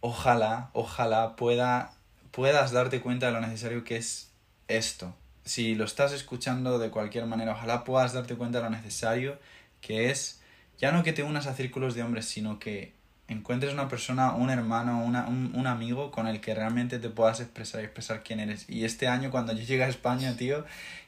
ojalá, 0.00 0.70
ojalá 0.72 1.36
pueda, 1.36 1.92
puedas 2.30 2.72
darte 2.72 3.00
cuenta 3.00 3.26
de 3.26 3.32
lo 3.32 3.40
necesario 3.40 3.84
que 3.84 3.96
es 3.96 4.30
esto. 4.68 5.14
Si 5.44 5.74
lo 5.74 5.84
estás 5.84 6.12
escuchando 6.12 6.78
de 6.78 6.90
cualquier 6.90 7.26
manera, 7.26 7.52
ojalá 7.52 7.84
puedas 7.84 8.12
darte 8.12 8.36
cuenta 8.36 8.58
de 8.58 8.64
lo 8.64 8.70
necesario 8.70 9.38
que 9.80 10.10
es, 10.10 10.40
ya 10.78 10.92
no 10.92 11.02
que 11.02 11.12
te 11.12 11.22
unas 11.22 11.46
a 11.46 11.54
círculos 11.54 11.94
de 11.94 12.02
hombres, 12.02 12.26
sino 12.26 12.58
que 12.58 12.94
encuentres 13.28 13.72
una 13.72 13.88
persona, 13.88 14.32
un 14.34 14.50
hermano, 14.50 15.04
una, 15.04 15.26
un, 15.26 15.52
un, 15.54 15.66
amigo 15.66 16.10
con 16.10 16.26
el 16.26 16.40
que 16.40 16.54
realmente 16.54 16.98
te 16.98 17.08
puedas 17.08 17.40
expresar 17.40 17.80
y 17.80 17.84
expresar 17.84 18.22
quién 18.22 18.40
eres. 18.40 18.68
Y 18.68 18.84
este 18.84 19.08
año 19.08 19.30
cuando 19.30 19.52
yo 19.52 19.64
llegué 19.64 19.84
a 19.84 19.88
España, 19.88 20.36
tío, 20.36 20.64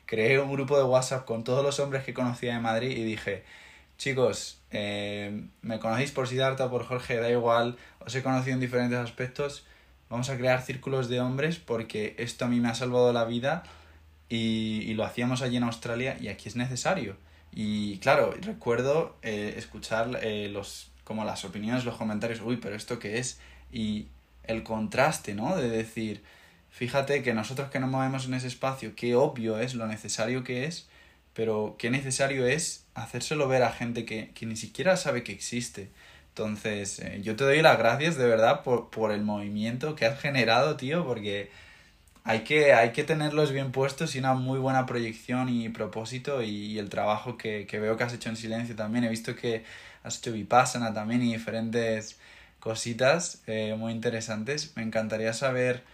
creé 0.06 0.38
un 0.38 0.52
grupo 0.52 0.76
de 0.76 0.84
WhatsApp 0.84 1.24
con 1.24 1.44
todos 1.44 1.64
los 1.64 1.80
hombres 1.80 2.04
que 2.04 2.14
conocía 2.14 2.54
de 2.54 2.60
Madrid 2.60 2.96
y 2.96 3.04
dije, 3.04 3.44
chicos, 3.98 4.60
eh, 4.70 5.44
me 5.62 5.78
conocéis 5.78 6.12
por 6.12 6.28
Siddhartha, 6.28 6.70
por 6.70 6.84
Jorge, 6.84 7.16
da 7.16 7.30
igual, 7.30 7.76
os 8.00 8.14
he 8.14 8.22
conocido 8.22 8.54
en 8.54 8.60
diferentes 8.60 8.98
aspectos, 8.98 9.66
vamos 10.10 10.30
a 10.30 10.36
crear 10.36 10.62
círculos 10.62 11.08
de 11.08 11.20
hombres 11.20 11.58
porque 11.58 12.14
esto 12.18 12.44
a 12.44 12.48
mí 12.48 12.60
me 12.60 12.68
ha 12.68 12.74
salvado 12.74 13.12
la 13.12 13.24
vida 13.24 13.62
y, 14.28 14.82
y 14.86 14.94
lo 14.94 15.04
hacíamos 15.04 15.42
allí 15.42 15.56
en 15.56 15.64
Australia 15.64 16.16
y 16.20 16.28
aquí 16.28 16.48
es 16.48 16.56
necesario. 16.56 17.16
Y 17.56 17.98
claro, 17.98 18.34
recuerdo 18.40 19.16
eh, 19.22 19.54
escuchar 19.56 20.18
eh, 20.22 20.48
los, 20.48 20.90
como 21.04 21.24
las 21.24 21.44
opiniones, 21.44 21.84
los 21.84 21.96
comentarios, 21.96 22.40
uy, 22.40 22.56
pero 22.56 22.74
esto 22.74 22.98
qué 22.98 23.18
es, 23.18 23.38
y 23.70 24.08
el 24.42 24.64
contraste, 24.64 25.34
¿no? 25.34 25.56
De 25.56 25.68
decir, 25.68 26.24
Fíjate 26.74 27.22
que 27.22 27.34
nosotros 27.34 27.70
que 27.70 27.78
nos 27.78 27.88
movemos 27.88 28.26
en 28.26 28.34
ese 28.34 28.48
espacio, 28.48 28.96
qué 28.96 29.14
obvio 29.14 29.60
es 29.60 29.76
lo 29.76 29.86
necesario 29.86 30.42
que 30.42 30.64
es, 30.64 30.88
pero 31.32 31.76
qué 31.78 31.88
necesario 31.88 32.48
es 32.48 32.84
hacérselo 32.94 33.46
ver 33.46 33.62
a 33.62 33.70
gente 33.70 34.04
que, 34.04 34.32
que 34.34 34.44
ni 34.44 34.56
siquiera 34.56 34.96
sabe 34.96 35.22
que 35.22 35.30
existe. 35.30 35.90
Entonces, 36.30 36.98
eh, 36.98 37.20
yo 37.22 37.36
te 37.36 37.44
doy 37.44 37.62
las 37.62 37.78
gracias 37.78 38.16
de 38.16 38.26
verdad 38.26 38.64
por, 38.64 38.90
por 38.90 39.12
el 39.12 39.22
movimiento 39.22 39.94
que 39.94 40.04
has 40.04 40.18
generado, 40.20 40.76
tío, 40.76 41.06
porque 41.06 41.48
hay 42.24 42.40
que, 42.40 42.72
hay 42.74 42.90
que 42.90 43.04
tenerlos 43.04 43.52
bien 43.52 43.70
puestos 43.70 44.16
y 44.16 44.18
una 44.18 44.34
muy 44.34 44.58
buena 44.58 44.84
proyección 44.84 45.48
y 45.48 45.68
propósito 45.68 46.42
y, 46.42 46.80
el 46.80 46.90
trabajo 46.90 47.38
que, 47.38 47.68
que, 47.68 47.78
veo 47.78 47.96
que 47.96 48.02
has 48.02 48.14
hecho 48.14 48.30
en 48.30 48.36
silencio 48.36 48.74
también. 48.74 49.04
He 49.04 49.08
visto 49.10 49.36
que 49.36 49.64
has 50.02 50.18
hecho 50.18 50.32
Vipassana 50.32 50.92
también 50.92 51.22
y 51.22 51.32
diferentes 51.34 52.18
cositas 52.58 53.42
eh, 53.46 53.76
muy 53.78 53.92
interesantes. 53.92 54.72
Me 54.74 54.82
encantaría 54.82 55.32
saber 55.34 55.84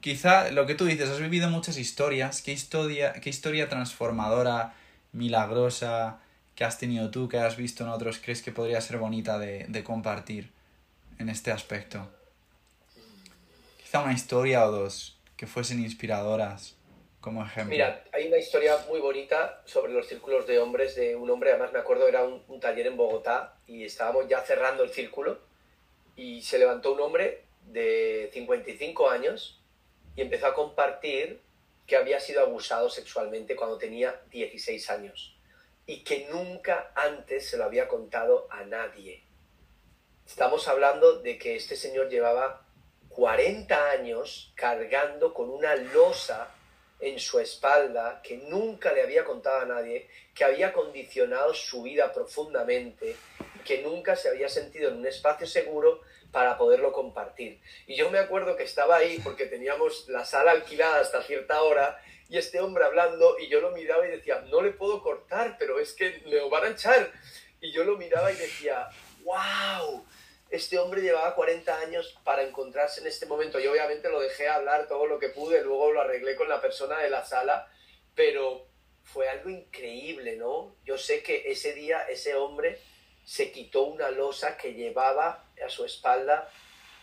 quizá 0.00 0.50
lo 0.50 0.66
que 0.66 0.74
tú 0.74 0.84
dices, 0.84 1.08
has 1.08 1.20
vivido 1.20 1.48
muchas 1.48 1.76
historias. 1.78 2.42
¿Qué 2.42 2.52
historia, 2.52 3.12
qué 3.14 3.30
historia 3.30 3.68
transformadora, 3.68 4.74
milagrosa 5.12 6.20
que 6.54 6.64
has 6.64 6.78
tenido 6.78 7.10
tú, 7.10 7.28
que 7.28 7.38
has 7.38 7.56
visto 7.56 7.84
en 7.84 7.90
otros, 7.90 8.18
crees 8.22 8.42
que 8.42 8.52
podría 8.52 8.80
ser 8.80 8.98
bonita 8.98 9.38
de, 9.38 9.66
de 9.68 9.84
compartir 9.84 10.50
en 11.18 11.28
este 11.28 11.50
aspecto? 11.50 12.08
Quizá 13.82 14.02
una 14.02 14.12
historia 14.12 14.66
o 14.66 14.70
dos 14.70 15.18
que 15.36 15.46
fuesen 15.46 15.80
inspiradoras 15.80 16.76
como 17.20 17.44
ejemplo. 17.44 17.70
Mira, 17.70 18.04
hay 18.12 18.26
una 18.26 18.38
historia 18.38 18.76
muy 18.88 19.00
bonita 19.00 19.62
sobre 19.64 19.92
los 19.92 20.08
círculos 20.08 20.46
de 20.46 20.58
hombres 20.58 20.96
de 20.96 21.14
un 21.14 21.30
hombre, 21.30 21.50
además 21.50 21.72
me 21.72 21.78
acuerdo 21.78 22.08
era 22.08 22.24
un, 22.24 22.42
un 22.48 22.60
taller 22.60 22.88
en 22.88 22.96
Bogotá 22.96 23.54
y 23.66 23.84
estábamos 23.84 24.28
ya 24.28 24.40
cerrando 24.40 24.82
el 24.82 24.90
círculo 24.90 25.38
y 26.16 26.42
se 26.42 26.58
levantó 26.58 26.92
un 26.92 27.00
hombre 27.00 27.44
de 27.66 28.28
55 28.32 29.08
años 29.08 29.61
y 30.16 30.22
empezó 30.22 30.46
a 30.46 30.54
compartir 30.54 31.40
que 31.86 31.96
había 31.96 32.20
sido 32.20 32.42
abusado 32.42 32.90
sexualmente 32.90 33.56
cuando 33.56 33.78
tenía 33.78 34.22
16 34.30 34.90
años 34.90 35.36
y 35.86 36.04
que 36.04 36.28
nunca 36.30 36.92
antes 36.94 37.48
se 37.48 37.56
lo 37.56 37.64
había 37.64 37.88
contado 37.88 38.46
a 38.50 38.64
nadie. 38.64 39.22
Estamos 40.26 40.68
hablando 40.68 41.20
de 41.20 41.38
que 41.38 41.56
este 41.56 41.76
señor 41.76 42.08
llevaba 42.08 42.64
40 43.08 43.90
años 43.90 44.52
cargando 44.54 45.34
con 45.34 45.50
una 45.50 45.74
losa 45.74 46.54
en 47.00 47.18
su 47.18 47.40
espalda 47.40 48.20
que 48.22 48.36
nunca 48.36 48.92
le 48.92 49.02
había 49.02 49.24
contado 49.24 49.60
a 49.60 49.66
nadie, 49.66 50.08
que 50.34 50.44
había 50.44 50.72
condicionado 50.72 51.52
su 51.52 51.82
vida 51.82 52.12
profundamente, 52.12 53.16
que 53.64 53.82
nunca 53.82 54.14
se 54.14 54.28
había 54.28 54.48
sentido 54.48 54.88
en 54.88 54.98
un 54.98 55.06
espacio 55.06 55.46
seguro 55.46 56.00
para 56.32 56.56
poderlo 56.56 56.92
compartir. 56.92 57.60
Y 57.86 57.94
yo 57.94 58.10
me 58.10 58.18
acuerdo 58.18 58.56
que 58.56 58.64
estaba 58.64 58.96
ahí 58.96 59.20
porque 59.22 59.46
teníamos 59.46 60.08
la 60.08 60.24
sala 60.24 60.52
alquilada 60.52 61.00
hasta 61.00 61.22
cierta 61.22 61.62
hora 61.62 62.02
y 62.28 62.38
este 62.38 62.60
hombre 62.60 62.84
hablando 62.84 63.38
y 63.38 63.48
yo 63.48 63.60
lo 63.60 63.72
miraba 63.72 64.08
y 64.08 64.10
decía, 64.10 64.40
no 64.48 64.62
le 64.62 64.70
puedo 64.70 65.02
cortar, 65.02 65.56
pero 65.58 65.78
es 65.78 65.92
que 65.92 66.22
me 66.24 66.36
lo 66.36 66.48
van 66.48 66.64
a 66.64 66.68
echar. 66.70 67.12
Y 67.60 67.70
yo 67.72 67.84
lo 67.84 67.98
miraba 67.98 68.32
y 68.32 68.36
decía, 68.36 68.88
wow, 69.22 70.04
este 70.50 70.78
hombre 70.78 71.02
llevaba 71.02 71.34
40 71.34 71.78
años 71.78 72.18
para 72.24 72.42
encontrarse 72.42 73.02
en 73.02 73.06
este 73.06 73.26
momento. 73.26 73.60
Y 73.60 73.66
obviamente 73.66 74.08
lo 74.08 74.18
dejé 74.18 74.48
hablar 74.48 74.88
todo 74.88 75.06
lo 75.06 75.18
que 75.18 75.28
pude, 75.28 75.62
luego 75.62 75.92
lo 75.92 76.00
arreglé 76.00 76.34
con 76.34 76.48
la 76.48 76.62
persona 76.62 76.98
de 77.00 77.10
la 77.10 77.24
sala, 77.24 77.70
pero 78.14 78.66
fue 79.04 79.28
algo 79.28 79.50
increíble, 79.50 80.36
¿no? 80.36 80.74
Yo 80.84 80.96
sé 80.96 81.22
que 81.22 81.50
ese 81.52 81.74
día 81.74 82.06
ese 82.08 82.34
hombre 82.34 82.78
se 83.24 83.52
quitó 83.52 83.82
una 83.82 84.10
losa 84.10 84.56
que 84.56 84.74
llevaba 84.74 85.44
a 85.62 85.70
su 85.70 85.84
espalda 85.84 86.50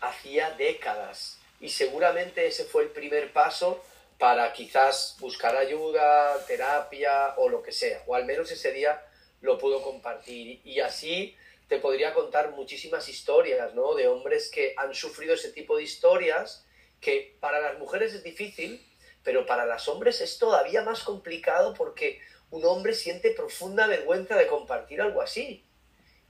hacía 0.01 0.51
décadas. 0.51 1.39
Y 1.60 1.70
seguramente 1.70 2.47
ese 2.47 2.66
fue 2.66 2.84
el 2.84 2.89
primer 2.89 3.34
paso 3.34 3.84
para 4.18 4.51
quizás 4.53 5.16
buscar 5.20 5.55
ayuda, 5.55 6.45
terapia 6.45 7.36
o 7.38 7.49
lo 7.49 7.62
que 7.62 7.72
sea. 7.72 8.03
O 8.07 8.16
al 8.16 8.26
menos 8.26 8.51
ese 8.51 8.72
día 8.72 9.01
lo 9.41 9.57
pudo 9.57 9.82
compartir. 9.82 10.62
Y 10.64 10.80
así 10.80 11.36
te 11.68 11.80
podría 11.80 12.14
contar 12.14 12.51
muchísimas 12.51 13.07
historias, 13.10 13.74
¿no? 13.76 13.93
De 13.95 14.07
hombres 14.07 14.49
que 14.49 14.74
han 14.78 14.93
sufrido 14.93 15.34
ese 15.34 15.51
tipo 15.51 15.78
de 15.78 15.84
historias 15.84 16.66
que 17.01 17.38
para 17.39 17.60
las 17.60 17.78
mujeres 17.78 18.14
es 18.14 18.24
difícil, 18.24 18.86
pero 19.24 19.45
para 19.45 19.66
los 19.66 19.88
hombres 19.88 20.20
es 20.22 20.38
todavía 20.38 20.82
más 20.84 21.03
complicado 21.03 21.74
porque 21.74 22.20
un 22.49 22.66
hombre 22.66 22.93
siente 22.93 23.32
profunda 23.32 23.88
vergüenza 23.88 24.36
de 24.36 24.47
compartir 24.47 25.01
algo 25.01 25.22
así 25.22 25.66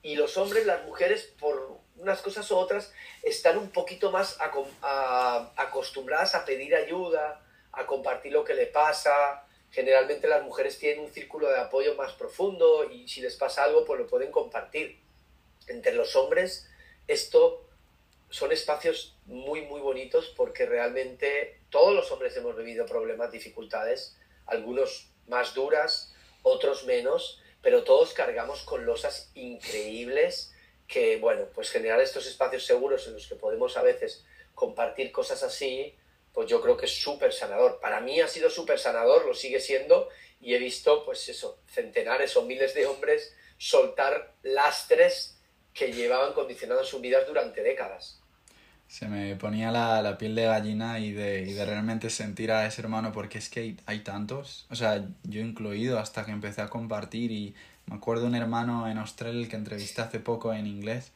y 0.02 0.16
los 0.16 0.38
hombres, 0.38 0.66
las 0.66 0.86
mujeres, 0.86 1.34
por 1.40 1.78
unas 2.00 2.22
cosas 2.22 2.50
u 2.52 2.58
otras, 2.58 2.94
están 3.24 3.58
un 3.58 3.70
poquito 3.70 4.12
más 4.12 4.38
acostumbradas 5.56 6.36
a 6.36 6.46
pedir 6.46 6.76
ayuda, 6.76 7.42
a 7.72 7.86
compartir 7.86 8.32
lo 8.34 8.44
que 8.44 8.54
le 8.54 8.66
pasa. 8.66 9.46
Generalmente 9.72 10.28
las 10.28 10.44
mujeres 10.44 10.80
tienen 10.80 11.06
un 11.06 11.12
círculo 11.12 11.50
de 11.50 11.60
apoyo 11.60 11.96
más 11.96 12.14
profundo 12.14 12.90
y 12.90 13.08
si 13.08 13.22
les 13.22 13.36
pasa 13.36 13.64
algo, 13.64 13.86
pues 13.86 14.00
lo 14.00 14.08
pueden 14.08 14.32
compartir. 14.32 15.00
Entre 15.68 15.94
los 15.94 16.16
hombres, 16.16 16.68
esto 17.08 17.66
son 18.30 18.52
espacios 18.52 19.16
muy, 19.26 19.62
muy 19.64 19.82
bonitos 19.82 20.34
porque 20.36 20.66
realmente 20.66 21.60
todos 21.70 21.94
los 21.94 22.12
hombres 22.12 22.36
hemos 22.38 22.56
vivido 22.56 22.86
problemas, 22.86 23.32
dificultades, 23.32 24.18
algunos 24.46 25.12
más 25.28 25.54
duras, 25.54 26.14
otros 26.42 26.86
menos, 26.86 27.42
pero 27.62 27.84
todos 27.84 28.14
cargamos 28.14 28.64
con 28.64 28.86
losas 28.86 29.30
increíbles 29.36 30.54
que, 30.90 31.18
bueno, 31.18 31.46
pues 31.54 31.70
generar 31.70 32.02
estos 32.02 32.26
espacios 32.26 32.66
seguros 32.66 33.08
en 33.08 33.14
los 33.14 33.28
que 33.28 33.36
podemos 33.36 33.78
a 33.78 33.84
veces 33.84 34.26
compartir 34.56 35.12
cosas 35.12 35.44
así, 35.44 35.96
pues 36.34 36.50
yo 36.50 36.60
creo 36.62 36.76
que 36.76 36.88
es 36.88 37.02
súper 37.02 37.32
sanador. 37.32 37.80
Para 37.80 38.02
mí 38.02 38.20
ha 38.20 38.28
sido 38.28 38.50
súper 38.50 38.80
sanador, 38.80 39.26
lo 39.26 39.36
sigue 39.36 39.60
siendo, 39.60 40.10
y 40.42 40.56
he 40.56 40.58
visto, 40.58 41.06
pues 41.06 41.30
eso, 41.30 41.60
centenares 41.68 42.36
o 42.36 42.42
miles 42.42 42.74
de 42.74 42.88
hombres 42.88 43.36
soltar 43.58 44.34
lastres 44.42 45.38
que 45.74 45.94
llevaban 45.94 46.34
condicionando 46.34 46.84
sus 46.84 47.00
vidas 47.00 47.28
durante 47.28 47.62
décadas. 47.62 48.20
Se 48.88 49.08
me 49.08 49.36
ponía 49.36 49.72
la, 49.72 50.02
la 50.02 50.18
piel 50.18 50.34
de 50.34 50.46
gallina 50.46 51.00
y 51.00 51.12
de, 51.12 51.42
y 51.42 51.54
de, 51.54 51.66
realmente 51.66 52.10
sentir 52.10 52.52
a 52.52 52.66
ese 52.66 52.82
hermano, 52.82 53.12
porque 53.12 53.38
es 53.38 53.48
que 53.48 53.60
hay, 53.60 53.78
hay, 53.86 54.00
tantos, 54.00 54.66
o 54.72 54.76
sea, 54.76 55.06
yo 55.24 55.42
incluido 55.42 56.00
hasta 56.00 56.26
que 56.26 56.32
empecé 56.32 56.62
a 56.62 56.70
compartir 56.70 57.32
y 57.32 57.54
me 57.90 57.96
acuerdo 57.96 58.28
un 58.28 58.36
hermano 58.36 58.88
en 58.88 59.00
Australia 59.00 59.48
que 59.50 59.56
entrevisté 59.56 60.02
hace 60.02 60.20
poco 60.20 60.54
en 60.54 60.68
inglés, 60.68 61.12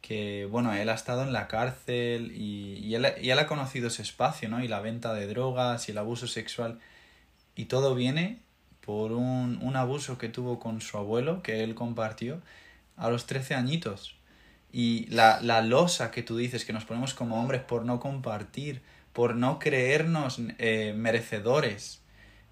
que 0.00 0.46
bueno, 0.50 0.72
él 0.72 0.88
ha 0.88 0.94
estado 0.94 1.24
en 1.24 1.32
la 1.32 1.48
cárcel 1.48 2.32
y, 2.34 2.78
y, 2.78 2.94
él, 2.94 3.06
y 3.20 3.30
él 3.30 3.38
ha 3.38 3.46
conocido 3.48 3.88
ese 3.88 4.02
espacio, 4.02 4.48
¿no? 4.48 4.62
Y 4.62 4.68
la 4.68 4.80
venta 4.80 5.12
de 5.12 5.26
drogas 5.26 5.88
y 5.88 5.92
el 5.92 5.98
abuso 5.98 6.28
sexual 6.28 6.78
y 7.56 7.64
todo 7.64 7.94
viene 7.96 8.38
por 8.80 9.12
un, 9.12 9.58
un 9.60 9.76
abuso 9.76 10.16
que 10.16 10.28
tuvo 10.28 10.60
con 10.60 10.80
su 10.80 10.98
abuelo, 10.98 11.42
que 11.42 11.64
él 11.64 11.74
compartió, 11.74 12.40
a 12.96 13.10
los 13.10 13.26
13 13.26 13.54
añitos. 13.54 14.14
Y 14.72 15.06
la, 15.06 15.40
la 15.40 15.62
losa 15.62 16.10
que 16.10 16.22
tú 16.22 16.36
dices, 16.36 16.64
que 16.64 16.72
nos 16.72 16.84
ponemos 16.84 17.14
como 17.14 17.40
hombres 17.40 17.62
por 17.62 17.84
no 17.84 17.98
compartir, 17.98 18.82
por 19.12 19.34
no 19.34 19.58
creernos 19.58 20.40
eh, 20.58 20.94
merecedores 20.96 22.02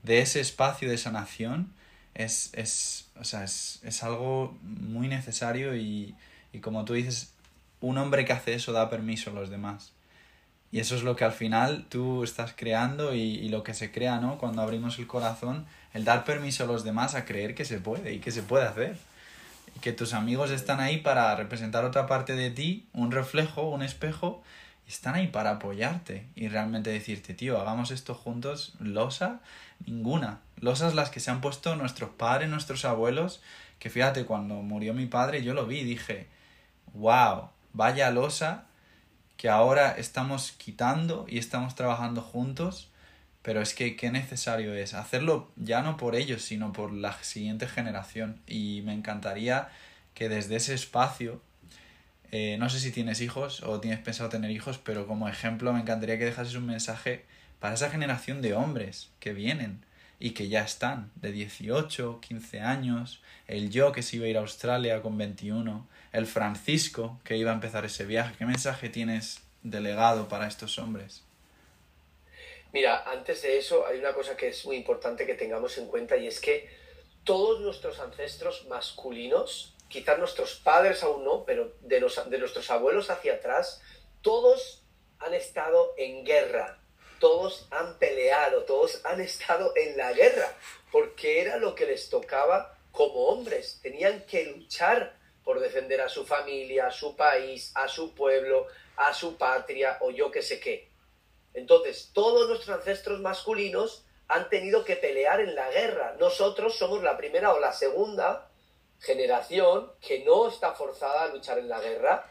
de 0.03 0.21
ese 0.21 0.41
espacio 0.41 0.89
de 0.89 0.99
sanación, 0.99 1.73
es, 2.15 2.51
es, 2.55 3.07
o 3.21 3.25
sea, 3.25 3.45
es, 3.45 3.81
es 3.83 4.03
algo 4.03 4.57
muy 4.63 5.09
necesario 5.09 5.77
y, 5.77 6.15
y 6.53 6.59
como 6.59 6.85
tú 6.85 6.95
dices, 6.95 7.33
un 7.81 7.99
hombre 7.99 8.25
que 8.25 8.33
hace 8.33 8.55
eso 8.55 8.73
da 8.73 8.91
permiso 8.91 9.31
a 9.31 9.35
los 9.35 9.51
demás. 9.51 9.93
Y 10.71 10.81
eso 10.81 10.97
es 10.97 11.03
lo 11.03 11.17
que 11.17 11.25
al 11.25 11.33
final 11.33 11.85
tú 11.89 12.25
estás 12.25 12.55
creando 12.57 13.15
y, 13.15 13.21
y, 13.21 13.49
lo 13.51 13.63
que 13.63 13.75
se 13.75 13.93
crea, 13.93 14.21
¿no? 14.21 14.39
Cuando 14.39 14.63
abrimos 14.63 14.99
el 14.99 15.07
corazón, 15.07 15.67
el 15.93 16.05
dar 16.05 16.25
permiso 16.25 16.65
a 16.65 16.67
los 16.67 16.83
demás 16.83 17.15
a 17.15 17.27
creer 17.27 17.55
que 17.55 17.67
se 17.67 17.79
puede 17.79 18.15
y 18.15 18.21
que 18.21 18.31
se 18.31 18.43
puede 18.43 18.67
hacer 18.67 18.97
que 19.81 19.93
tus 19.93 20.15
amigos 20.15 20.51
están 20.51 20.81
ahí 20.81 20.99
para 20.99 21.35
representar 21.35 21.85
otra 21.85 22.07
parte 22.07 22.35
de 22.35 22.51
ti, 22.51 22.87
un 22.93 23.11
reflejo, 23.11 23.69
un 23.69 23.83
espejo, 23.83 24.43
y 24.43 24.62
están 24.87 25.14
ahí 25.14 25.28
para 25.28 25.53
apoyarte 25.53 26.26
y 26.35 26.49
realmente 26.49 26.91
decirte, 26.91 27.35
tío, 27.35 27.61
hagamos 27.61 27.91
esto 27.91 28.14
juntos, 28.14 28.74
losa, 28.78 29.41
ninguna. 29.87 30.41
Losas 30.57 30.95
las 30.95 31.11
que 31.11 31.20
se 31.20 31.30
han 31.30 31.41
puesto 31.41 31.76
nuestros 31.76 32.11
padres, 32.11 32.49
nuestros 32.49 32.85
abuelos, 32.85 33.43
que 33.78 33.91
fíjate, 33.91 34.24
cuando 34.24 34.57
murió 34.57 34.95
mi 34.95 35.07
padre 35.07 35.43
yo 35.43 35.55
lo 35.55 35.66
vi 35.66 35.80
y 35.80 35.85
dije, 35.85 36.28
wow, 36.95 37.51
vaya 37.72 38.11
losa 38.11 38.66
que 39.37 39.49
ahora 39.49 39.93
estamos 39.93 40.53
quitando 40.53 41.26
y 41.28 41.39
estamos 41.39 41.74
trabajando 41.74 42.22
juntos 42.22 42.93
pero 43.43 43.61
es 43.61 43.74
que 43.74 43.97
qué 43.97 44.11
necesario 44.11 44.72
es 44.74 44.95
hacerlo 44.95 45.51
ya 45.57 45.83
no 45.83 45.97
por 45.97 46.14
ellos, 46.14 46.43
sino 46.43 46.72
por 46.72 46.93
la 46.93 47.12
siguiente 47.22 47.66
generación. 47.66 48.41
Y 48.47 48.83
me 48.85 48.95
encantaría 48.95 49.68
que 50.14 50.28
desde 50.28 50.57
ese 50.57 50.74
espacio, 50.74 51.43
eh, 52.33 52.57
no 52.59 52.70
sé 52.70 52.80
si 52.80 52.91
tienes 52.91 53.20
hijos 53.20 53.62
o 53.62 53.78
tienes 53.78 54.01
pensado 54.01 54.30
tener 54.30 54.51
hijos, 54.51 54.78
pero 54.78 55.07
como 55.07 55.28
ejemplo 55.28 55.72
me 55.72 55.80
encantaría 55.80 56.18
que 56.18 56.24
dejases 56.24 56.55
un 56.55 56.66
mensaje 56.66 57.24
para 57.61 57.74
esa 57.74 57.91
generación 57.91 58.41
de 58.41 58.55
hombres 58.55 59.11
que 59.20 59.35
vienen 59.35 59.85
y 60.18 60.30
que 60.30 60.49
ya 60.49 60.62
están, 60.62 61.11
de 61.16 61.30
18, 61.30 62.20
15 62.20 62.61
años, 62.61 63.20
el 63.49 63.70
yo 63.70 63.93
que 63.93 64.03
se 64.03 64.16
iba 64.16 64.26
a 64.26 64.28
ir 64.28 64.37
a 64.39 64.41
Australia 64.41 65.03
con 65.03 65.18
21, 65.18 65.87
el 66.12 66.26
Francisco 66.26 67.20
que 67.22 67.37
iba 67.37 67.51
a 67.51 67.55
empezar 67.55 67.85
ese 67.85 68.07
viaje. 68.07 68.35
¿Qué 68.39 68.47
mensaje 68.47 68.89
tienes 68.89 69.43
delegado 69.62 70.28
para 70.28 70.47
estos 70.47 70.78
hombres? 70.78 71.22
Mira, 72.72 73.03
antes 73.11 73.43
de 73.43 73.59
eso 73.59 73.87
hay 73.87 73.99
una 73.99 74.14
cosa 74.14 74.37
que 74.37 74.49
es 74.49 74.64
muy 74.64 74.76
importante 74.76 75.26
que 75.26 75.35
tengamos 75.35 75.76
en 75.76 75.87
cuenta 75.87 76.16
y 76.16 76.26
es 76.26 76.41
que 76.41 76.70
todos 77.24 77.61
nuestros 77.61 78.01
ancestros 78.01 78.66
masculinos, 78.68 79.72
quizás 79.93 80.18
nuestros 80.18 80.55
padres 80.57 81.03
aún 81.03 81.24
no, 81.24 81.45
pero 81.45 81.74
de, 81.82 82.01
los, 82.01 82.28
de 82.28 82.38
nuestros 82.38 82.70
abuelos 82.70 83.11
hacia 83.11 83.34
atrás, 83.34 83.82
todos 84.22 84.82
han 85.18 85.34
estado 85.34 85.95
en 85.99 86.24
guerra, 86.24 86.80
todos 87.20 87.68
han 87.70 87.99
peleado, 87.99 88.64
todos 88.64 89.05
han 89.05 89.20
estado 89.20 89.72
en 89.76 89.97
la 89.97 90.12
guerra, 90.12 90.53
porque 90.90 91.40
era 91.40 91.59
lo 91.59 91.74
que 91.74 91.86
les 91.86 92.09
tocaba 92.09 92.76
como 92.90 93.26
hombres, 93.26 93.80
tenían 93.82 94.24
que 94.26 94.47
luchar 94.47 95.16
por 95.45 95.61
defender 95.61 96.01
a 96.01 96.09
su 96.09 96.24
familia, 96.24 96.86
a 96.86 96.90
su 96.90 97.14
país, 97.14 97.72
a 97.74 97.86
su 97.86 98.14
pueblo, 98.14 98.66
a 98.97 99.12
su 99.12 99.36
patria 99.36 99.99
o 100.01 100.11
yo 100.11 100.30
qué 100.30 100.40
sé 100.40 100.59
qué. 100.59 100.88
Entonces, 101.53 102.11
todos 102.14 102.49
nuestros 102.49 102.78
ancestros 102.78 103.20
masculinos 103.20 104.07
han 104.28 104.49
tenido 104.49 104.84
que 104.84 104.97
pelear 104.97 105.40
en 105.40 105.55
la 105.55 105.70
guerra. 105.70 106.16
Nosotros 106.18 106.78
somos 106.78 107.03
la 107.03 107.18
primera 107.18 107.53
o 107.53 107.61
la 107.61 107.72
segunda 107.72 108.51
generación 109.03 109.92
que 110.00 110.20
no 110.20 110.48
está 110.48 110.72
forzada 110.72 111.24
a 111.24 111.28
luchar 111.28 111.59
en 111.59 111.68
la 111.68 111.80
guerra 111.80 112.30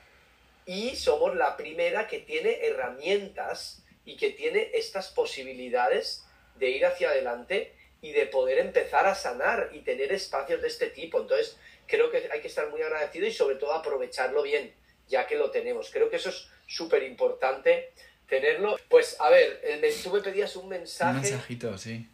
y 0.66 0.96
somos 0.96 1.36
la 1.36 1.58
primera 1.58 2.08
que 2.08 2.20
tiene 2.20 2.66
herramientas 2.66 3.84
y 4.06 4.16
que 4.16 4.32
tiene 4.32 4.72
estas 4.74 5.10
posibilidades 5.10 6.26
de 6.56 6.70
ir 6.70 6.86
hacia 6.86 7.10
adelante 7.10 7.76
y 8.02 8.14
de 8.14 8.26
poder 8.26 8.60
empezar 8.60 9.06
a 9.06 9.16
sanar 9.16 9.70
y 9.74 9.80
tener 9.80 10.12
espacios 10.14 10.62
de 10.62 10.68
este 10.68 10.88
tipo. 10.88 11.20
Entonces, 11.20 11.58
creo 11.88 12.10
que 12.10 12.30
hay 12.32 12.42
que 12.42 12.48
estar 12.48 12.70
muy 12.70 12.82
agradecido 12.82 13.28
y 13.28 13.34
sobre 13.34 13.58
todo 13.58 13.74
aprovecharlo 13.74 14.42
bien, 14.42 14.74
ya 15.08 15.28
que 15.28 15.36
lo 15.36 15.52
tenemos. 15.52 15.92
Creo 15.92 16.10
que 16.10 16.16
eso 16.16 16.30
es 16.30 16.48
súper 16.68 17.04
importante 17.04 17.92
tenerlo. 18.28 18.78
Pues 18.90 19.20
a 19.20 19.30
ver, 19.30 19.62
tú 20.04 20.10
me 20.12 20.22
pedías 20.22 20.56
un 20.56 20.70
mensaje. 20.70 21.18
Un 21.18 21.22
mensajito, 21.22 21.78
sí. 21.78 22.08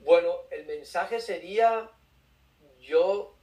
Bueno, 0.00 0.36
el 0.50 0.66
mensaje 0.66 1.20
sería 1.20 1.90
yo 2.84 3.34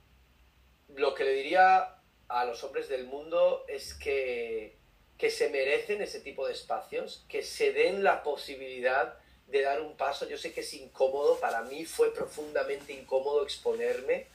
lo 0.95 1.13
que 1.13 1.23
le 1.23 1.33
diría 1.33 1.97
a 2.27 2.45
los 2.45 2.63
hombres 2.63 2.87
del 2.89 3.05
mundo 3.05 3.65
es 3.67 3.93
que, 3.93 4.77
que 5.17 5.29
se 5.29 5.49
merecen 5.49 6.01
ese 6.01 6.19
tipo 6.21 6.47
de 6.47 6.53
espacios, 6.53 7.25
que 7.27 7.43
se 7.43 7.73
den 7.73 8.03
la 8.03 8.23
posibilidad 8.23 9.17
de 9.47 9.61
dar 9.61 9.81
un 9.81 9.97
paso. 9.97 10.27
Yo 10.27 10.37
sé 10.37 10.53
que 10.53 10.61
es 10.61 10.73
incómodo, 10.73 11.39
para 11.39 11.61
mí 11.63 11.85
fue 11.85 12.13
profundamente 12.13 12.93
incómodo 12.93 13.43
exponerme. 13.43 14.27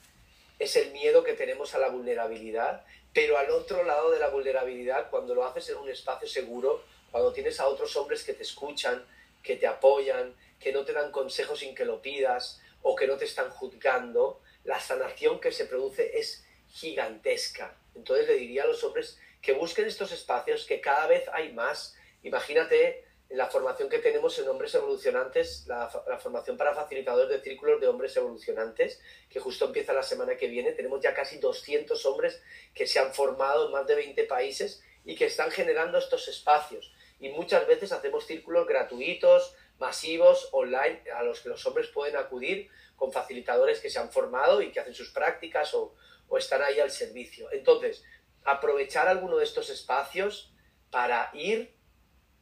Es 0.59 0.75
el 0.75 0.91
miedo 0.91 1.23
que 1.23 1.33
tenemos 1.33 1.73
a 1.75 1.79
la 1.79 1.89
vulnerabilidad, 1.89 2.85
pero 3.13 3.37
al 3.37 3.49
otro 3.51 3.83
lado 3.83 4.11
de 4.11 4.19
la 4.19 4.29
vulnerabilidad, 4.29 5.09
cuando 5.09 5.33
lo 5.33 5.45
haces 5.45 5.69
en 5.69 5.77
un 5.77 5.89
espacio 5.89 6.27
seguro, 6.27 6.83
cuando 7.11 7.33
tienes 7.33 7.59
a 7.59 7.67
otros 7.67 7.95
hombres 7.95 8.23
que 8.23 8.33
te 8.33 8.43
escuchan, 8.43 9.05
que 9.41 9.55
te 9.55 9.67
apoyan, 9.67 10.35
que 10.59 10.71
no 10.71 10.83
te 10.83 10.93
dan 10.93 11.11
consejos 11.11 11.59
sin 11.59 11.73
que 11.73 11.85
lo 11.85 12.01
pidas 12.01 12.61
o 12.81 12.95
que 12.95 13.07
no 13.07 13.17
te 13.17 13.25
están 13.25 13.49
juzgando, 13.49 14.41
la 14.67 14.79
sanación 14.81 15.39
que 15.39 15.51
se 15.51 15.65
produce 15.65 16.19
es 16.19 16.45
gigantesca. 16.67 17.77
Entonces 17.95 18.27
le 18.27 18.35
diría 18.35 18.63
a 18.63 18.67
los 18.67 18.83
hombres 18.83 19.17
que 19.41 19.53
busquen 19.53 19.85
estos 19.85 20.11
espacios, 20.11 20.65
que 20.65 20.81
cada 20.81 21.07
vez 21.07 21.23
hay 21.31 21.53
más. 21.53 21.95
Imagínate 22.21 23.05
la 23.29 23.47
formación 23.47 23.87
que 23.87 23.99
tenemos 23.99 24.37
en 24.39 24.47
hombres 24.49 24.75
evolucionantes, 24.75 25.65
la, 25.67 25.87
formación 26.19 26.57
para 26.57 26.75
facilitadores 26.75 27.29
de 27.29 27.41
círculos 27.41 27.79
de 27.79 27.87
hombres 27.87 28.15
evolucionantes, 28.17 29.01
que 29.29 29.39
justo 29.39 29.65
empieza 29.65 29.93
la 29.93 30.03
semana 30.03 30.35
que 30.35 30.47
viene. 30.47 30.73
Tenemos 30.73 30.99
ya 31.01 31.13
casi 31.13 31.37
200 31.37 32.05
hombres 32.05 32.41
que 32.73 32.87
se 32.87 32.99
han 32.99 33.13
formado 33.13 33.67
en 33.67 33.71
más 33.71 33.87
de 33.87 33.95
20 33.95 34.21
países 34.25 34.83
y 35.05 35.15
que 35.15 35.27
están 35.27 35.49
generando 35.49 35.97
estos 35.97 36.27
espacios 36.27 36.93
y 37.19 37.29
muchas 37.29 37.65
veces 37.67 37.91
hacemos 37.91 38.25
círculos 38.25 38.67
gratuitos, 38.67 39.55
masivos, 39.79 40.49
online, 40.51 41.01
a 41.15 41.23
los 41.23 41.41
que 41.41 41.49
los 41.49 41.65
hombres 41.65 41.87
pueden 41.87 42.15
acudir 42.15 42.69
con 42.97 43.13
facilitadores 43.13 43.79
que 43.79 43.89
se 43.89 43.99
han 43.99 44.11
formado 44.11 44.61
y 44.61 44.73
que 44.73 44.81
hacen 44.81 44.93
sus 44.93 45.11
prácticas 45.11 45.73
o, 45.73 45.95
o 46.27 46.37
están 46.37 46.61
ahí 46.61 46.81
al 46.81 46.91
servicio. 46.91 47.49
Entonces, 47.53 48.03
aprovechar 48.43 49.07
alguno 49.07 49.37
de 49.37 49.45
estos 49.45 49.69
espacios 49.69 50.53
para 50.89 51.31
ir 51.33 51.77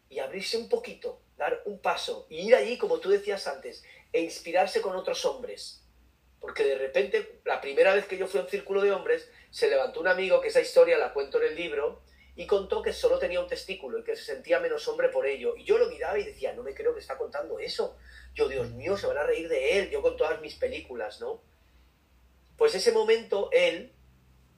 y 0.10 0.20
abrirse 0.20 0.58
un 0.58 0.70
poquito, 0.70 1.22
dar 1.38 1.62
un 1.66 1.80
paso 1.80 2.26
y 2.30 2.48
ir 2.48 2.56
allí, 2.56 2.78
como 2.78 3.00
tú 3.00 3.10
decías 3.10 3.48
antes, 3.48 3.84
e 4.12 4.22
inspirarse 4.22 4.82
con 4.82 4.96
otros 4.96 5.26
hombres. 5.26 5.84
Porque 6.40 6.64
de 6.64 6.78
repente, 6.78 7.42
la 7.44 7.60
primera 7.60 7.94
vez 7.94 8.06
que 8.06 8.18
yo 8.18 8.28
fui 8.28 8.40
a 8.40 8.44
un 8.44 8.50
círculo 8.50 8.82
de 8.82 8.92
hombres, 8.92 9.30
se 9.50 9.68
levantó 9.68 10.00
un 10.00 10.08
amigo, 10.08 10.42
que 10.42 10.50
esa 10.50 10.62
historia 10.62 10.98
la 10.98 11.14
cuento 11.14 11.42
en 11.42 11.50
el 11.50 11.56
libro, 11.56 12.02
y 12.36 12.46
contó 12.46 12.82
que 12.82 12.94
solo 12.94 13.18
tenía 13.18 13.40
un 13.40 13.48
testículo 13.48 14.00
y 14.00 14.04
que 14.04 14.16
se 14.16 14.24
sentía 14.24 14.60
menos 14.60 14.88
hombre 14.88 15.10
por 15.10 15.26
ello. 15.26 15.56
Y 15.56 15.64
yo 15.64 15.78
lo 15.78 15.90
miraba 15.90 16.20
y 16.20 16.24
decía, 16.24 16.54
no 16.54 16.64
me 16.64 16.74
creo 16.74 16.94
que 16.94 17.00
está 17.00 17.18
contando 17.18 17.60
eso. 17.60 17.98
Yo, 18.36 18.48
Dios 18.48 18.70
mío, 18.72 18.98
se 18.98 19.08
van 19.08 19.18
a 19.18 19.24
reír 19.24 19.50
de 19.50 19.80
él, 19.80 19.90
yo 19.90 20.02
con 20.02 20.18
todas 20.18 20.40
mis 20.42 20.56
películas, 20.56 21.20
¿no? 21.22 21.42
Pues 22.58 22.76
ese 22.76 22.92
momento 22.92 23.50
él 23.52 23.92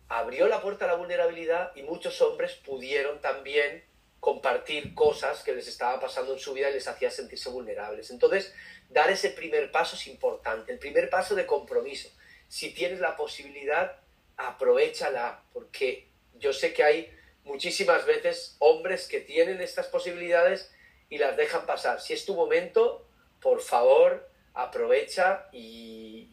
abrió 0.09 0.47
la 0.47 0.61
puerta 0.61 0.85
a 0.85 0.87
la 0.89 0.95
vulnerabilidad 0.95 1.75
y 1.75 1.83
muchos 1.83 2.21
hombres 2.21 2.53
pudieron 2.53 3.21
también 3.21 3.83
compartir 4.19 4.93
cosas 4.93 5.43
que 5.43 5.53
les 5.53 5.67
estaba 5.67 5.99
pasando 5.99 6.33
en 6.33 6.39
su 6.39 6.53
vida 6.53 6.69
y 6.69 6.73
les 6.73 6.87
hacía 6.87 7.11
sentirse 7.11 7.49
vulnerables. 7.49 8.09
Entonces, 8.09 8.53
dar 8.89 9.09
ese 9.09 9.29
primer 9.29 9.71
paso 9.71 9.95
es 9.95 10.07
importante, 10.07 10.71
el 10.71 10.79
primer 10.79 11.09
paso 11.09 11.35
de 11.35 11.45
compromiso. 11.45 12.09
Si 12.47 12.73
tienes 12.73 12.99
la 12.99 13.15
posibilidad, 13.15 13.99
aprovechala, 14.37 15.43
porque 15.53 16.07
yo 16.39 16.53
sé 16.53 16.73
que 16.73 16.83
hay 16.83 17.13
muchísimas 17.43 18.05
veces 18.05 18.55
hombres 18.59 19.07
que 19.07 19.21
tienen 19.21 19.61
estas 19.61 19.87
posibilidades 19.87 20.71
y 21.09 21.17
las 21.17 21.37
dejan 21.37 21.65
pasar. 21.65 22.01
Si 22.01 22.13
es 22.13 22.25
tu 22.25 22.35
momento, 22.35 23.06
por 23.47 23.61
favor, 23.61 24.29
aprovecha 24.55 25.47
y, 25.53 26.27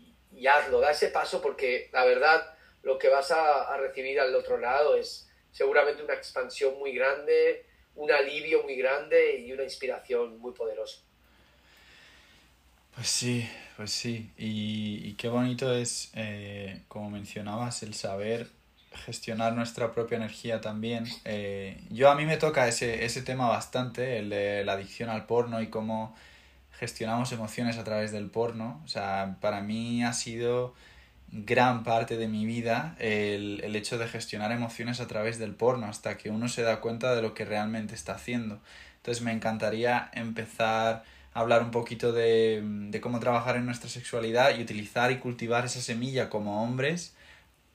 hazlo, 0.48 0.80
da 0.80 0.90
ese 0.90 1.10
paso 1.10 1.40
porque 1.40 1.88
la 1.92 2.04
verdad 2.04 2.44
lo 2.82 2.98
que 2.98 3.08
vas 3.08 3.30
a, 3.30 3.76
recibir 3.76 4.18
al 4.18 4.34
otro 4.34 4.58
lado 4.58 4.96
es 4.96 5.30
seguramente 5.52 6.02
una 6.02 6.14
expansión 6.14 6.76
muy 6.76 6.92
grande, 6.92 7.66
un 7.94 8.10
alivio 8.10 8.64
muy 8.64 8.74
grande 8.74 9.38
y 9.38 9.52
una 9.52 9.62
inspiración 9.62 10.40
muy 10.40 10.54
poderosa. 10.54 11.02
Pues 12.96 13.06
sí, 13.06 13.48
pues 13.76 13.92
sí. 13.92 14.32
Y, 14.36 15.14
qué 15.14 15.28
bonito 15.28 15.72
es, 15.72 16.10
eh, 16.16 16.82
como 16.88 17.10
mencionabas, 17.10 17.84
el 17.84 17.94
saber 17.94 18.48
gestionar 19.06 19.52
nuestra 19.52 19.92
propia 19.92 20.16
energía 20.16 20.60
también. 20.60 21.06
Eh, 21.24 21.80
yo 21.90 22.10
a 22.10 22.16
mí 22.16 22.26
me 22.26 22.38
toca 22.38 22.66
ese, 22.66 23.04
ese 23.04 23.22
tema 23.22 23.46
bastante, 23.48 24.18
el 24.18 24.30
de 24.30 24.64
la 24.64 24.72
adicción 24.72 25.10
al 25.10 25.26
porno 25.26 25.62
y 25.62 25.68
cómo 25.68 26.16
gestionamos 26.78 27.32
emociones 27.32 27.78
a 27.78 27.84
través 27.84 28.12
del 28.12 28.30
porno. 28.30 28.80
O 28.84 28.88
sea, 28.88 29.36
para 29.40 29.60
mí 29.60 30.04
ha 30.04 30.12
sido 30.12 30.74
gran 31.28 31.82
parte 31.82 32.16
de 32.16 32.28
mi 32.28 32.46
vida 32.46 32.94
el, 32.98 33.60
el, 33.64 33.74
hecho 33.74 33.98
de 33.98 34.06
gestionar 34.06 34.52
emociones 34.52 35.00
a 35.00 35.08
través 35.08 35.38
del 35.38 35.54
porno 35.54 35.86
hasta 35.86 36.16
que 36.16 36.30
uno 36.30 36.48
se 36.48 36.62
da 36.62 36.80
cuenta 36.80 37.14
de 37.14 37.22
lo 37.22 37.34
que 37.34 37.44
realmente 37.44 37.94
está 37.94 38.14
haciendo. 38.14 38.60
Entonces 38.98 39.22
me 39.22 39.32
encantaría 39.32 40.10
empezar 40.12 41.04
a 41.34 41.40
hablar 41.40 41.62
un 41.62 41.70
poquito 41.70 42.12
de, 42.12 42.62
de 42.62 43.00
cómo 43.00 43.18
trabajar 43.20 43.56
en 43.56 43.66
nuestra 43.66 43.90
sexualidad 43.90 44.56
y 44.56 44.62
utilizar 44.62 45.10
y 45.10 45.18
cultivar 45.18 45.64
esa 45.64 45.80
semilla 45.80 46.30
como 46.30 46.62
hombres 46.62 47.14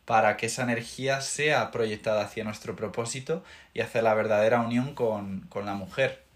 para 0.05 0.37
que 0.37 0.47
esa 0.47 0.63
energía 0.63 1.21
sea 1.21 1.69
proyectada 1.69 2.23
hacia 2.23 2.43
nuestro 2.43 2.75
propósito 2.75 3.43
y 3.73 3.81
hacia 3.81 4.01
la 4.01 4.13
verdadera 4.15 4.61
unión 4.61 4.95
con, 4.95 5.41
con 5.49 5.65
la 5.65 5.75
mujer. 5.75 6.28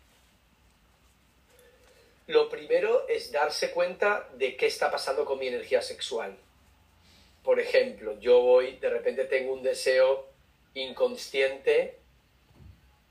Lo 2.27 2.47
primero 2.47 3.07
es 3.09 3.31
darse 3.31 3.71
cuenta 3.71 4.29
de 4.35 4.55
qué 4.55 4.67
está 4.67 4.89
pasando 4.89 5.25
con 5.25 5.39
mi 5.39 5.47
energía 5.47 5.81
sexual. 5.81 6.37
Por 7.43 7.59
ejemplo, 7.59 8.17
yo 8.19 8.39
voy, 8.39 8.77
de 8.77 8.89
repente 8.89 9.25
tengo 9.25 9.51
un 9.51 9.61
deseo 9.61 10.29
inconsciente, 10.73 11.99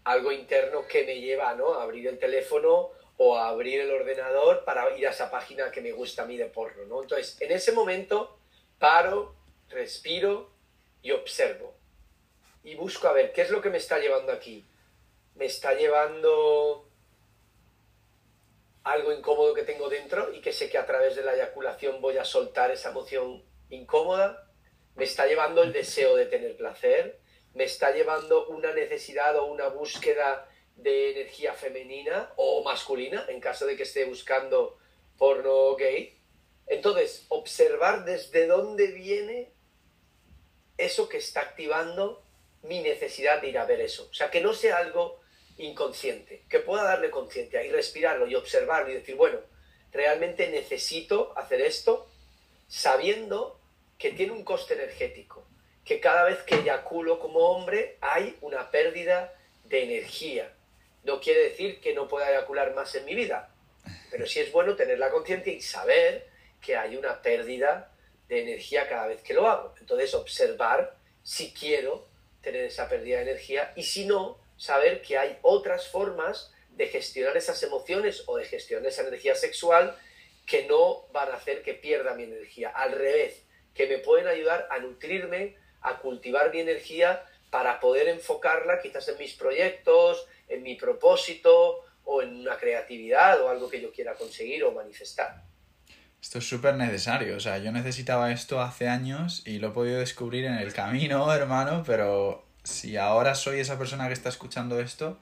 algo 0.04 0.32
interno 0.32 0.86
que 0.88 1.04
me 1.04 1.20
lleva 1.20 1.54
¿no? 1.54 1.74
a 1.74 1.82
abrir 1.82 2.08
el 2.08 2.18
teléfono 2.18 2.90
o 3.18 3.36
a 3.36 3.48
abrir 3.48 3.80
el 3.80 3.90
ordenador 3.90 4.64
para 4.64 4.96
ir 4.96 5.06
a 5.06 5.10
esa 5.10 5.30
página 5.30 5.70
que 5.70 5.82
me 5.82 5.92
gusta 5.92 6.22
a 6.22 6.26
mí 6.26 6.38
de 6.38 6.46
porno. 6.46 6.84
¿no? 6.86 7.02
Entonces, 7.02 7.36
en 7.40 7.52
ese 7.52 7.72
momento, 7.72 8.38
paro, 8.78 9.34
respiro 9.68 10.50
y 11.02 11.10
observo. 11.10 11.74
Y 12.64 12.76
busco 12.76 13.08
a 13.08 13.12
ver 13.12 13.32
qué 13.32 13.42
es 13.42 13.50
lo 13.50 13.60
que 13.60 13.68
me 13.68 13.78
está 13.78 13.98
llevando 13.98 14.32
aquí. 14.32 14.64
Me 15.34 15.44
está 15.44 15.74
llevando 15.74 16.88
algo 18.84 19.12
incómodo 19.12 19.54
que 19.54 19.62
tengo 19.62 19.88
dentro 19.88 20.32
y 20.32 20.40
que 20.40 20.52
sé 20.52 20.68
que 20.68 20.78
a 20.78 20.86
través 20.86 21.14
de 21.16 21.22
la 21.22 21.34
eyaculación 21.34 22.00
voy 22.00 22.18
a 22.18 22.24
soltar 22.24 22.70
esa 22.70 22.90
emoción 22.90 23.44
incómoda. 23.70 24.48
Me 24.94 25.04
está 25.04 25.26
llevando 25.26 25.62
el 25.62 25.72
deseo 25.72 26.16
de 26.16 26.26
tener 26.26 26.56
placer. 26.56 27.20
Me 27.54 27.64
está 27.64 27.92
llevando 27.92 28.48
una 28.48 28.72
necesidad 28.72 29.36
o 29.36 29.46
una 29.46 29.68
búsqueda 29.68 30.48
de 30.76 31.12
energía 31.12 31.54
femenina 31.54 32.32
o 32.36 32.62
masculina, 32.64 33.26
en 33.28 33.40
caso 33.40 33.66
de 33.66 33.76
que 33.76 33.82
esté 33.84 34.04
buscando 34.04 34.78
porno 35.18 35.76
gay. 35.76 36.18
Entonces, 36.66 37.26
observar 37.28 38.04
desde 38.04 38.46
dónde 38.46 38.88
viene 38.88 39.52
eso 40.78 41.08
que 41.08 41.18
está 41.18 41.40
activando 41.40 42.24
mi 42.62 42.80
necesidad 42.80 43.40
de 43.40 43.48
ir 43.48 43.58
a 43.58 43.64
ver 43.64 43.80
eso. 43.80 44.08
O 44.10 44.14
sea, 44.14 44.30
que 44.30 44.40
no 44.40 44.54
sea 44.54 44.78
algo 44.78 45.21
inconsciente, 45.58 46.42
que 46.48 46.60
pueda 46.60 46.84
darle 46.84 47.10
conciencia 47.10 47.62
y 47.62 47.70
respirarlo 47.70 48.26
y 48.26 48.34
observarlo 48.34 48.90
y 48.90 48.94
decir, 48.94 49.14
bueno, 49.16 49.38
realmente 49.92 50.48
necesito 50.48 51.32
hacer 51.36 51.60
esto 51.60 52.08
sabiendo 52.68 53.60
que 53.98 54.12
tiene 54.12 54.32
un 54.32 54.44
coste 54.44 54.74
energético, 54.74 55.46
que 55.84 56.00
cada 56.00 56.24
vez 56.24 56.38
que 56.42 56.56
eyaculo 56.56 57.18
como 57.18 57.40
hombre 57.40 57.98
hay 58.00 58.36
una 58.40 58.70
pérdida 58.70 59.32
de 59.64 59.84
energía. 59.84 60.52
No 61.04 61.20
quiere 61.20 61.50
decir 61.50 61.80
que 61.80 61.94
no 61.94 62.08
pueda 62.08 62.30
eyacular 62.30 62.74
más 62.74 62.94
en 62.94 63.04
mi 63.04 63.14
vida, 63.14 63.54
pero 64.10 64.26
sí 64.26 64.40
es 64.40 64.50
bueno 64.52 64.76
tener 64.76 64.98
la 64.98 65.10
conciencia 65.10 65.52
y 65.52 65.60
saber 65.60 66.28
que 66.60 66.76
hay 66.76 66.96
una 66.96 67.20
pérdida 67.22 67.92
de 68.28 68.42
energía 68.42 68.88
cada 68.88 69.08
vez 69.08 69.20
que 69.22 69.34
lo 69.34 69.48
hago. 69.48 69.74
Entonces, 69.80 70.14
observar 70.14 70.96
si 71.22 71.52
quiero 71.52 72.08
tener 72.40 72.64
esa 72.64 72.88
pérdida 72.88 73.18
de 73.18 73.30
energía 73.30 73.72
y 73.76 73.82
si 73.82 74.06
no, 74.06 74.38
saber 74.62 75.02
que 75.02 75.18
hay 75.18 75.38
otras 75.42 75.88
formas 75.88 76.52
de 76.70 76.86
gestionar 76.86 77.36
esas 77.36 77.60
emociones 77.64 78.22
o 78.26 78.36
de 78.36 78.44
gestionar 78.44 78.86
esa 78.86 79.02
energía 79.02 79.34
sexual 79.34 79.96
que 80.46 80.66
no 80.66 81.08
van 81.12 81.30
a 81.30 81.34
hacer 81.34 81.62
que 81.62 81.74
pierda 81.74 82.14
mi 82.14 82.22
energía. 82.22 82.68
Al 82.70 82.92
revés, 82.92 83.42
que 83.74 83.88
me 83.88 83.98
pueden 83.98 84.28
ayudar 84.28 84.68
a 84.70 84.78
nutrirme, 84.78 85.56
a 85.80 85.98
cultivar 85.98 86.52
mi 86.52 86.60
energía 86.60 87.24
para 87.50 87.80
poder 87.80 88.06
enfocarla 88.06 88.80
quizás 88.80 89.08
en 89.08 89.18
mis 89.18 89.34
proyectos, 89.34 90.28
en 90.48 90.62
mi 90.62 90.76
propósito 90.76 91.84
o 92.04 92.22
en 92.22 92.42
una 92.42 92.56
creatividad 92.56 93.40
o 93.42 93.48
algo 93.48 93.68
que 93.68 93.80
yo 93.80 93.90
quiera 93.92 94.14
conseguir 94.14 94.62
o 94.62 94.70
manifestar. 94.70 95.42
Esto 96.20 96.38
es 96.38 96.48
súper 96.48 96.76
necesario, 96.76 97.36
o 97.36 97.40
sea, 97.40 97.58
yo 97.58 97.72
necesitaba 97.72 98.30
esto 98.30 98.60
hace 98.60 98.86
años 98.86 99.42
y 99.44 99.58
lo 99.58 99.68
he 99.68 99.72
podido 99.72 99.98
descubrir 99.98 100.44
en 100.44 100.54
el 100.54 100.72
camino, 100.72 101.32
hermano, 101.34 101.82
pero 101.84 102.51
si 102.62 102.96
ahora 102.96 103.34
soy 103.34 103.60
esa 103.60 103.78
persona 103.78 104.06
que 104.06 104.14
está 104.14 104.28
escuchando 104.28 104.80
esto, 104.80 105.18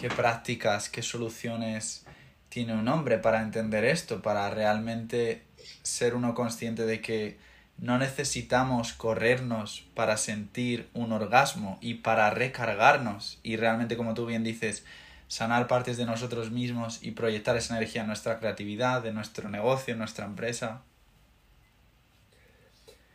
¿qué 0.00 0.08
prácticas, 0.08 0.88
qué 0.88 1.02
soluciones 1.02 2.06
tiene 2.48 2.74
un 2.74 2.88
hombre 2.88 3.18
para 3.18 3.42
entender 3.42 3.84
esto, 3.84 4.22
para 4.22 4.48
realmente 4.50 5.44
ser 5.82 6.14
uno 6.14 6.34
consciente 6.34 6.86
de 6.86 7.00
que 7.00 7.38
no 7.78 7.98
necesitamos 7.98 8.94
corrernos 8.94 9.84
para 9.94 10.16
sentir 10.16 10.88
un 10.94 11.12
orgasmo 11.12 11.78
y 11.82 11.94
para 11.94 12.30
recargarnos 12.30 13.38
y 13.42 13.56
realmente, 13.56 13.96
como 13.96 14.14
tú 14.14 14.26
bien 14.26 14.44
dices, 14.44 14.84
sanar 15.28 15.66
partes 15.66 15.96
de 15.96 16.06
nosotros 16.06 16.50
mismos 16.50 17.02
y 17.02 17.10
proyectar 17.10 17.56
esa 17.56 17.76
energía 17.76 18.02
en 18.02 18.06
nuestra 18.06 18.38
creatividad, 18.38 19.04
en 19.06 19.14
nuestro 19.14 19.48
negocio, 19.50 19.92
en 19.92 19.98
nuestra 19.98 20.24
empresa. 20.24 20.82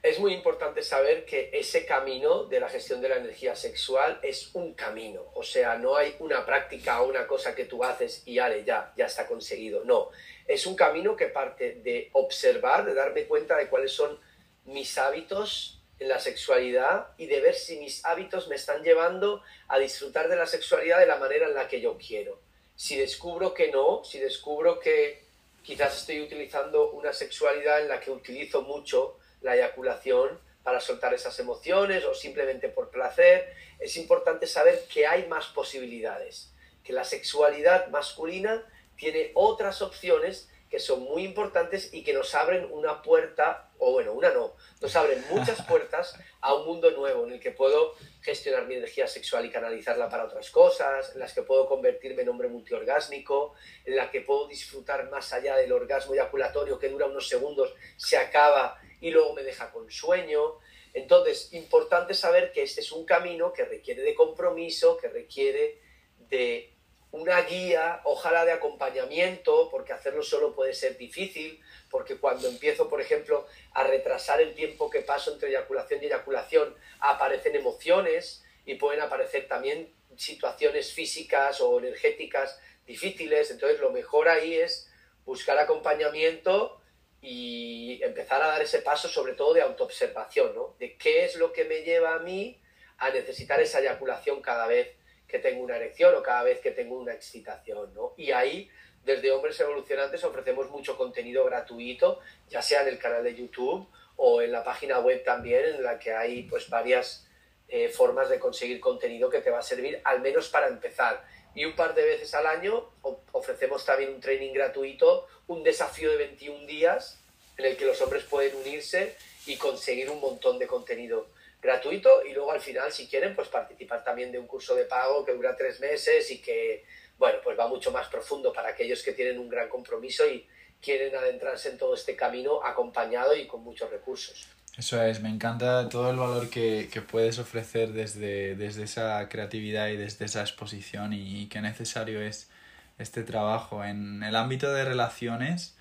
Es 0.04 0.18
muy 0.20 0.34
importante 0.34 0.82
saber 0.82 1.26
que 1.26 1.52
ese 1.54 1.86
camino 1.86 2.46
de 2.46 2.60
la 2.60 2.70
gestión 2.70 3.02
de 3.02 3.10
la 3.10 3.18
energía 3.18 3.56
sexual 3.56 4.20
es 4.24 4.50
un 4.54 4.74
camino, 4.74 5.32
o 5.36 5.44
sea, 5.44 5.78
no 5.78 5.96
hay 5.96 6.16
una 6.20 6.44
práctica 6.44 7.02
o 7.02 7.08
una 7.08 7.28
cosa 7.28 7.54
que 7.54 7.66
tú 7.66 7.84
haces 7.84 8.24
y 8.26 8.40
ale, 8.40 8.64
ya, 8.64 8.94
ya 8.98 9.06
está 9.06 9.28
conseguido, 9.28 9.84
no, 9.84 10.10
es 10.48 10.66
un 10.66 10.76
camino 10.76 11.16
que 11.16 11.28
parte 11.28 11.76
de 11.84 12.10
observar, 12.14 12.84
de 12.84 12.96
darme 12.96 13.26
cuenta 13.26 13.56
de 13.56 13.68
cuáles 13.68 13.92
son 13.92 14.20
mis 14.66 14.98
hábitos, 14.98 15.82
en 16.02 16.08
la 16.08 16.20
sexualidad 16.20 17.10
y 17.18 17.28
de 17.28 17.42
ver 17.42 17.54
si 17.54 17.78
mis 17.78 18.04
hábitos 18.04 18.48
me 18.48 18.56
están 18.56 18.82
llevando 18.82 19.44
a 19.68 19.78
disfrutar 19.78 20.28
de 20.30 20.36
la 20.36 20.48
sexualidad 20.48 21.00
de 21.00 21.06
la 21.06 21.18
manera 21.18 21.48
en 21.48 21.54
la 21.54 21.68
que 21.68 21.80
yo 21.80 21.96
quiero. 21.96 22.42
Si 22.76 22.98
descubro 22.98 23.54
que 23.54 23.72
no, 23.72 24.04
si 24.04 24.18
descubro 24.18 24.80
que 24.80 25.24
quizás 25.62 26.00
estoy 26.00 26.22
utilizando 26.22 26.90
una 26.90 27.14
sexualidad 27.14 27.82
en 27.82 27.88
la 27.88 28.00
que 28.00 28.10
utilizo 28.10 28.64
mucho 28.64 29.20
la 29.42 29.56
eyaculación 29.56 30.40
para 30.64 30.80
soltar 30.80 31.14
esas 31.14 31.38
emociones 31.40 32.06
o 32.06 32.14
simplemente 32.14 32.70
por 32.70 32.90
placer, 32.90 33.54
es 33.80 33.98
importante 33.98 34.46
saber 34.46 34.84
que 34.94 35.08
hay 35.08 35.28
más 35.28 35.48
posibilidades, 35.48 36.54
que 36.84 36.94
la 36.94 37.04
sexualidad 37.04 37.88
masculina 37.90 38.64
tiene 38.96 39.32
otras 39.34 39.82
opciones 39.82 40.50
que 40.72 40.80
son 40.80 41.02
muy 41.02 41.26
importantes 41.26 41.94
y 41.94 42.02
que 42.02 42.14
nos 42.14 42.34
abren 42.34 42.66
una 42.72 43.02
puerta, 43.02 43.72
o 43.78 43.92
bueno, 43.92 44.14
una 44.14 44.30
no, 44.30 44.56
nos 44.80 44.96
abren 44.96 45.22
muchas 45.30 45.62
puertas 45.68 46.18
a 46.40 46.54
un 46.54 46.66
mundo 46.66 46.92
nuevo 46.92 47.26
en 47.26 47.34
el 47.34 47.40
que 47.42 47.52
puedo 47.52 47.94
gestionar 48.22 48.66
mi 48.68 48.76
energía 48.76 49.06
sexual 49.06 49.46
y 49.46 49.52
canalizarla 49.52 50.08
para 50.08 50.24
otras 50.24 50.50
cosas, 50.50 51.12
en 51.14 51.20
las 51.20 51.34
que 51.34 51.42
puedo 51.42 51.68
convertirme 51.68 52.22
en 52.22 52.30
hombre 52.30 52.48
multiorgásmico, 52.48 53.54
en 53.84 53.98
la 53.98 54.10
que 54.10 54.22
puedo 54.22 54.48
disfrutar 54.48 55.10
más 55.10 55.34
allá 55.34 55.58
del 55.58 55.74
orgasmo 55.74 56.14
eyaculatorio 56.14 56.80
que 56.80 56.88
dura 56.88 57.06
unos 57.06 57.28
segundos, 57.28 57.74
se 57.98 58.16
acaba 58.16 58.80
y 59.02 59.10
luego 59.12 59.34
me 59.34 59.44
deja 59.44 59.72
con 59.72 59.92
sueño. 59.92 60.60
Entonces, 60.94 61.52
importante 61.54 62.14
saber 62.14 62.52
que 62.52 62.64
este 62.64 62.82
es 62.82 62.92
un 62.92 63.06
camino 63.06 63.52
que 63.52 63.66
requiere 63.66 64.04
de 64.04 64.16
compromiso, 64.16 64.98
que 64.98 65.10
requiere 65.10 65.82
de 66.30 66.74
una 67.12 67.42
guía, 67.42 68.02
ojalá 68.06 68.46
de 68.46 68.54
acompañamiento, 68.54 69.70
porque 69.70 69.92
hacerlo 69.92 70.24
solo 70.24 70.56
puede 70.56 70.74
ser 70.74 70.98
difícil, 70.98 71.62
porque 71.90 72.18
cuando 72.18 72.48
empiezo, 72.48 72.88
por 72.88 73.02
ejemplo, 73.02 73.48
a 73.74 73.84
retrasar 73.84 74.40
el 74.40 74.54
tiempo 74.54 74.90
que 74.90 75.02
paso 75.02 75.34
entre 75.34 75.50
eyaculación 75.50 76.02
y 76.02 76.06
eyaculación, 76.06 76.76
aparecen 77.00 77.56
emociones 77.56 78.46
y 78.66 78.76
pueden 78.76 79.02
aparecer 79.02 79.48
también 79.48 79.94
situaciones 80.16 80.94
físicas 80.94 81.60
o 81.60 81.80
energéticas 81.80 82.60
difíciles. 82.86 83.52
Entonces, 83.52 83.80
lo 83.80 83.92
mejor 83.92 84.30
ahí 84.30 84.56
es 84.56 84.90
buscar 85.26 85.58
acompañamiento 85.58 86.81
y 87.22 88.00
empezar 88.04 88.42
a 88.42 88.48
dar 88.48 88.62
ese 88.62 88.80
paso, 88.80 89.08
sobre 89.08 89.34
todo 89.34 89.54
de 89.54 89.62
autoobservación, 89.62 90.56
¿no? 90.56 90.76
De 90.80 90.98
qué 90.98 91.26
es 91.26 91.36
lo 91.36 91.54
que 91.54 91.66
me 91.66 91.82
lleva 91.82 92.16
a 92.16 92.20
mí 92.20 92.60
a 92.98 93.10
necesitar 93.12 93.60
esa 93.62 93.80
eyaculación 93.80 94.42
cada 94.42 94.68
vez 94.68 94.96
que 95.28 95.40
tengo 95.40 95.64
una 95.64 95.76
erección 95.76 96.14
o 96.16 96.24
cada 96.24 96.44
vez 96.44 96.60
que 96.60 96.72
tengo 96.72 96.98
una 96.98 97.14
excitación, 97.14 97.94
¿no? 97.94 98.14
Y 98.18 98.32
ahí, 98.32 98.70
desde 99.06 99.32
Hombres 99.32 99.60
Evolucionantes, 99.60 100.24
ofrecemos 100.24 100.70
mucho 100.70 100.98
contenido 100.98 101.46
gratuito, 101.46 102.20
ya 102.50 102.62
sea 102.62 102.82
en 102.82 102.90
el 102.90 103.00
canal 103.00 103.24
de 103.24 103.36
YouTube 103.36 103.88
o 104.18 104.42
en 104.42 104.52
la 104.52 104.64
página 104.64 105.00
web 105.00 105.24
también, 105.24 105.64
en 105.66 105.84
la 105.84 106.00
que 106.00 106.14
hay 106.14 106.44
pues 106.44 106.70
varias 106.70 107.28
eh, 107.68 107.88
formas 107.90 108.30
de 108.30 108.40
conseguir 108.40 108.80
contenido 108.80 109.30
que 109.30 109.40
te 109.40 109.50
va 109.50 109.60
a 109.60 109.64
servir, 109.64 110.02
al 110.04 110.22
menos 110.22 110.50
para 110.50 110.68
empezar. 110.68 111.24
Y 111.54 111.66
un 111.66 111.76
par 111.76 111.94
de 111.96 112.04
veces 112.04 112.34
al 112.34 112.48
año 112.48 112.90
ofrecemos 113.32 113.86
también 113.86 114.14
un 114.14 114.22
training 114.22 114.54
gratuito, 114.54 115.28
un 115.48 115.64
desafío 115.64 116.12
de 116.12 116.18
21 116.18 116.66
días, 116.66 117.20
en 117.58 117.66
el 117.66 117.78
que 117.78 117.86
los 117.86 118.02
hombres 118.02 118.24
pueden 118.24 118.56
unirse 118.56 119.16
y 119.46 119.58
conseguir 119.58 120.10
un 120.10 120.20
montón 120.20 120.60
de 120.60 120.68
contenido 120.68 121.28
gratuito 121.62 122.26
y 122.26 122.34
luego 122.34 122.52
al 122.52 122.62
final, 122.62 122.92
si 122.92 123.08
quieren, 123.08 123.36
pues 123.36 123.48
participar 123.48 124.04
también 124.04 124.32
de 124.32 124.40
un 124.40 124.48
curso 124.48 124.76
de 124.76 124.86
pago 124.86 125.24
que 125.24 125.34
dura 125.34 125.56
tres 125.56 125.80
meses 125.80 126.32
y 126.32 126.42
que, 126.42 126.86
bueno, 127.18 127.40
pues 127.44 127.58
va 127.58 127.68
mucho 127.68 127.92
más 127.92 128.08
profundo 128.08 128.52
para 128.52 128.70
aquellos 128.70 129.04
que 129.04 129.12
tienen 129.12 129.38
un 129.38 129.50
gran 129.50 129.70
compromiso 129.70 130.28
y 130.28 130.48
quieren 130.82 131.16
adentrarse 131.16 131.70
en 131.70 131.78
todo 131.78 131.94
este 131.94 132.16
camino 132.16 132.64
acompañado 132.64 133.36
y 133.36 133.46
con 133.46 133.62
muchos 133.62 133.90
recursos. 133.92 134.48
Eso 134.78 135.04
es, 135.04 135.22
me 135.22 135.30
encanta 135.30 135.90
todo 135.90 136.10
el 136.12 136.18
valor 136.18 136.50
que, 136.50 136.90
que 136.92 137.02
puedes 137.02 137.40
ofrecer 137.40 137.92
desde, 137.92 138.56
desde, 138.56 138.84
esa 138.84 139.28
creatividad 139.28 139.90
y 139.90 139.98
desde 139.98 140.26
esa 140.26 140.42
exposición 140.42 141.12
y, 141.14 141.48
qué 141.48 141.62
necesario 141.62 142.22
es 142.22 142.50
este 142.98 143.24
trabajo 143.24 143.84
en 143.84 144.24
el 144.24 144.36
ámbito 144.36 144.72
de 144.74 144.86
relaciones. 144.86 145.76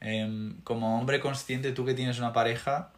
Em, 0.00 0.60
como 0.62 0.98
hombre 0.98 1.20
consciente, 1.20 1.72
tú 1.72 1.84
que 1.86 1.94
tienes 1.94 2.18
una 2.18 2.32
pareja, 2.32 2.92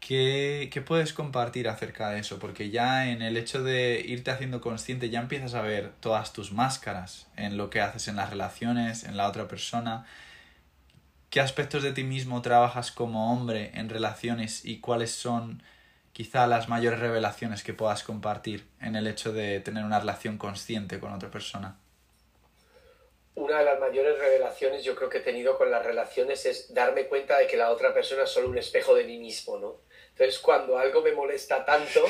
¿qué, 0.00 0.68
¿qué 0.72 0.80
puedes 0.82 1.12
compartir 1.12 1.68
acerca 1.68 2.10
de 2.10 2.20
eso? 2.20 2.38
Porque 2.38 2.70
ya 2.70 3.10
en 3.10 3.22
el 3.22 3.36
hecho 3.36 3.62
de 3.62 4.04
irte 4.06 4.30
haciendo 4.32 4.60
consciente 4.60 5.10
ya 5.10 5.20
empiezas 5.20 5.54
a 5.54 5.62
ver 5.62 5.92
todas 6.00 6.32
tus 6.32 6.52
máscaras 6.52 7.28
en 7.36 7.56
lo 7.56 7.70
que 7.70 7.80
haces 7.80 8.08
en 8.08 8.16
las 8.16 8.30
relaciones, 8.30 9.04
en 9.04 9.16
la 9.16 9.28
otra 9.28 9.48
persona 9.48 10.06
qué 11.34 11.40
aspectos 11.40 11.82
de 11.82 11.90
ti 11.90 12.04
mismo 12.04 12.42
trabajas 12.42 12.92
como 12.92 13.32
hombre 13.32 13.72
en 13.74 13.88
relaciones 13.88 14.64
y 14.64 14.80
cuáles 14.80 15.10
son 15.10 15.64
quizá 16.12 16.46
las 16.46 16.68
mayores 16.68 17.00
revelaciones 17.00 17.64
que 17.64 17.74
puedas 17.74 18.04
compartir 18.04 18.68
en 18.80 18.94
el 18.94 19.08
hecho 19.08 19.32
de 19.32 19.58
tener 19.58 19.82
una 19.82 19.98
relación 19.98 20.38
consciente 20.38 21.00
con 21.00 21.12
otra 21.12 21.32
persona. 21.32 21.76
Una 23.34 23.58
de 23.58 23.64
las 23.64 23.80
mayores 23.80 24.16
revelaciones 24.16 24.84
yo 24.84 24.94
creo 24.94 25.10
que 25.10 25.18
he 25.18 25.22
tenido 25.22 25.58
con 25.58 25.72
las 25.72 25.84
relaciones 25.84 26.46
es 26.46 26.72
darme 26.72 27.06
cuenta 27.06 27.36
de 27.36 27.48
que 27.48 27.56
la 27.56 27.72
otra 27.72 27.92
persona 27.92 28.22
es 28.22 28.30
solo 28.30 28.48
un 28.48 28.58
espejo 28.58 28.94
de 28.94 29.02
mí 29.02 29.18
mismo, 29.18 29.58
¿no? 29.58 29.80
Entonces, 30.10 30.38
cuando 30.38 30.78
algo 30.78 31.02
me 31.02 31.10
molesta 31.10 31.64
tanto, 31.64 32.04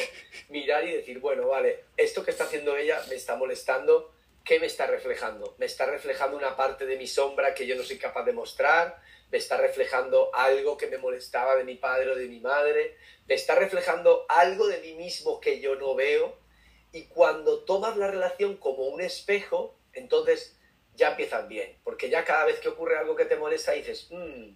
mirar 0.51 0.87
y 0.87 0.93
decir, 0.93 1.19
bueno, 1.19 1.49
vale, 1.49 1.85
esto 1.97 2.23
que 2.23 2.31
está 2.31 2.45
haciendo 2.45 2.77
ella 2.77 3.01
me 3.09 3.15
está 3.15 3.37
molestando, 3.37 4.13
¿qué 4.45 4.61
me 4.61 4.67
está 4.67 4.87
reflejando? 4.87 5.55
Me 5.59 5.65
está 5.65 5.87
reflejando 5.87 6.37
una 6.37 6.55
parte 6.55 6.85
de 6.85 6.99
mi 6.99 7.07
sombra 7.07 7.55
que 7.55 7.67
yo 7.67 7.75
no 7.75 7.83
soy 7.83 7.97
capaz 7.97 8.25
de 8.25 8.35
mostrar, 8.35 9.03
me 9.31 9.39
está 9.39 9.57
reflejando 9.57 10.31
algo 10.35 10.77
que 10.77 10.87
me 10.87 10.99
molestaba 10.99 11.57
de 11.57 11.65
mi 11.65 11.77
padre 11.77 12.13
o 12.13 12.15
de 12.15 12.29
mi 12.29 12.41
madre, 12.41 12.97
me 13.27 13.35
está 13.35 13.55
reflejando 13.55 14.27
algo 14.29 14.67
de 14.67 14.79
mí 14.79 14.95
mismo 14.95 15.41
que 15.41 15.61
yo 15.61 15.77
no 15.77 15.95
veo. 15.95 16.39
Y 16.93 17.07
cuando 17.07 17.65
tomas 17.65 17.97
la 17.97 18.09
relación 18.09 18.57
como 18.57 18.85
un 18.85 19.01
espejo, 19.01 19.77
entonces 19.93 20.57
ya 20.95 21.11
empiezan 21.11 21.49
bien, 21.49 21.79
porque 21.83 22.09
ya 22.09 22.25
cada 22.25 22.45
vez 22.45 22.61
que 22.61 22.69
ocurre 22.69 22.97
algo 22.97 23.17
que 23.17 23.25
te 23.25 23.37
molesta 23.37 23.73
dices, 23.73 24.09
mm, 24.11 24.55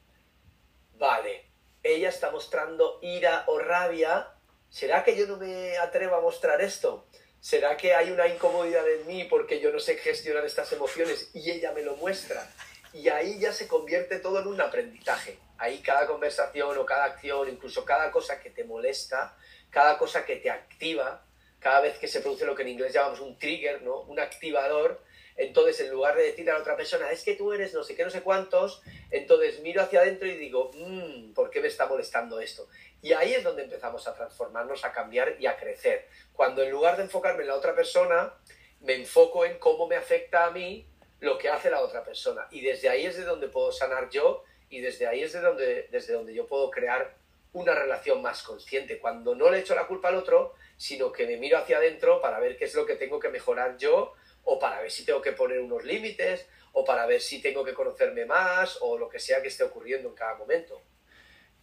vale, 0.98 1.46
ella 1.82 2.08
está 2.08 2.30
mostrando 2.30 2.98
ira 3.02 3.44
o 3.48 3.58
rabia, 3.58 4.34
¿será 4.68 5.02
que 5.02 5.16
yo 5.16 5.26
no 5.26 5.36
me 5.36 5.76
atrevo 5.78 6.16
a 6.16 6.20
mostrar 6.20 6.60
esto? 6.60 7.06
¿Será 7.40 7.76
que 7.76 7.94
hay 7.94 8.10
una 8.10 8.26
incomodidad 8.26 8.88
en 8.88 9.06
mí 9.06 9.24
porque 9.24 9.60
yo 9.60 9.70
no 9.70 9.78
sé 9.78 9.96
gestionar 9.96 10.44
estas 10.44 10.72
emociones 10.72 11.30
y 11.34 11.50
ella 11.50 11.72
me 11.72 11.82
lo 11.82 11.96
muestra? 11.96 12.48
Y 12.92 13.08
ahí 13.08 13.38
ya 13.38 13.52
se 13.52 13.68
convierte 13.68 14.18
todo 14.18 14.40
en 14.40 14.46
un 14.46 14.60
aprendizaje. 14.60 15.38
Ahí 15.58 15.80
cada 15.80 16.06
conversación 16.06 16.76
o 16.78 16.86
cada 16.86 17.04
acción, 17.04 17.48
incluso 17.48 17.84
cada 17.84 18.10
cosa 18.10 18.40
que 18.40 18.50
te 18.50 18.64
molesta, 18.64 19.36
cada 19.70 19.98
cosa 19.98 20.24
que 20.24 20.36
te 20.36 20.50
activa, 20.50 21.24
cada 21.58 21.80
vez 21.80 21.98
que 21.98 22.08
se 22.08 22.20
produce 22.20 22.46
lo 22.46 22.54
que 22.54 22.62
en 22.62 22.68
inglés 22.68 22.92
llamamos 22.92 23.20
un 23.20 23.36
trigger, 23.38 23.82
¿no? 23.82 24.00
Un 24.02 24.20
activador, 24.20 25.02
entonces 25.36 25.80
en 25.80 25.90
lugar 25.90 26.16
de 26.16 26.24
decirle 26.24 26.50
a 26.50 26.54
la 26.54 26.60
otra 26.60 26.76
persona, 26.76 27.10
es 27.10 27.24
que 27.24 27.34
tú 27.34 27.52
eres 27.52 27.74
no 27.74 27.82
sé 27.82 27.94
qué, 27.94 28.04
no 28.04 28.10
sé 28.10 28.22
cuántos, 28.22 28.82
entonces 29.10 29.60
miro 29.60 29.82
hacia 29.82 30.00
adentro 30.00 30.26
y 30.28 30.36
digo, 30.36 30.70
mmm, 30.74 31.32
¿por 31.32 31.50
qué 31.50 31.60
me 31.60 31.68
está 31.68 31.86
molestando 31.86 32.40
esto? 32.40 32.68
Y 33.02 33.12
ahí 33.12 33.34
es 33.34 33.44
donde 33.44 33.62
empezamos 33.62 34.06
a 34.08 34.14
transformarnos, 34.14 34.84
a 34.84 34.92
cambiar 34.92 35.36
y 35.38 35.46
a 35.46 35.56
crecer. 35.56 36.08
Cuando 36.32 36.62
en 36.62 36.70
lugar 36.70 36.96
de 36.96 37.04
enfocarme 37.04 37.42
en 37.42 37.48
la 37.48 37.54
otra 37.54 37.74
persona, 37.74 38.34
me 38.80 38.94
enfoco 38.94 39.44
en 39.44 39.58
cómo 39.58 39.86
me 39.86 39.96
afecta 39.96 40.46
a 40.46 40.50
mí 40.50 40.86
lo 41.20 41.38
que 41.38 41.48
hace 41.48 41.70
la 41.70 41.80
otra 41.80 42.04
persona. 42.04 42.46
Y 42.50 42.60
desde 42.60 42.88
ahí 42.88 43.06
es 43.06 43.16
de 43.16 43.24
donde 43.24 43.48
puedo 43.48 43.72
sanar 43.72 44.08
yo 44.10 44.44
y 44.70 44.80
desde 44.80 45.06
ahí 45.06 45.22
es 45.22 45.32
de 45.32 45.40
donde, 45.40 45.88
desde 45.90 46.12
donde 46.12 46.34
yo 46.34 46.46
puedo 46.46 46.70
crear 46.70 47.16
una 47.52 47.74
relación 47.74 48.20
más 48.22 48.42
consciente, 48.42 48.98
cuando 48.98 49.34
no 49.34 49.50
le 49.50 49.60
echo 49.60 49.74
la 49.74 49.86
culpa 49.86 50.08
al 50.08 50.16
otro, 50.16 50.54
sino 50.76 51.10
que 51.10 51.26
me 51.26 51.38
miro 51.38 51.58
hacia 51.58 51.78
adentro 51.78 52.20
para 52.20 52.38
ver 52.38 52.56
qué 52.56 52.66
es 52.66 52.74
lo 52.74 52.84
que 52.84 52.94
tengo 52.94 53.18
que 53.18 53.30
mejorar 53.30 53.78
yo, 53.78 54.12
o 54.44 54.58
para 54.58 54.80
ver 54.80 54.90
si 54.90 55.04
tengo 55.04 55.22
que 55.22 55.32
poner 55.32 55.58
unos 55.60 55.84
límites, 55.84 56.46
o 56.72 56.84
para 56.84 57.06
ver 57.06 57.20
si 57.20 57.40
tengo 57.40 57.64
que 57.64 57.72
conocerme 57.72 58.26
más, 58.26 58.78
o 58.82 58.98
lo 58.98 59.08
que 59.08 59.18
sea 59.18 59.40
que 59.40 59.48
esté 59.48 59.64
ocurriendo 59.64 60.08
en 60.10 60.14
cada 60.14 60.36
momento. 60.36 60.80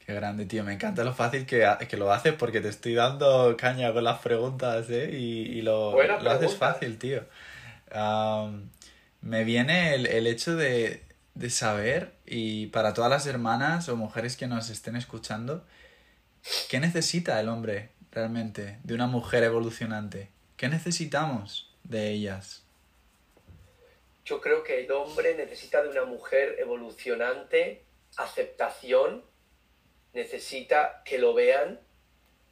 Qué 0.03 0.14
grande, 0.14 0.45
tío. 0.45 0.64
Me 0.64 0.74
encanta 0.74 1.03
lo 1.03 1.14
fácil 1.14 1.45
que, 1.45 1.68
que 1.88 1.97
lo 1.97 2.12
haces 2.12 2.34
porque 2.34 2.62
te 2.62 2.70
estoy 2.70 2.95
dando 2.95 3.56
caña 3.58 3.93
con 3.93 4.03
las 4.03 4.20
preguntas, 4.20 4.89
¿eh? 4.89 5.10
Y, 5.12 5.62
lo, 5.62 5.95
lo 6.01 6.32
haces 6.32 6.56
fácil, 6.56 6.97
tío 6.97 7.24
me 9.26 9.43
viene 9.43 9.95
el, 9.95 10.28
hecho 10.28 10.55
de, 10.55 11.03
saber, 11.49 12.13
y 12.28 12.67
para 12.67 12.93
todas 12.93 13.09
las 13.09 13.26
hermanas 13.26 13.89
o 13.89 13.95
mujeres 13.95 14.38
que 14.38 14.45
nos 14.45 14.69
estén 14.69 14.95
escuchando, 14.95 15.65
¿qué 16.69 16.80
necesita 16.80 17.39
el 17.39 17.49
hombre 17.49 17.89
realmente 18.11 18.78
de 18.84 18.93
una 18.93 19.07
mujer 19.07 19.43
evolucionante? 19.43 20.30
¿Qué 20.57 20.69
necesitamos 20.69 21.76
de 21.84 22.11
ellas? 22.11 22.63
Yo 24.26 24.41
creo 24.41 24.63
que 24.63 24.86
el 24.86 24.91
hombre 24.91 25.34
necesita 25.34 25.82
de 25.82 25.89
una 25.89 26.05
mujer 26.05 26.57
evolucionante, 26.59 27.84
aceptación, 28.17 29.26
necesita 30.13 31.01
que 31.03 31.17
lo 31.17 31.34
vean 31.34 31.80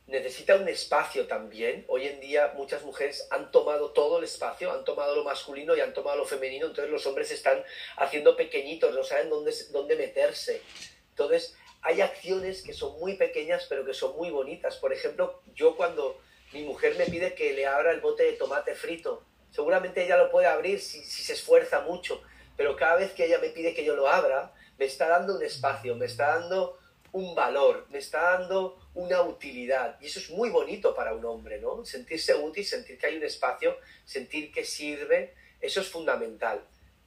necesita 0.08 0.56
un 0.56 0.68
espacio 0.68 1.28
también. 1.28 1.86
Hoy 1.88 2.08
en 2.08 2.20
día 2.20 2.54
muchas 2.56 2.84
mujeres 2.84 3.28
han 3.32 3.52
tomado 3.52 3.92
todo 3.92 4.20
el 4.20 4.26
espacio, 4.26 4.72
han 4.72 4.84
tomado 4.84 5.16
lo 5.16 5.24
masculino 5.24 5.76
y 5.76 5.82
han 5.82 5.94
tomado 5.94 6.18
lo 6.18 6.26
femenino, 6.26 6.68
entonces 6.68 6.92
los 6.92 7.06
hombres 7.06 7.32
están 7.32 7.64
haciendo 7.98 8.36
pequeñitos, 8.36 8.94
no 8.94 9.04
saben 9.04 9.30
dónde, 9.30 9.54
dónde 9.72 9.96
meterse. 9.96 10.62
Entonces 11.10 11.56
hay 11.82 12.02
acciones 12.02 12.64
que 12.64 12.74
son 12.74 13.00
muy 13.00 13.16
pequeñas 13.16 13.66
pero 13.70 13.86
que 13.86 13.94
son 13.94 14.16
muy 14.18 14.30
bonitas. 14.30 14.78
Por 14.78 14.94
ejemplo, 14.94 15.42
yo 15.56 15.76
cuando 15.76 16.20
mi 16.52 16.64
mujer 16.64 16.96
me 16.98 17.06
pide 17.06 17.34
que 17.34 17.54
le 17.54 17.66
abra 17.66 17.92
el 17.92 18.02
bote 18.02 18.24
de 18.24 18.34
tomate 18.34 18.76
frito, 18.76 19.24
seguramente 19.52 20.04
ella 20.04 20.18
lo 20.18 20.32
puede 20.32 20.48
abrir 20.48 20.80
si, 20.82 21.04
si 21.04 21.24
se 21.24 21.34
esfuerza 21.34 21.82
mucho, 21.82 22.22
pero 22.58 22.76
cada 22.76 22.98
vez 22.98 23.14
que 23.14 23.26
ella 23.26 23.40
me 23.40 23.50
pide 23.50 23.74
que 23.74 23.86
yo 23.86 23.96
lo 23.96 24.08
abra, 24.08 24.54
me 24.78 24.86
está 24.86 25.08
dando 25.08 25.36
un 25.36 25.44
espacio, 25.44 25.96
me 25.96 26.06
está 26.06 26.40
dando 26.40 26.78
un 27.12 27.36
valor, 27.36 27.86
me 27.90 28.00
está 28.00 28.38
dando 28.38 28.83
una 28.94 29.22
utilidad. 29.22 29.98
Y 30.02 30.08
eso 30.08 30.20
es 30.20 30.30
muy 30.30 30.50
bonito 30.50 30.94
para 30.96 31.14
un 31.14 31.26
hombre, 31.26 31.60
¿no? 31.60 31.84
Sentirse 31.86 32.36
útil, 32.36 32.66
sentir 32.66 32.98
que 32.98 33.08
hay 33.08 33.18
un 33.18 33.24
espacio, 33.24 33.78
sentir 34.06 34.52
que 34.52 34.64
sirve, 34.64 35.34
eso 35.62 35.82
es 35.82 35.90
fundamental. 35.90 36.64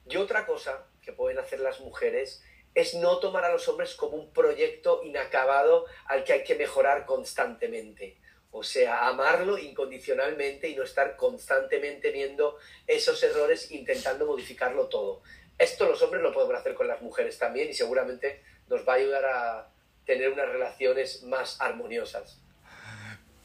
Y 0.09 0.17
otra 0.17 0.45
cosa 0.45 0.87
que 1.01 1.13
pueden 1.13 1.39
hacer 1.39 1.59
las 1.59 1.79
mujeres 1.79 2.43
es 2.73 2.93
no 2.95 3.19
tomar 3.19 3.43
a 3.45 3.51
los 3.51 3.67
hombres 3.67 3.95
como 3.95 4.17
un 4.17 4.31
proyecto 4.31 5.01
inacabado 5.03 5.85
al 6.05 6.23
que 6.23 6.33
hay 6.33 6.43
que 6.43 6.55
mejorar 6.55 7.05
constantemente. 7.05 8.17
O 8.51 8.63
sea, 8.63 9.07
amarlo 9.07 9.57
incondicionalmente 9.57 10.69
y 10.69 10.75
no 10.75 10.83
estar 10.83 11.15
constantemente 11.15 12.11
viendo 12.11 12.57
esos 12.85 13.21
errores 13.23 13.71
intentando 13.71 14.25
modificarlo 14.25 14.87
todo. 14.87 15.21
Esto 15.57 15.87
los 15.87 16.01
hombres 16.01 16.21
lo 16.21 16.33
podemos 16.33 16.55
hacer 16.55 16.75
con 16.75 16.87
las 16.87 17.01
mujeres 17.01 17.37
también 17.37 17.69
y 17.69 17.73
seguramente 17.73 18.43
nos 18.67 18.87
va 18.87 18.93
a 18.93 18.95
ayudar 18.97 19.25
a, 19.25 19.71
tener 20.07 20.31
unas 20.31 20.49
relaciones 20.49 21.21
más 21.23 21.61
armoniosas. 21.61 22.41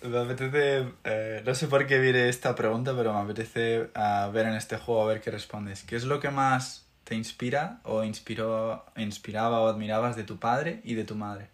Me 0.01 0.19
apetece, 0.19 0.87
eh, 1.05 1.43
no 1.45 1.55
sé 1.55 1.69
por 1.69 1.87
qué 1.87 1.99
viene 1.99 2.29
esta 2.29 2.55
pregunta, 2.55 2.95
pero 2.97 3.13
me 3.13 3.21
apetece 3.21 3.91
uh, 3.95 4.33
ver 4.33 4.47
en 4.47 4.55
este 4.55 4.77
juego 4.79 5.03
a 5.03 5.07
ver 5.07 5.21
qué 5.21 5.31
respondes. 5.31 5.83
¿Qué 5.83 5.97
es 5.97 6.05
lo 6.05 6.19
que 6.19 6.31
más 6.31 6.89
te 7.05 7.15
inspira 7.15 7.81
o 7.85 8.03
inspiró, 8.03 8.85
inspiraba 8.97 9.61
o 9.61 9.69
admirabas 9.69 10.17
de 10.17 10.25
tu 10.25 10.39
padre 10.39 10.81
y 10.83 10.95
de 10.95 11.05
tu 11.05 11.15
madre? 11.15 11.51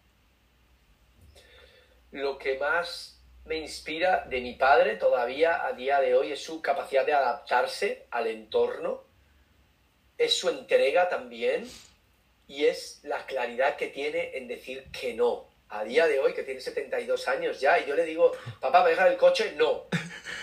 Lo 2.12 2.38
que 2.38 2.59
más 2.59 3.20
me 3.44 3.56
inspira 3.56 4.24
de 4.28 4.40
mi 4.40 4.54
padre 4.54 4.96
todavía 4.96 5.66
a 5.66 5.72
día 5.72 6.00
de 6.00 6.14
hoy 6.14 6.32
es 6.32 6.42
su 6.42 6.62
capacidad 6.62 7.04
de 7.04 7.14
adaptarse 7.14 8.06
al 8.11 8.26
entorno, 8.26 9.04
es 10.16 10.38
su 10.38 10.48
entrega 10.48 11.09
también, 11.09 11.66
y 12.49 12.64
es 12.64 13.01
la 13.05 13.26
claridad 13.26 13.76
que 13.76 13.88
tiene 13.88 14.36
en 14.36 14.49
decir 14.49 14.90
que 14.90 15.14
no. 15.14 15.46
A 15.68 15.84
día 15.84 16.07
de 16.07 16.18
hoy, 16.18 16.32
que 16.32 16.42
tiene 16.42 16.62
72 16.62 17.28
años 17.28 17.61
ya, 17.61 17.78
y 17.78 17.86
yo 17.86 17.94
le 17.94 18.07
digo, 18.07 18.32
papá, 18.59 18.82
¿me 18.82 18.90
deja 18.90 19.07
el 19.07 19.18
coche? 19.18 19.53
No. 19.57 19.86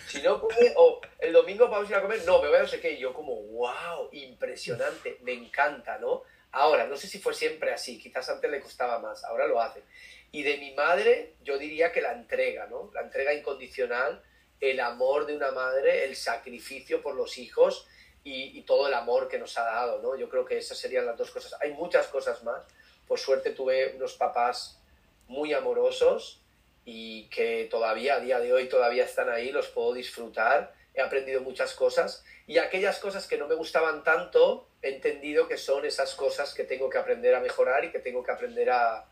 Si 0.08 0.22
no 0.22 0.40
come, 0.40 0.72
o 0.78 1.02
el 1.20 1.34
domingo 1.34 1.68
vamos 1.68 1.90
a 1.90 1.92
ir 1.94 1.98
a 1.98 2.02
comer, 2.04 2.22
no, 2.26 2.42
me 2.42 2.48
voy 2.48 2.58
a 2.58 2.62
no 2.62 2.68
sé 2.68 2.80
qué. 2.80 2.92
Y 2.92 3.00
yo 3.00 3.12
como, 3.12 3.36
wow, 3.36 4.08
impresionante, 4.12 5.18
me 5.24 5.34
encanta, 5.34 5.98
¿no? 5.98 6.22
Ahora, 6.52 6.86
no 6.86 6.96
sé 6.96 7.08
si 7.08 7.20
fue 7.20 7.34
siempre 7.34 7.74
así, 7.74 8.00
quizás 8.00 8.30
antes 8.30 8.50
le 8.50 8.62
costaba 8.62 9.00
más, 9.00 9.24
ahora 9.24 9.48
lo 9.48 9.60
hace. 9.60 9.82
Y 10.32 10.44
de 10.44 10.58
mi 10.58 10.74
madre, 10.74 11.34
yo 11.44 11.58
diría 11.58 11.92
que 11.92 12.02
la 12.02 12.14
entrega, 12.14 12.68
¿no? 12.68 12.92
La 12.94 13.02
entrega 13.02 13.34
incondicional, 13.34 14.24
el 14.62 14.80
amor 14.80 15.26
de 15.26 15.36
una 15.36 15.52
madre, 15.52 16.06
el 16.06 16.16
sacrificio 16.16 17.02
por 17.02 17.16
los 17.16 17.38
hijos 17.40 17.88
y, 18.28 18.62
todo 18.64 18.88
el 18.88 18.94
amor 18.96 19.28
que 19.28 19.38
nos 19.38 19.56
ha 19.60 19.64
dado, 19.64 20.02
¿no? 20.02 20.16
Yo 20.16 20.28
creo 20.28 20.46
que 20.46 20.58
esas 20.58 20.80
serían 20.80 21.06
las 21.06 21.16
dos 21.16 21.30
cosas. 21.30 21.56
Hay 21.62 21.74
muchas 21.74 22.08
cosas 22.08 22.44
más. 22.44 22.66
Por 23.08 23.20
suerte 23.20 23.52
tuve 23.52 23.94
unos 23.96 24.16
papás 24.16 24.82
muy 25.28 25.54
amorosos 25.54 26.42
y 26.86 27.28
que 27.30 27.68
todavía 27.70 28.16
a 28.16 28.20
día 28.20 28.40
de 28.40 28.52
hoy 28.52 28.68
todavía 28.68 29.06
están 29.06 29.30
ahí, 29.30 29.52
los 29.52 29.68
puedo 29.68 29.94
disfrutar, 29.94 30.74
he 30.96 31.02
aprendido 31.02 31.42
muchas 31.42 31.76
cosas 31.76 32.26
y 32.48 32.58
aquellas 32.58 32.98
cosas 32.98 33.28
que 33.28 33.38
no 33.38 33.48
me 33.48 33.54
gustaban 33.54 34.04
tanto, 34.04 34.68
he 34.82 34.90
entendido 34.96 35.48
que 35.48 35.58
son 35.58 35.86
esas 35.86 36.16
cosas 36.16 36.56
que 36.56 36.64
tengo 36.64 36.90
que 36.90 36.98
aprender 36.98 37.36
a 37.36 37.40
mejorar 37.42 37.86
y 37.86 37.92
que 37.92 38.00
tengo 38.00 38.24
que 38.24 38.32
aprender 38.32 38.72
a, 38.72 39.06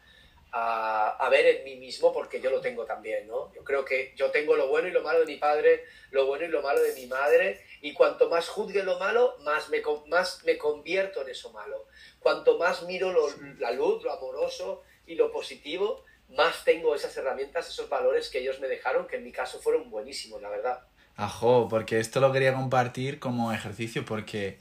a, 0.53 1.17
a, 1.19 1.29
ver 1.29 1.45
en 1.47 1.63
mí 1.63 1.75
mismo 1.75 2.13
porque 2.13 2.39
yo 2.39 2.51
lo 2.51 2.61
tengo 2.61 2.85
también, 2.85 3.27
¿no? 3.27 3.51
Yo 3.53 3.63
creo 3.63 3.83
que 3.83 4.13
yo 4.15 4.29
tengo 4.29 4.55
lo 4.55 4.67
bueno 4.67 4.87
y 4.87 4.91
lo 4.91 5.01
malo 5.01 5.19
de 5.19 5.25
mi 5.25 5.37
padre, 5.37 5.83
lo 6.11 6.27
bueno 6.27 6.45
y 6.45 6.47
lo 6.47 6.61
malo 6.61 6.81
de 6.81 6.93
mi 6.93 7.07
madre 7.07 7.59
y 7.81 7.93
cuanto 7.93 8.29
más 8.29 8.47
juzgue 8.47 8.83
lo 8.83 8.99
malo, 8.99 9.35
más 9.41 9.69
me, 9.69 9.81
más 10.07 10.43
me 10.45 10.57
convierto 10.57 11.21
en 11.23 11.29
eso 11.29 11.51
malo. 11.51 11.87
Cuanto 12.19 12.57
más 12.57 12.83
miro 12.83 13.11
lo, 13.11 13.27
la 13.57 13.71
luz, 13.71 14.03
lo 14.03 14.13
amoroso 14.13 14.83
y 15.07 15.15
lo 15.15 15.31
positivo, 15.31 16.05
más 16.29 16.63
tengo 16.63 16.95
esas 16.95 17.17
herramientas, 17.17 17.67
esos 17.67 17.89
valores 17.89 18.29
que 18.29 18.39
ellos 18.39 18.59
me 18.59 18.67
dejaron, 18.67 19.07
que 19.07 19.17
en 19.17 19.23
mi 19.23 19.31
caso 19.31 19.59
fueron 19.59 19.89
buenísimos, 19.89 20.41
la 20.41 20.49
verdad. 20.49 20.87
Ajo, 21.15 21.67
porque 21.69 21.99
esto 21.99 22.19
lo 22.19 22.31
quería 22.31 22.53
compartir 22.53 23.19
como 23.19 23.51
ejercicio, 23.51 24.05
porque 24.05 24.57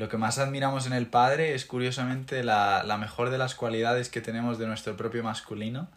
lo 0.00 0.08
que 0.08 0.16
más 0.16 0.38
admiramos 0.38 0.86
en 0.86 0.94
el 0.94 1.06
padre 1.06 1.54
es 1.54 1.66
curiosamente 1.66 2.42
la, 2.42 2.82
la 2.84 2.96
mejor 2.96 3.28
de 3.28 3.36
las 3.36 3.54
cualidades 3.54 4.08
que 4.08 4.22
tenemos 4.22 4.58
de 4.58 4.66
nuestro 4.66 4.96
propio 4.96 5.22
masculino, 5.22 5.88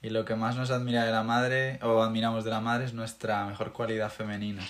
y 0.00 0.10
lo 0.10 0.24
que 0.24 0.36
más 0.36 0.54
nos 0.54 0.70
admira 0.70 1.04
de 1.04 1.10
la 1.10 1.24
madre, 1.24 1.80
o 1.82 2.00
admiramos 2.00 2.44
de 2.44 2.50
la 2.50 2.60
madre, 2.60 2.84
es 2.84 2.94
nuestra 2.94 3.44
mejor 3.46 3.72
cualidad 3.72 4.12
femenina. 4.12 4.62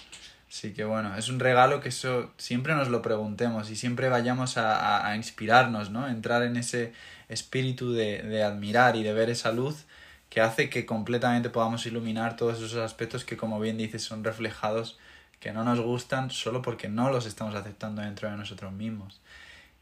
Así 0.48 0.72
que 0.72 0.84
bueno, 0.84 1.14
es 1.16 1.28
un 1.28 1.38
regalo 1.38 1.82
que 1.82 1.90
eso 1.90 2.32
siempre 2.38 2.74
nos 2.74 2.88
lo 2.88 3.02
preguntemos 3.02 3.68
y 3.68 3.76
siempre 3.76 4.08
vayamos 4.08 4.56
a, 4.56 5.06
a, 5.06 5.14
inspirarnos, 5.16 5.90
¿no? 5.90 6.08
Entrar 6.08 6.42
en 6.42 6.56
ese 6.56 6.94
espíritu 7.28 7.92
de, 7.92 8.22
de 8.22 8.42
admirar 8.42 8.96
y 8.96 9.02
de 9.02 9.12
ver 9.12 9.28
esa 9.28 9.52
luz 9.52 9.84
que 10.30 10.40
hace 10.40 10.70
que 10.70 10.86
completamente 10.86 11.50
podamos 11.50 11.84
iluminar 11.84 12.36
todos 12.36 12.56
esos 12.56 12.76
aspectos 12.76 13.26
que, 13.26 13.36
como 13.36 13.60
bien 13.60 13.76
dices, 13.76 14.02
son 14.02 14.24
reflejados, 14.24 14.98
que 15.40 15.52
no 15.52 15.64
nos 15.64 15.80
gustan 15.80 16.30
solo 16.30 16.62
porque 16.62 16.88
no 16.88 17.10
los 17.10 17.26
estamos 17.26 17.54
aceptando 17.54 18.02
dentro 18.02 18.30
de 18.30 18.36
nosotros 18.36 18.72
mismos. 18.72 19.20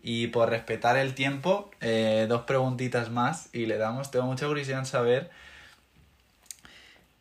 Y 0.03 0.29
por 0.29 0.51
respetar 0.51 0.97
el 0.97 1.15
tiempo, 1.15 1.71
eh, 1.81 2.27
dos 2.29 2.43
preguntitas 2.43 3.11
más 3.11 3.49
y 3.53 3.67
le 3.67 3.77
damos, 3.77 4.11
tengo 4.11 4.27
mucha 4.27 4.47
curiosidad 4.47 4.81
en 4.81 4.87
saber 4.87 5.31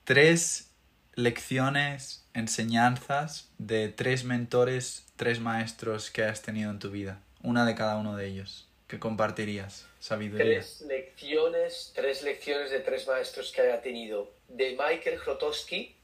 tres 0.04 0.70
lecciones, 1.16 2.24
enseñanzas 2.34 3.50
de 3.58 3.90
tres 3.90 4.24
mentores, 4.24 5.06
tres 5.16 5.40
maestros 5.40 6.12
que 6.12 6.24
has 6.24 6.42
tenido 6.42 6.70
en 6.70 6.80
tu 6.80 6.92
vida, 6.92 7.20
una 7.42 7.66
de 7.66 7.74
cada 7.74 7.98
uno 7.98 8.16
de 8.16 8.28
ellos, 8.28 8.68
que 8.88 9.00
compartirías 9.00 9.88
sabiduría. 10.00 10.46
Tres 10.46 10.82
lecciones, 10.82 11.92
tres 11.96 12.22
lecciones 12.22 12.70
de 12.70 12.80
tres 12.82 13.08
maestros 13.08 13.52
que 13.52 13.62
haya 13.62 13.82
tenido. 13.82 14.32
De 14.48 14.72
Michael 14.72 15.20
Grotowski, 15.20 15.95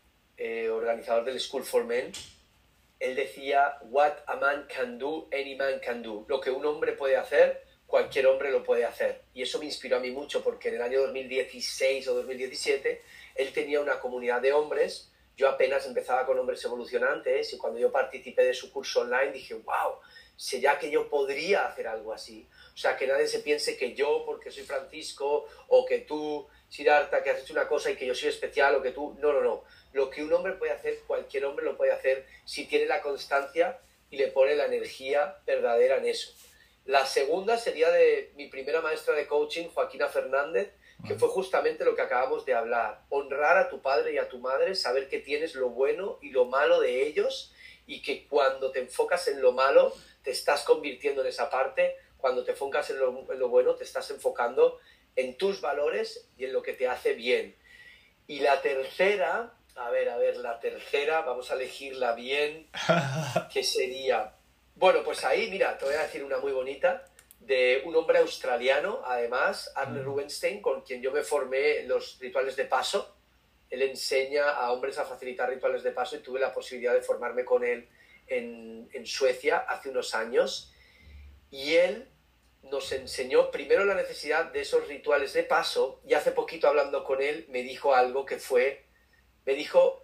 eh, 0.43 0.69
organizador 0.71 1.23
del 1.23 1.39
School 1.39 1.63
for 1.63 1.85
Men, 1.85 2.11
él 2.99 3.15
decía, 3.15 3.77
what 3.83 4.13
a 4.25 4.37
man 4.37 4.65
can 4.67 4.97
do, 4.97 5.27
any 5.31 5.55
man 5.55 5.79
can 5.79 6.01
do. 6.01 6.25
Lo 6.27 6.41
que 6.41 6.49
un 6.49 6.65
hombre 6.65 6.93
puede 6.93 7.15
hacer, 7.15 7.63
cualquier 7.85 8.25
hombre 8.25 8.49
lo 8.49 8.63
puede 8.63 8.83
hacer. 8.83 9.21
Y 9.35 9.43
eso 9.43 9.59
me 9.59 9.65
inspiró 9.65 9.97
a 9.97 9.99
mí 9.99 10.09
mucho 10.09 10.43
porque 10.43 10.69
en 10.69 10.75
el 10.75 10.81
año 10.81 11.01
2016 11.01 12.07
o 12.07 12.15
2017 12.15 13.03
él 13.35 13.53
tenía 13.53 13.81
una 13.81 13.99
comunidad 13.99 14.41
de 14.41 14.51
hombres. 14.51 15.11
Yo 15.37 15.47
apenas 15.47 15.85
empezaba 15.85 16.25
con 16.25 16.39
hombres 16.39 16.65
evolucionantes 16.65 17.53
y 17.53 17.59
cuando 17.59 17.79
yo 17.79 17.91
participé 17.91 18.43
de 18.43 18.55
su 18.55 18.71
curso 18.71 19.01
online 19.01 19.33
dije, 19.33 19.53
wow, 19.53 19.99
sería 20.35 20.79
que 20.79 20.89
yo 20.89 21.07
podría 21.07 21.67
hacer 21.67 21.87
algo 21.87 22.13
así. 22.13 22.49
O 22.73 22.77
sea, 22.77 22.97
que 22.97 23.05
nadie 23.05 23.27
se 23.27 23.41
piense 23.41 23.77
que 23.77 23.93
yo, 23.93 24.23
porque 24.25 24.49
soy 24.49 24.63
Francisco, 24.63 25.45
o 25.67 25.85
que 25.85 25.99
tú, 25.99 26.47
Siddhartha, 26.67 27.21
que 27.21 27.29
has 27.29 27.41
hecho 27.41 27.53
una 27.53 27.67
cosa 27.67 27.91
y 27.91 27.95
que 27.95 28.07
yo 28.07 28.15
soy 28.15 28.29
especial, 28.29 28.73
o 28.73 28.81
que 28.81 28.91
tú... 28.91 29.15
No, 29.19 29.33
no, 29.33 29.41
no. 29.41 29.63
Lo 29.93 30.09
que 30.09 30.23
un 30.23 30.33
hombre 30.33 30.53
puede 30.53 30.71
hacer, 30.71 30.99
cualquier 31.07 31.45
hombre 31.45 31.65
lo 31.65 31.77
puede 31.77 31.91
hacer 31.91 32.25
si 32.45 32.65
tiene 32.65 32.85
la 32.85 33.01
constancia 33.01 33.79
y 34.09 34.17
le 34.17 34.27
pone 34.27 34.55
la 34.55 34.65
energía 34.65 35.37
verdadera 35.45 35.97
en 35.97 36.05
eso. 36.05 36.33
La 36.85 37.05
segunda 37.05 37.57
sería 37.57 37.91
de 37.91 38.31
mi 38.35 38.47
primera 38.47 38.81
maestra 38.81 39.13
de 39.13 39.27
coaching, 39.27 39.67
Joaquina 39.69 40.09
Fernández, 40.09 40.73
que 41.07 41.15
fue 41.15 41.29
justamente 41.29 41.85
lo 41.85 41.95
que 41.95 42.01
acabamos 42.01 42.45
de 42.45 42.53
hablar. 42.53 43.03
Honrar 43.09 43.57
a 43.57 43.69
tu 43.69 43.81
padre 43.81 44.13
y 44.13 44.17
a 44.17 44.29
tu 44.29 44.39
madre, 44.39 44.75
saber 44.75 45.07
que 45.07 45.19
tienes 45.19 45.55
lo 45.55 45.69
bueno 45.69 46.19
y 46.21 46.31
lo 46.31 46.45
malo 46.45 46.79
de 46.79 47.07
ellos 47.07 47.53
y 47.87 48.01
que 48.01 48.27
cuando 48.27 48.71
te 48.71 48.79
enfocas 48.79 49.27
en 49.27 49.41
lo 49.41 49.51
malo, 49.51 49.93
te 50.23 50.31
estás 50.31 50.63
convirtiendo 50.63 51.21
en 51.21 51.27
esa 51.27 51.49
parte 51.49 51.95
cuando 52.17 52.43
te 52.43 52.51
enfocas 52.51 52.89
en 52.91 52.99
lo, 52.99 53.31
en 53.31 53.39
lo, 53.39 53.49
bueno, 53.49 53.75
te 53.75 53.83
estás 53.83 54.09
enfocando 54.11 54.79
en 55.15 55.37
tus 55.37 55.59
valores 55.59 56.29
y 56.37 56.45
en 56.45 56.53
lo 56.53 56.61
que 56.61 56.73
te 56.73 56.87
hace 56.87 57.13
bien. 57.13 57.55
Y 58.27 58.39
la 58.39 58.61
tercera, 58.61 59.53
a 59.75 59.89
ver, 59.89 60.09
a 60.09 60.17
ver, 60.17 60.37
la 60.37 60.59
tercera, 60.59 61.21
vamos 61.21 61.51
a 61.51 61.55
elegirla 61.55 62.13
bien, 62.13 62.69
que 63.53 63.63
sería, 63.63 64.35
bueno, 64.75 65.03
pues 65.03 65.23
ahí, 65.23 65.49
mira, 65.49 65.77
te 65.77 65.85
voy 65.85 65.95
a 65.95 66.03
decir 66.03 66.23
una 66.23 66.37
muy 66.37 66.51
bonita, 66.51 67.05
de 67.39 67.81
un 67.85 67.95
hombre 67.95 68.19
australiano, 68.19 69.01
además, 69.03 69.71
Arne 69.75 70.01
Rubinstein, 70.01 70.61
con 70.61 70.81
quien 70.81 71.01
yo 71.01 71.11
me 71.11 71.23
formé 71.23 71.83
los 71.83 72.19
rituales 72.19 72.55
de 72.55 72.65
paso. 72.65 73.15
Él 73.69 73.81
enseña 73.81 74.49
a 74.49 74.71
hombres 74.71 74.97
a 74.99 75.05
facilitar 75.05 75.49
rituales 75.49 75.81
de 75.81 75.91
paso 75.91 76.15
y 76.15 76.19
tuve 76.19 76.39
la 76.39 76.53
posibilidad 76.53 76.93
de 76.93 77.01
formarme 77.01 77.43
con 77.43 77.63
él 77.63 77.89
en, 78.27 78.87
en 78.93 79.05
Suecia 79.07 79.57
hace 79.57 79.89
unos 79.89 80.13
años. 80.13 80.71
Y 81.49 81.75
él 81.75 82.07
nos 82.63 82.91
enseñó 82.91 83.49
primero 83.49 83.85
la 83.85 83.95
necesidad 83.95 84.45
de 84.45 84.61
esos 84.61 84.87
rituales 84.87 85.33
de 85.33 85.43
paso 85.43 85.99
y 86.05 86.13
hace 86.13 86.31
poquito 86.31 86.67
hablando 86.67 87.03
con 87.03 87.21
él 87.21 87.45
me 87.49 87.63
dijo 87.63 87.95
algo 87.95 88.25
que 88.25 88.37
fue, 88.37 88.85
me 89.45 89.53
dijo, 89.53 90.03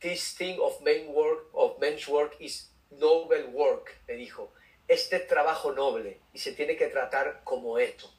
this 0.00 0.34
thing 0.36 0.58
of, 0.60 0.80
men 0.82 1.08
work, 1.08 1.48
of 1.52 1.78
men's 1.78 2.06
work 2.08 2.36
is 2.40 2.70
noble 2.90 3.44
work, 3.52 3.94
me 4.08 4.14
dijo, 4.14 4.52
este 4.88 5.20
trabajo 5.20 5.72
noble 5.72 6.18
y 6.32 6.38
se 6.38 6.52
tiene 6.52 6.76
que 6.76 6.88
tratar 6.88 7.42
como 7.44 7.78
esto. 7.78 8.12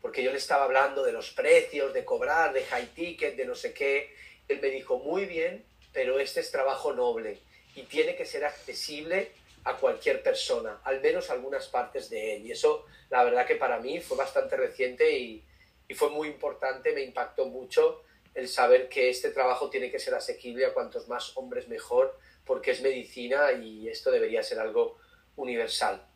Porque 0.00 0.22
yo 0.22 0.30
le 0.30 0.38
estaba 0.38 0.64
hablando 0.64 1.04
de 1.04 1.12
los 1.12 1.30
precios, 1.32 1.92
de 1.92 2.04
cobrar, 2.04 2.52
de 2.52 2.64
high 2.64 2.86
ticket, 2.94 3.36
de 3.36 3.44
no 3.44 3.54
sé 3.54 3.72
qué. 3.72 4.14
Él 4.48 4.60
me 4.60 4.68
dijo, 4.68 4.98
muy 4.98 5.26
bien, 5.26 5.64
pero 5.92 6.18
este 6.18 6.40
es 6.40 6.50
trabajo 6.50 6.92
noble 6.92 7.38
y 7.74 7.82
tiene 7.82 8.16
que 8.16 8.24
ser 8.24 8.44
accesible 8.44 9.30
a 9.64 9.76
cualquier 9.76 10.22
persona, 10.22 10.80
al 10.84 11.00
menos 11.00 11.30
algunas 11.30 11.66
partes 11.68 12.08
de 12.10 12.36
él. 12.36 12.46
Y 12.46 12.52
eso, 12.52 12.86
la 13.10 13.22
verdad 13.24 13.46
que 13.46 13.56
para 13.56 13.78
mí 13.78 14.00
fue 14.00 14.16
bastante 14.16 14.56
reciente 14.56 15.18
y, 15.18 15.44
y, 15.88 15.94
fue 15.94 16.10
muy 16.10 16.28
importante, 16.28 16.92
me 16.92 17.02
impactó 17.02 17.46
mucho 17.46 18.02
el 18.38 18.48
saber 18.48 18.88
que 18.88 19.10
este 19.10 19.30
trabajo 19.30 19.68
tiene 19.68 19.90
que 19.90 19.98
ser 19.98 20.14
asequible 20.14 20.64
a 20.64 20.72
cuantos 20.72 21.08
más 21.08 21.36
hombres 21.36 21.66
mejor, 21.68 22.16
porque 22.44 22.70
es 22.70 22.80
medicina 22.80 23.52
y 23.52 23.88
esto 23.88 24.10
debería 24.12 24.42
ser 24.42 24.60
algo 24.60 24.96
universal. 25.36 26.06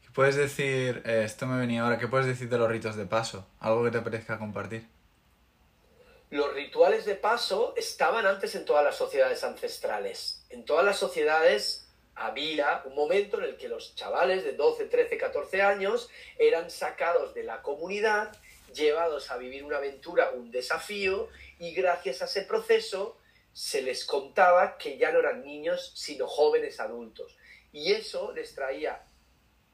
¿Qué 0.00 0.08
puedes 0.14 0.34
decir, 0.34 1.02
eh, 1.04 1.22
esto 1.24 1.46
me 1.46 1.58
venía 1.58 1.82
ahora, 1.82 1.98
qué 1.98 2.08
puedes 2.08 2.26
decir 2.26 2.48
de 2.48 2.56
los 2.56 2.70
ritos 2.70 2.96
de 2.96 3.04
paso? 3.04 3.46
¿Algo 3.60 3.84
que 3.84 3.90
te 3.90 4.00
parezca 4.00 4.38
compartir? 4.38 4.86
Los 6.30 6.54
rituales 6.54 7.04
de 7.04 7.16
paso 7.16 7.74
estaban 7.76 8.24
antes 8.24 8.54
en 8.54 8.64
todas 8.64 8.82
las 8.82 8.96
sociedades 8.96 9.44
ancestrales. 9.44 10.46
En 10.48 10.64
todas 10.64 10.86
las 10.86 10.96
sociedades 10.96 11.86
había 12.14 12.82
un 12.86 12.94
momento 12.94 13.38
en 13.38 13.44
el 13.44 13.56
que 13.58 13.68
los 13.68 13.94
chavales 13.94 14.42
de 14.42 14.52
12, 14.52 14.86
13, 14.86 15.18
14 15.18 15.60
años 15.60 16.08
eran 16.38 16.70
sacados 16.70 17.34
de 17.34 17.42
la 17.42 17.60
comunidad, 17.60 18.32
llevados 18.72 19.30
a 19.30 19.36
vivir 19.36 19.64
una 19.64 19.78
aventura, 19.78 20.30
un 20.30 20.50
desafío, 20.50 21.28
y 21.58 21.72
gracias 21.72 22.22
a 22.22 22.26
ese 22.26 22.42
proceso 22.42 23.18
se 23.52 23.82
les 23.82 24.04
contaba 24.04 24.78
que 24.78 24.96
ya 24.96 25.12
no 25.12 25.18
eran 25.18 25.44
niños, 25.44 25.92
sino 25.94 26.26
jóvenes 26.26 26.80
adultos. 26.80 27.36
Y 27.72 27.92
eso 27.92 28.32
les 28.32 28.54
traía 28.54 29.04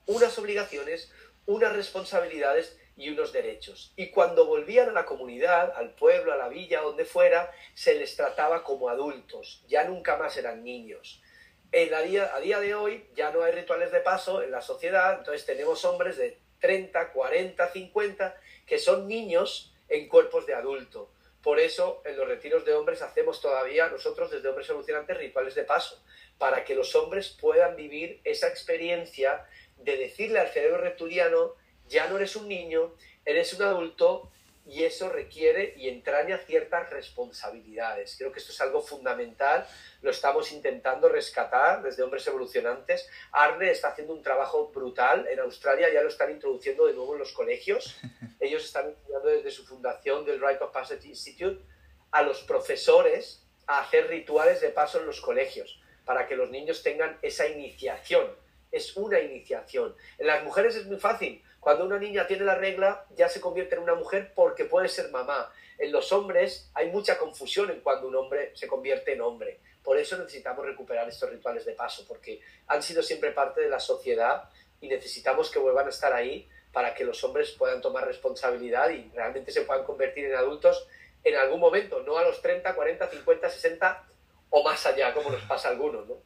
unas 0.06 0.38
obligaciones, 0.38 1.12
unas 1.46 1.74
responsabilidades 1.74 2.78
y 2.96 3.10
unos 3.10 3.32
derechos. 3.32 3.92
Y 3.96 4.10
cuando 4.10 4.46
volvían 4.46 4.88
a 4.88 4.92
la 4.92 5.06
comunidad, 5.06 5.72
al 5.76 5.94
pueblo, 5.94 6.32
a 6.32 6.36
la 6.36 6.48
villa, 6.48 6.80
donde 6.80 7.04
fuera, 7.04 7.52
se 7.74 7.94
les 7.94 8.16
trataba 8.16 8.64
como 8.64 8.88
adultos, 8.88 9.64
ya 9.68 9.84
nunca 9.84 10.16
más 10.16 10.36
eran 10.36 10.64
niños. 10.64 11.22
En 11.70 11.90
la 11.90 12.02
día, 12.02 12.34
a 12.34 12.40
día 12.40 12.58
de 12.58 12.74
hoy 12.74 13.06
ya 13.14 13.30
no 13.30 13.42
hay 13.42 13.52
rituales 13.52 13.92
de 13.92 14.00
paso 14.00 14.42
en 14.42 14.50
la 14.50 14.62
sociedad, 14.62 15.18
entonces 15.18 15.46
tenemos 15.46 15.84
hombres 15.84 16.16
de 16.16 16.40
30, 16.60 17.12
40, 17.12 17.68
50 17.70 18.40
que 18.68 18.78
son 18.78 19.08
niños 19.08 19.72
en 19.88 20.08
cuerpos 20.08 20.46
de 20.46 20.54
adulto. 20.54 21.10
Por 21.42 21.58
eso 21.60 22.02
en 22.04 22.16
los 22.16 22.28
retiros 22.28 22.64
de 22.64 22.74
hombres 22.74 23.00
hacemos 23.00 23.40
todavía 23.40 23.88
nosotros 23.88 24.30
desde 24.30 24.48
Hombres 24.48 24.68
Evolucionantes 24.68 25.16
rituales 25.16 25.54
de 25.54 25.64
paso, 25.64 26.02
para 26.36 26.64
que 26.64 26.74
los 26.74 26.94
hombres 26.94 27.36
puedan 27.40 27.76
vivir 27.76 28.20
esa 28.24 28.48
experiencia 28.48 29.46
de 29.78 29.96
decirle 29.96 30.40
al 30.40 30.48
cerebro 30.48 30.78
reptiliano, 30.78 31.54
ya 31.88 32.08
no 32.08 32.16
eres 32.16 32.36
un 32.36 32.48
niño, 32.48 32.94
eres 33.24 33.54
un 33.54 33.62
adulto 33.62 34.30
y 34.68 34.84
eso 34.84 35.08
requiere 35.08 35.72
y 35.78 35.88
entraña 35.88 36.36
ciertas 36.36 36.90
responsabilidades. 36.90 38.16
Creo 38.18 38.30
que 38.30 38.38
esto 38.38 38.52
es 38.52 38.60
algo 38.60 38.82
fundamental, 38.82 39.66
lo 40.02 40.10
estamos 40.10 40.52
intentando 40.52 41.08
rescatar 41.08 41.82
desde 41.82 42.02
Hombres 42.02 42.26
Evolucionantes. 42.26 43.08
Arne 43.32 43.70
está 43.70 43.88
haciendo 43.88 44.12
un 44.12 44.22
trabajo 44.22 44.68
brutal, 44.68 45.26
en 45.26 45.40
Australia 45.40 45.90
ya 45.90 46.02
lo 46.02 46.08
están 46.08 46.30
introduciendo 46.30 46.86
de 46.86 46.92
nuevo 46.92 47.14
en 47.14 47.20
los 47.20 47.32
colegios. 47.32 47.96
Ellos 48.40 48.62
están 48.62 48.90
enseñando 48.90 49.28
desde 49.30 49.50
su 49.50 49.66
fundación 49.66 50.26
del 50.26 50.38
Rite 50.38 50.62
of 50.62 50.70
Passage 50.70 51.08
Institute 51.08 51.64
a 52.10 52.22
los 52.22 52.42
profesores 52.42 53.46
a 53.66 53.80
hacer 53.80 54.08
rituales 54.08 54.60
de 54.60 54.68
paso 54.68 55.00
en 55.00 55.06
los 55.06 55.22
colegios, 55.22 55.80
para 56.04 56.26
que 56.26 56.36
los 56.36 56.50
niños 56.50 56.82
tengan 56.82 57.18
esa 57.22 57.48
iniciación. 57.48 58.26
Es 58.70 58.96
una 58.96 59.20
iniciación. 59.20 59.94
En 60.18 60.26
las 60.26 60.44
mujeres 60.44 60.76
es 60.76 60.86
muy 60.86 60.98
fácil 60.98 61.42
cuando 61.60 61.84
una 61.84 61.98
niña 61.98 62.26
tiene 62.26 62.44
la 62.44 62.54
regla, 62.54 63.04
ya 63.16 63.28
se 63.28 63.40
convierte 63.40 63.74
en 63.74 63.82
una 63.82 63.94
mujer 63.94 64.32
porque 64.34 64.64
puede 64.64 64.88
ser 64.88 65.10
mamá. 65.10 65.52
En 65.78 65.92
los 65.92 66.12
hombres 66.12 66.70
hay 66.74 66.90
mucha 66.90 67.18
confusión 67.18 67.70
en 67.70 67.80
cuando 67.80 68.08
un 68.08 68.16
hombre 68.16 68.52
se 68.54 68.66
convierte 68.66 69.12
en 69.12 69.20
hombre. 69.20 69.60
Por 69.82 69.98
eso 69.98 70.16
necesitamos 70.16 70.64
recuperar 70.64 71.08
estos 71.08 71.30
rituales 71.30 71.64
de 71.64 71.72
paso, 71.72 72.04
porque 72.06 72.40
han 72.66 72.82
sido 72.82 73.02
siempre 73.02 73.32
parte 73.32 73.60
de 73.60 73.68
la 73.68 73.80
sociedad 73.80 74.48
y 74.80 74.88
necesitamos 74.88 75.50
que 75.50 75.58
vuelvan 75.58 75.86
a 75.86 75.90
estar 75.90 76.12
ahí 76.12 76.48
para 76.72 76.94
que 76.94 77.04
los 77.04 77.22
hombres 77.24 77.50
puedan 77.52 77.80
tomar 77.80 78.06
responsabilidad 78.06 78.90
y 78.90 79.10
realmente 79.14 79.50
se 79.50 79.62
puedan 79.62 79.84
convertir 79.84 80.26
en 80.26 80.36
adultos 80.36 80.86
en 81.24 81.34
algún 81.36 81.60
momento, 81.60 82.02
no 82.02 82.16
a 82.16 82.22
los 82.22 82.40
30, 82.40 82.74
40, 82.74 83.08
50, 83.08 83.50
60 83.50 84.04
o 84.50 84.62
más 84.62 84.86
allá, 84.86 85.12
como 85.12 85.30
nos 85.30 85.42
pasa 85.42 85.68
a 85.68 85.72
algunos, 85.72 86.06
¿no? 86.06 86.16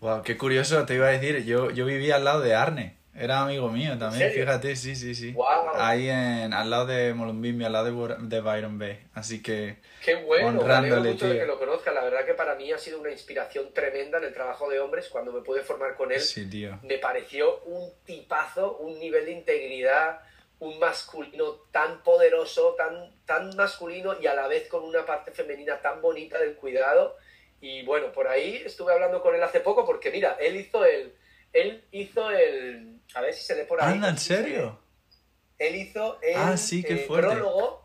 Wow, 0.00 0.22
qué 0.22 0.36
curioso, 0.36 0.84
te 0.86 0.94
iba 0.94 1.08
a 1.08 1.10
decir, 1.10 1.44
yo, 1.44 1.70
yo 1.70 1.84
vivía 1.84 2.16
al 2.16 2.24
lado 2.24 2.40
de 2.40 2.54
Arne. 2.54 2.98
Era 3.18 3.42
amigo 3.42 3.68
mío 3.68 3.98
también, 3.98 4.30
fíjate, 4.30 4.76
sí, 4.76 4.94
sí, 4.94 5.12
sí. 5.12 5.34
Ahí 5.74 6.08
en, 6.08 6.52
al 6.52 6.70
lado 6.70 6.86
de 6.86 7.12
Molumbimbi, 7.14 7.64
al 7.64 7.72
lado 7.72 8.06
de, 8.16 8.40
Byron 8.40 8.78
Bay. 8.78 9.00
Así 9.12 9.42
que. 9.42 9.78
Qué 10.04 10.14
bueno, 10.14 10.60
honrándole, 10.60 11.10
mucho 11.10 11.28
de 11.28 11.40
que 11.40 11.46
lo 11.46 11.58
conozca. 11.58 11.90
La 11.90 12.04
verdad 12.04 12.24
que 12.24 12.34
para 12.34 12.54
mí 12.54 12.70
ha 12.70 12.78
sido 12.78 13.00
una 13.00 13.10
inspiración 13.10 13.72
tremenda 13.74 14.18
en 14.18 14.24
el 14.24 14.32
trabajo 14.32 14.70
de 14.70 14.78
hombres. 14.78 15.08
Cuando 15.08 15.32
me 15.32 15.40
pude 15.40 15.62
formar 15.62 15.96
con 15.96 16.12
él, 16.12 16.20
sí, 16.20 16.48
tío. 16.48 16.78
me 16.84 16.98
pareció 16.98 17.58
un 17.64 17.90
tipazo, 18.04 18.76
un 18.76 19.00
nivel 19.00 19.24
de 19.24 19.32
integridad, 19.32 20.20
un 20.60 20.78
masculino 20.78 21.54
tan 21.72 22.04
poderoso, 22.04 22.76
tan, 22.78 23.12
tan 23.26 23.56
masculino 23.56 24.14
y 24.20 24.28
a 24.28 24.34
la 24.34 24.46
vez 24.46 24.68
con 24.68 24.84
una 24.84 25.04
parte 25.04 25.32
femenina 25.32 25.82
tan 25.82 26.00
bonita 26.00 26.38
del 26.38 26.54
cuidado. 26.54 27.16
Y 27.60 27.82
bueno, 27.84 28.12
por 28.12 28.28
ahí 28.28 28.62
estuve 28.64 28.92
hablando 28.92 29.20
con 29.22 29.34
él 29.34 29.42
hace 29.42 29.60
poco 29.60 29.84
porque, 29.84 30.10
mira, 30.10 30.36
él 30.40 30.56
hizo 30.56 30.84
el. 30.84 31.14
Él 31.52 31.84
hizo 31.92 32.30
el 32.30 33.00
a 33.14 33.20
ver 33.20 33.34
si 33.34 33.44
se 33.44 33.56
lee 33.56 33.64
por 33.66 33.80
ahí. 33.80 33.94
Anda, 33.94 34.10
¿en 34.10 34.18
serio? 34.18 34.78
Él 35.58 35.76
hizo 35.76 36.20
el, 36.22 36.36
ah, 36.36 36.56
sí, 36.56 36.82
qué 36.82 36.98
fuerte. 36.98 37.34
prólogo 37.34 37.84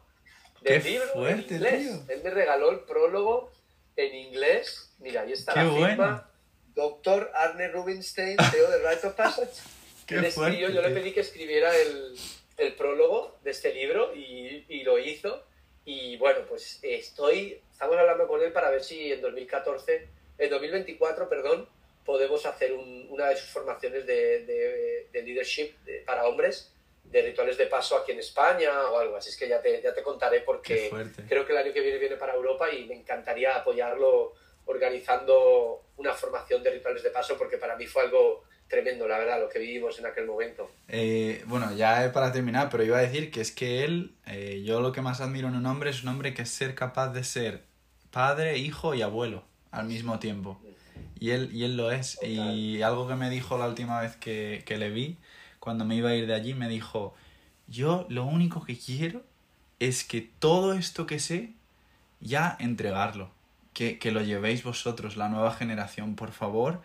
del 0.62 0.84
libro 0.84 1.08
fuerte, 1.14 1.56
en 1.56 1.62
inglés. 1.62 1.82
Tío. 1.82 2.16
Él 2.16 2.22
me 2.24 2.30
regaló 2.30 2.72
el 2.72 2.80
prólogo 2.82 3.52
en 3.96 4.16
inglés. 4.16 4.94
Mira, 5.00 5.22
ahí 5.22 5.32
está 5.32 5.56
la 5.56 5.72
firma. 5.72 6.30
Doctor 6.76 7.32
Arne 7.36 7.68
Rubinstein, 7.70 8.38
CEO 8.52 8.70
de 8.70 8.78
Right 8.78 9.04
of 9.04 9.14
Passage. 9.14 9.52
Qué 10.06 10.16
Él 10.16 10.26
escribió, 10.26 10.70
yo 10.70 10.82
le 10.82 10.90
pedí 10.90 11.14
que 11.14 11.22
escribiera 11.22 11.76
el, 11.76 12.16
el 12.58 12.76
prólogo 12.76 13.40
de 13.44 13.52
este 13.52 13.74
libro 13.74 14.14
y, 14.14 14.66
y, 14.68 14.84
lo 14.84 15.00
hizo. 15.00 15.46
Y 15.86 16.18
bueno, 16.18 16.42
pues 16.48 16.80
estoy, 16.82 17.62
estamos 17.72 17.98
hablando 17.98 18.28
con 18.28 18.42
él 18.42 18.52
para 18.54 18.70
ver 18.70 18.84
si 18.84 19.12
en 19.12 19.22
2014, 19.22 20.08
en 20.38 20.50
2024, 20.50 21.28
perdón, 21.28 21.68
podemos 22.06 22.46
hacer 22.46 22.74
una 22.74 23.28
de 23.28 23.38
sus 23.38 23.50
formaciones 23.50 24.06
de, 24.06 25.08
leadership 25.14 25.74
para 26.06 26.26
hombres, 26.26 26.72
de 27.04 27.22
rituales 27.22 27.58
de 27.58 27.68
paso 27.68 27.98
aquí 27.98 28.14
en 28.14 28.20
España 28.20 28.90
o 28.90 28.98
algo. 28.98 29.16
Así 29.18 29.30
es 29.30 29.38
que 29.38 29.48
ya 29.48 29.62
te, 29.62 29.82
ya 29.82 29.94
te 29.94 30.04
contaré 30.04 30.42
porque 30.42 30.90
creo 31.28 31.46
que 31.46 31.52
el 31.52 31.58
año 31.58 31.74
que 31.74 31.82
viene 31.82 31.98
viene 31.98 32.16
para 32.16 32.34
Europa 32.34 32.72
y 32.72 32.86
me 32.86 32.96
encantaría 32.96 33.56
apoyarlo 33.56 34.34
organizando 34.66 35.84
una 35.98 36.14
formación 36.14 36.64
de 36.64 36.72
rituales 36.72 37.04
de 37.04 37.10
paso 37.10 37.38
porque 37.38 37.58
para 37.58 37.76
mí 37.76 37.86
fue 37.86 38.04
algo 38.04 38.46
tremendo, 38.74 39.08
la 39.08 39.20
verdad, 39.20 39.40
lo 39.40 39.50
que 39.50 39.60
vivimos 39.60 40.00
en 40.00 40.08
aquel 40.08 40.26
momento. 40.26 40.72
Eh, 40.88 41.44
bueno, 41.46 41.76
ya 41.76 42.12
para 42.12 42.32
terminar, 42.32 42.70
pero 42.72 42.84
iba 42.84 42.98
a 42.98 43.02
decir 43.02 43.30
que 43.30 43.40
es 43.40 43.52
que 43.52 43.84
él, 43.84 44.16
eh, 44.26 44.64
yo 44.66 44.82
lo 44.82 44.92
que 44.92 45.02
más 45.02 45.22
admiro 45.22 45.48
en 45.48 45.56
un 45.56 45.66
hombre 45.68 45.92
es 45.92 46.02
un 46.02 46.10
hombre 46.10 46.34
que 46.34 46.42
es 46.42 46.50
ser 46.50 46.74
capaz 46.74 47.10
de 47.10 47.24
ser 47.24 47.64
padre, 48.10 48.58
hijo 48.58 48.96
y 48.96 49.04
abuelo 49.04 49.44
al 49.70 49.86
mismo 49.86 50.18
tiempo. 50.18 50.60
Y 51.20 51.30
él, 51.30 51.52
y 51.54 51.66
él 51.66 51.78
lo 51.78 51.92
es. 51.92 52.20
Y 52.24 52.82
algo 52.82 53.08
que 53.08 53.16
me 53.16 53.30
dijo 53.30 53.58
la 53.60 53.68
última 53.68 54.02
vez 54.02 54.16
que, 54.16 54.64
que 54.66 54.78
le 54.78 54.90
vi, 54.90 55.18
cuando 55.60 55.86
me 55.86 55.96
iba 55.96 56.10
a 56.10 56.16
ir 56.16 56.26
de 56.26 56.34
allí, 56.34 56.56
me 56.56 56.68
dijo, 56.68 57.14
yo 57.68 58.08
lo 58.10 58.26
único 58.26 58.66
que 58.66 58.78
quiero 58.78 59.24
es 59.80 60.04
que 60.04 60.22
todo 60.40 60.74
esto 60.74 61.06
que 61.06 61.20
sé, 61.20 61.54
ya 62.20 62.58
entregarlo. 62.60 63.30
Que, 63.74 63.98
que 63.98 64.12
lo 64.12 64.22
llevéis 64.22 64.64
vosotros, 64.64 65.18
la 65.18 65.30
nueva 65.30 65.52
generación, 65.52 66.16
por 66.16 66.32
favor, 66.32 66.82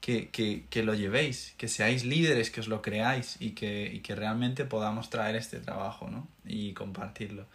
que, 0.00 0.28
que, 0.30 0.64
que, 0.70 0.82
lo 0.82 0.94
llevéis, 0.94 1.54
que 1.58 1.68
seáis 1.68 2.04
líderes, 2.04 2.50
que 2.50 2.60
os 2.60 2.68
lo 2.68 2.82
creáis 2.82 3.36
y 3.40 3.50
que, 3.50 3.90
y 3.92 4.00
que 4.00 4.14
realmente 4.14 4.64
podamos 4.64 5.10
traer 5.10 5.36
este 5.36 5.60
trabajo, 5.60 6.08
¿no? 6.08 6.26
Y 6.44 6.72
compartirlo. 6.72 7.46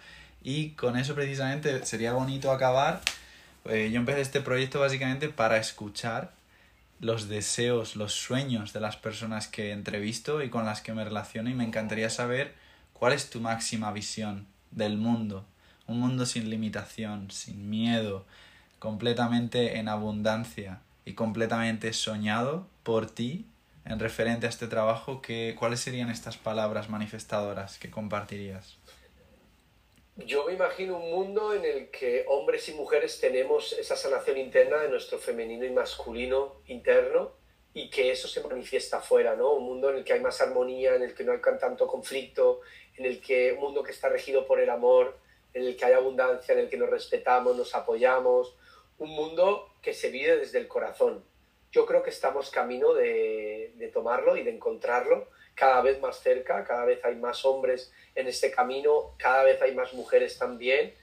Y 0.44 0.72
con 0.72 0.98
eso 0.98 1.16
precisamente 1.16 1.86
sería 1.86 2.14
bonito 2.14 2.52
acabar 2.52 3.02
eh, 3.66 3.90
yo 3.92 4.00
empecé 4.00 4.22
este 4.22 4.42
proyecto 4.42 4.80
básicamente 4.80 5.30
para 5.30 5.58
escuchar 5.58 6.32
los 7.00 7.28
deseos, 7.28 7.96
los 7.96 8.14
sueños 8.14 8.74
de 8.74 8.80
las 8.80 8.96
personas 8.96 9.48
que 9.48 9.72
entrevisto 9.72 10.44
y 10.44 10.50
con 10.50 10.66
las 10.66 10.82
que 10.82 10.94
me 10.94 11.04
relaciono 11.04 11.50
y 11.50 11.56
me 11.56 11.64
encantaría 11.64 12.10
saber 12.12 12.54
cuál 12.94 13.14
es 13.14 13.30
tu 13.30 13.42
máxima 13.42 13.92
visión 13.92 14.46
del 14.70 14.98
mundo. 14.98 15.46
Un 15.88 16.00
mundo 16.00 16.26
sin 16.28 16.50
limitación, 16.50 17.32
sin 17.32 17.70
miedo, 17.70 18.26
completamente 18.78 19.78
en 19.80 19.90
abundancia 19.90 20.80
y 21.06 21.14
completamente 21.14 21.94
soñado 21.94 22.68
por 22.84 23.10
ti 23.10 23.46
en 23.86 24.00
referente 24.00 24.48
a 24.48 24.50
este 24.50 24.68
trabajo, 24.68 25.22
que, 25.22 25.56
¿cuáles 25.58 25.80
serían 25.80 26.10
estas 26.10 26.38
palabras 26.38 26.90
manifestadoras 26.90 27.78
que 27.78 27.92
compartirías? 27.92 28.78
yo 30.18 30.46
me 30.46 30.54
imagino 30.54 30.98
un 30.98 31.12
mundo 31.12 31.54
en 31.54 31.66
el 31.66 31.90
que 31.90 32.24
hombres 32.30 32.70
y 32.70 32.74
mujeres 32.74 33.20
tenemos 33.20 33.74
esa 33.74 33.98
sanación 33.98 34.38
interna 34.38 34.78
de 34.78 34.90
nuestro 34.90 35.18
femenino 35.20 35.66
y 35.66 35.72
masculino 35.72 36.62
interno 36.68 37.34
y 37.74 37.90
que 37.90 38.12
eso 38.12 38.30
se 38.30 38.42
manifiesta 38.42 38.98
afuera, 38.98 39.36
¿no? 39.36 39.52
Un 39.52 39.66
mundo 39.66 39.90
en 39.90 39.98
el 39.98 40.04
que 40.06 40.14
hay 40.14 40.22
más 40.22 40.40
armonía, 40.40 40.96
en 40.96 41.04
el 41.04 41.14
que 41.14 41.26
no 41.26 41.34
hay 41.34 41.40
tanto 41.60 41.86
conflicto, 41.86 42.62
en 42.96 43.06
el 43.06 43.20
que 43.20 43.52
un 43.52 43.60
mundo 43.60 43.84
que 43.84 43.92
está 43.92 44.08
regido 44.08 44.48
por 44.48 44.62
el 44.62 44.70
amor, 44.70 45.18
en 45.54 45.66
el 45.66 45.76
que 45.76 45.84
hay 45.84 45.92
abundancia, 45.92 46.54
en 46.54 46.60
el 46.60 46.70
que 46.70 46.78
nos 46.78 46.90
respetamos, 46.90 47.58
nos 47.58 47.76
apoyamos, 47.76 48.56
un 48.98 49.10
mundo 49.10 49.75
que 49.86 49.94
se 49.94 50.10
vive 50.10 50.38
desde 50.38 50.58
el 50.58 50.68
corazón. 50.68 51.24
Yo 51.72 51.86
creo 51.86 52.02
que 52.02 52.10
estamos 52.10 52.50
camino 52.50 52.96
de, 52.96 53.92
tomarlo 53.94 54.36
y 54.36 54.42
de 54.42 54.50
encontrarlo 54.50 55.30
cada 55.54 55.80
vez 55.84 56.02
más 56.02 56.20
cerca, 56.22 56.64
cada 56.64 56.86
vez 56.86 57.06
hay 57.06 57.16
más 57.16 57.46
hombres 57.46 57.94
en 58.16 58.28
este 58.28 58.50
camino, 58.50 59.14
cada 59.20 59.44
vez 59.44 59.62
hay 59.62 59.76
más 59.76 59.94
mujeres 59.94 60.40
también 60.40 60.96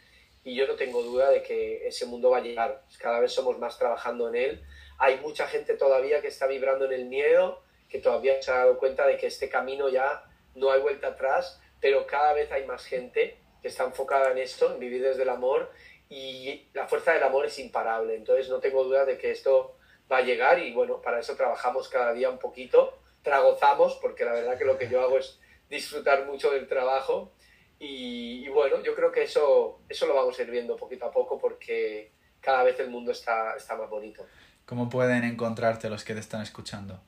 y 0.42 0.56
yo 0.56 0.66
no 0.66 0.74
tengo 0.74 1.00
duda 1.00 1.30
de 1.30 1.44
que 1.44 1.86
ese 1.86 2.06
mundo 2.06 2.30
va 2.30 2.38
a 2.38 2.40
llegar, 2.40 2.82
cada 2.98 3.20
vez 3.20 3.32
somos 3.32 3.56
más 3.60 3.78
trabajando 3.78 4.28
en 4.28 4.34
él. 4.34 4.64
Hay 4.98 5.20
mucha 5.20 5.46
gente 5.46 5.74
todavía 5.74 6.20
que 6.20 6.26
está 6.26 6.48
vibrando 6.48 6.84
en 6.86 6.92
el 6.92 7.04
miedo, 7.04 7.62
que 7.88 8.00
todavía 8.00 8.42
se 8.42 8.50
ha 8.50 8.56
dado 8.58 8.78
cuenta 8.78 9.06
de 9.06 9.16
que 9.16 9.28
este 9.28 9.48
camino 9.48 9.90
ya 9.90 10.24
no 10.56 10.72
hay 10.72 10.80
vuelta 10.80 11.06
atrás, 11.08 11.60
pero 11.80 12.04
cada 12.08 12.32
vez 12.32 12.50
hay 12.50 12.66
más 12.66 12.84
gente 12.84 13.38
que 13.62 13.68
está 13.68 13.84
enfocada 13.84 14.32
en 14.32 14.38
esto, 14.38 14.72
en 14.74 14.80
vivir 14.80 15.02
desde 15.02 15.22
el 15.22 15.28
amor 15.28 15.70
y 16.12 16.68
la 16.74 16.86
fuerza 16.86 17.12
del 17.12 17.22
amor 17.22 17.46
es 17.46 17.58
imparable. 17.58 18.14
Entonces 18.14 18.48
no 18.48 18.60
tengo 18.60 18.84
duda 18.84 19.04
de 19.04 19.16
que 19.16 19.30
esto 19.30 19.76
va 20.10 20.18
a 20.18 20.22
llegar 20.22 20.58
y 20.58 20.72
bueno, 20.72 21.00
para 21.00 21.20
eso 21.20 21.34
trabajamos 21.36 21.88
cada 21.88 22.12
día 22.12 22.28
un 22.28 22.38
poquito 22.38 22.98
tragozamos, 23.22 23.98
porque 24.02 24.24
la 24.24 24.32
verdad 24.32 24.58
que 24.58 24.64
lo 24.64 24.76
que 24.76 24.88
yo 24.88 25.00
hago 25.00 25.18
es 25.18 25.38
disfrutar 25.70 26.26
mucho 26.26 26.50
del 26.50 26.68
trabajo. 26.68 27.32
Y, 27.78 28.48
bueno, 28.48 28.80
yo 28.82 28.94
creo 28.94 29.10
que 29.10 29.24
eso, 29.24 29.80
eso 29.88 30.06
lo 30.06 30.14
vamos 30.14 30.38
a 30.38 30.42
ir 30.42 30.50
viendo 30.50 30.76
poquito 30.76 31.06
a 31.06 31.10
poco 31.10 31.38
porque 31.38 32.12
cada 32.40 32.62
vez 32.62 32.78
el 32.78 32.90
mundo 32.90 33.10
está, 33.10 33.56
está 33.56 33.76
más 33.76 33.90
bonito. 33.90 34.24
¿Cómo 34.66 34.88
pueden 34.88 35.24
encontrarte 35.24 35.90
los 35.90 36.04
que 36.04 36.14
te 36.14 36.20
están 36.20 36.42
escuchando? 36.42 37.00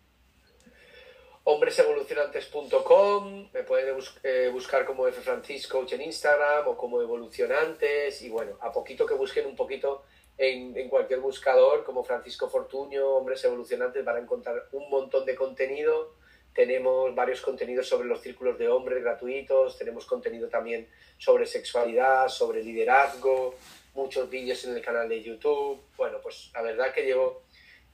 hombresevolucionantes.com, 1.45 3.51
me 3.53 3.62
pueden 3.62 3.97
eh, 4.22 4.49
buscar 4.53 4.84
como 4.86 5.07
F 5.07 5.20
Francisco 5.20 5.86
en 5.90 6.01
Instagram 6.03 6.68
o 6.68 6.76
como 6.76 7.03
Evolucionantes 7.03 8.22
y 8.22 8.30
bueno, 8.30 8.57
a 8.61 8.72
poquito 8.72 9.07
que 9.07 9.14
busquen 9.14 9.47
un 9.47 9.55
poquito 9.55 10.03
en, 10.36 10.88
cualquier 10.88 11.20
buscador 11.20 11.84
como 11.84 12.03
Francisco 12.03 12.49
Fortuño, 12.49 13.07
Hombres 13.07 13.45
Evolucionantes, 13.45 14.05
van 14.05 14.16
a 14.16 14.20
encontrar 14.20 14.64
un 14.72 14.90
montón 14.90 15.24
de 15.24 15.36
contenido 15.36 16.14
tenemos 16.55 17.12
varios 17.16 17.40
contenidos 17.40 17.88
sobre 17.88 18.07
los 18.07 18.20
círculos 18.20 18.57
de 18.57 18.68
hombres 18.68 19.03
gratuitos, 19.03 19.76
tenemos 19.76 20.07
contenido 20.07 20.49
también 20.49 20.88
sobre 21.18 21.47
sexualidad, 21.47 22.28
sobre 22.28 22.62
liderazgo, 22.62 23.57
muchos 23.95 24.30
vídeos 24.30 24.64
en 24.64 24.76
el 24.76 24.80
canal 24.80 25.09
de 25.09 25.20
YouTube. 25.20 25.80
Bueno, 25.97 26.18
pues 26.22 26.53
la 26.55 26.62
verdad 26.62 26.95
que 26.95 27.03
llevo 27.03 27.42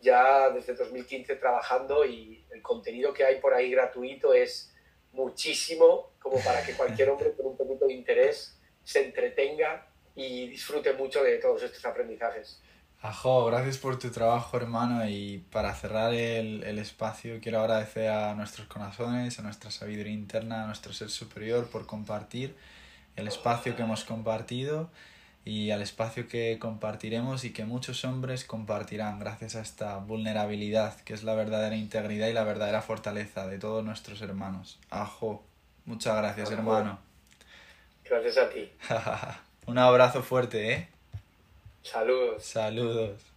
ya 0.00 0.50
desde 0.50 0.74
2015 0.74 1.36
trabajando 1.36 2.04
y 2.04 2.44
el 2.50 2.62
contenido 2.62 3.12
que 3.12 3.24
hay 3.24 3.40
por 3.40 3.54
ahí 3.54 3.70
gratuito 3.70 4.32
es 4.32 4.74
muchísimo 5.12 6.12
como 6.18 6.38
para 6.42 6.64
que 6.64 6.74
cualquier 6.74 7.10
hombre 7.10 7.32
con 7.34 7.46
un 7.46 7.56
poquito 7.56 7.86
de 7.86 7.94
interés 7.94 8.58
se 8.84 9.04
entretenga 9.04 9.86
y 10.14 10.48
disfrute 10.48 10.92
mucho 10.92 11.22
de 11.22 11.38
todos 11.38 11.62
estos 11.62 11.84
aprendizajes. 11.84 12.60
Ajo, 13.02 13.46
gracias 13.46 13.78
por 13.78 13.98
tu 13.98 14.10
trabajo, 14.10 14.56
hermano. 14.58 15.08
Y 15.08 15.38
para 15.50 15.74
cerrar 15.74 16.12
el, 16.12 16.62
el, 16.64 16.78
espacio, 16.78 17.40
quiero 17.40 17.60
agradecer 17.60 18.08
a 18.08 18.34
nuestros 18.34 18.66
corazones, 18.66 19.38
a 19.38 19.42
nuestra 19.42 19.70
sabiduría 19.70 20.12
interna, 20.12 20.64
a 20.64 20.66
nuestro 20.66 20.92
ser 20.92 21.08
superior 21.08 21.68
por 21.70 21.86
compartir 21.86 22.54
el 23.16 23.26
espacio 23.26 23.74
que 23.74 23.82
hemos 23.82 24.04
compartido 24.04 24.90
y 25.44 25.70
al 25.70 25.82
espacio 25.82 26.28
que 26.28 26.58
compartiremos 26.58 27.44
y 27.44 27.52
que 27.52 27.64
muchos 27.64 28.04
hombres 28.04 28.44
compartirán 28.44 29.18
gracias 29.18 29.56
a 29.56 29.60
esta 29.60 29.96
vulnerabilidad 29.98 31.00
que 31.00 31.14
es 31.14 31.22
la 31.22 31.34
verdadera 31.34 31.76
integridad 31.76 32.28
y 32.28 32.32
la 32.32 32.44
verdadera 32.44 32.82
fortaleza 32.82 33.46
de 33.46 33.58
todos 33.58 33.84
nuestros 33.84 34.20
hermanos. 34.22 34.78
Ajo, 34.90 35.42
muchas 35.86 36.16
gracias, 36.16 36.50
hermano. 36.50 36.98
Gracias 38.04 38.38
a 38.38 38.50
ti. 38.50 38.70
Un 39.66 39.78
abrazo 39.78 40.22
fuerte, 40.22 40.72
¿eh? 40.72 40.88
Saludos. 41.82 42.44
Saludos. 42.44 43.29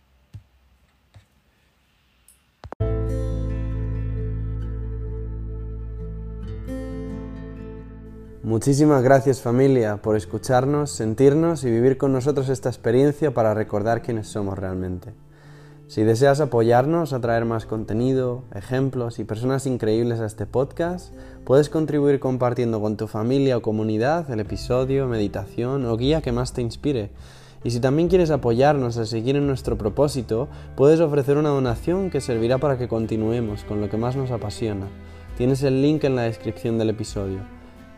Muchísimas 8.43 9.01
gracias 9.03 9.39
familia 9.39 10.01
por 10.01 10.17
escucharnos, 10.17 10.91
sentirnos 10.91 11.63
y 11.63 11.71
vivir 11.71 11.97
con 11.97 12.11
nosotros 12.11 12.49
esta 12.49 12.67
experiencia 12.67 13.33
para 13.33 13.53
recordar 13.53 14.01
quiénes 14.01 14.27
somos 14.27 14.59
realmente. 14.59 15.13
Si 15.87 16.03
deseas 16.03 16.41
apoyarnos 16.41 17.13
a 17.13 17.21
traer 17.21 17.45
más 17.45 17.65
contenido, 17.65 18.43
ejemplos 18.53 19.19
y 19.19 19.23
personas 19.23 19.65
increíbles 19.65 20.19
a 20.19 20.25
este 20.25 20.45
podcast, 20.45 21.13
puedes 21.45 21.69
contribuir 21.69 22.19
compartiendo 22.19 22.81
con 22.81 22.97
tu 22.97 23.07
familia 23.07 23.55
o 23.55 23.61
comunidad 23.61 24.29
el 24.29 24.41
episodio, 24.41 25.07
meditación 25.07 25.85
o 25.85 25.95
guía 25.95 26.21
que 26.21 26.33
más 26.33 26.51
te 26.51 26.61
inspire. 26.61 27.11
Y 27.63 27.71
si 27.71 27.79
también 27.79 28.09
quieres 28.09 28.29
apoyarnos 28.29 28.97
a 28.97 29.05
seguir 29.05 29.37
en 29.37 29.47
nuestro 29.47 29.77
propósito, 29.77 30.49
puedes 30.75 30.99
ofrecer 30.99 31.37
una 31.37 31.47
donación 31.47 32.09
que 32.09 32.19
servirá 32.19 32.57
para 32.57 32.77
que 32.77 32.89
continuemos 32.89 33.63
con 33.63 33.79
lo 33.79 33.89
que 33.89 33.95
más 33.95 34.17
nos 34.17 34.31
apasiona. 34.31 34.87
Tienes 35.37 35.63
el 35.63 35.81
link 35.81 36.03
en 36.03 36.17
la 36.17 36.23
descripción 36.23 36.77
del 36.77 36.89
episodio. 36.89 37.62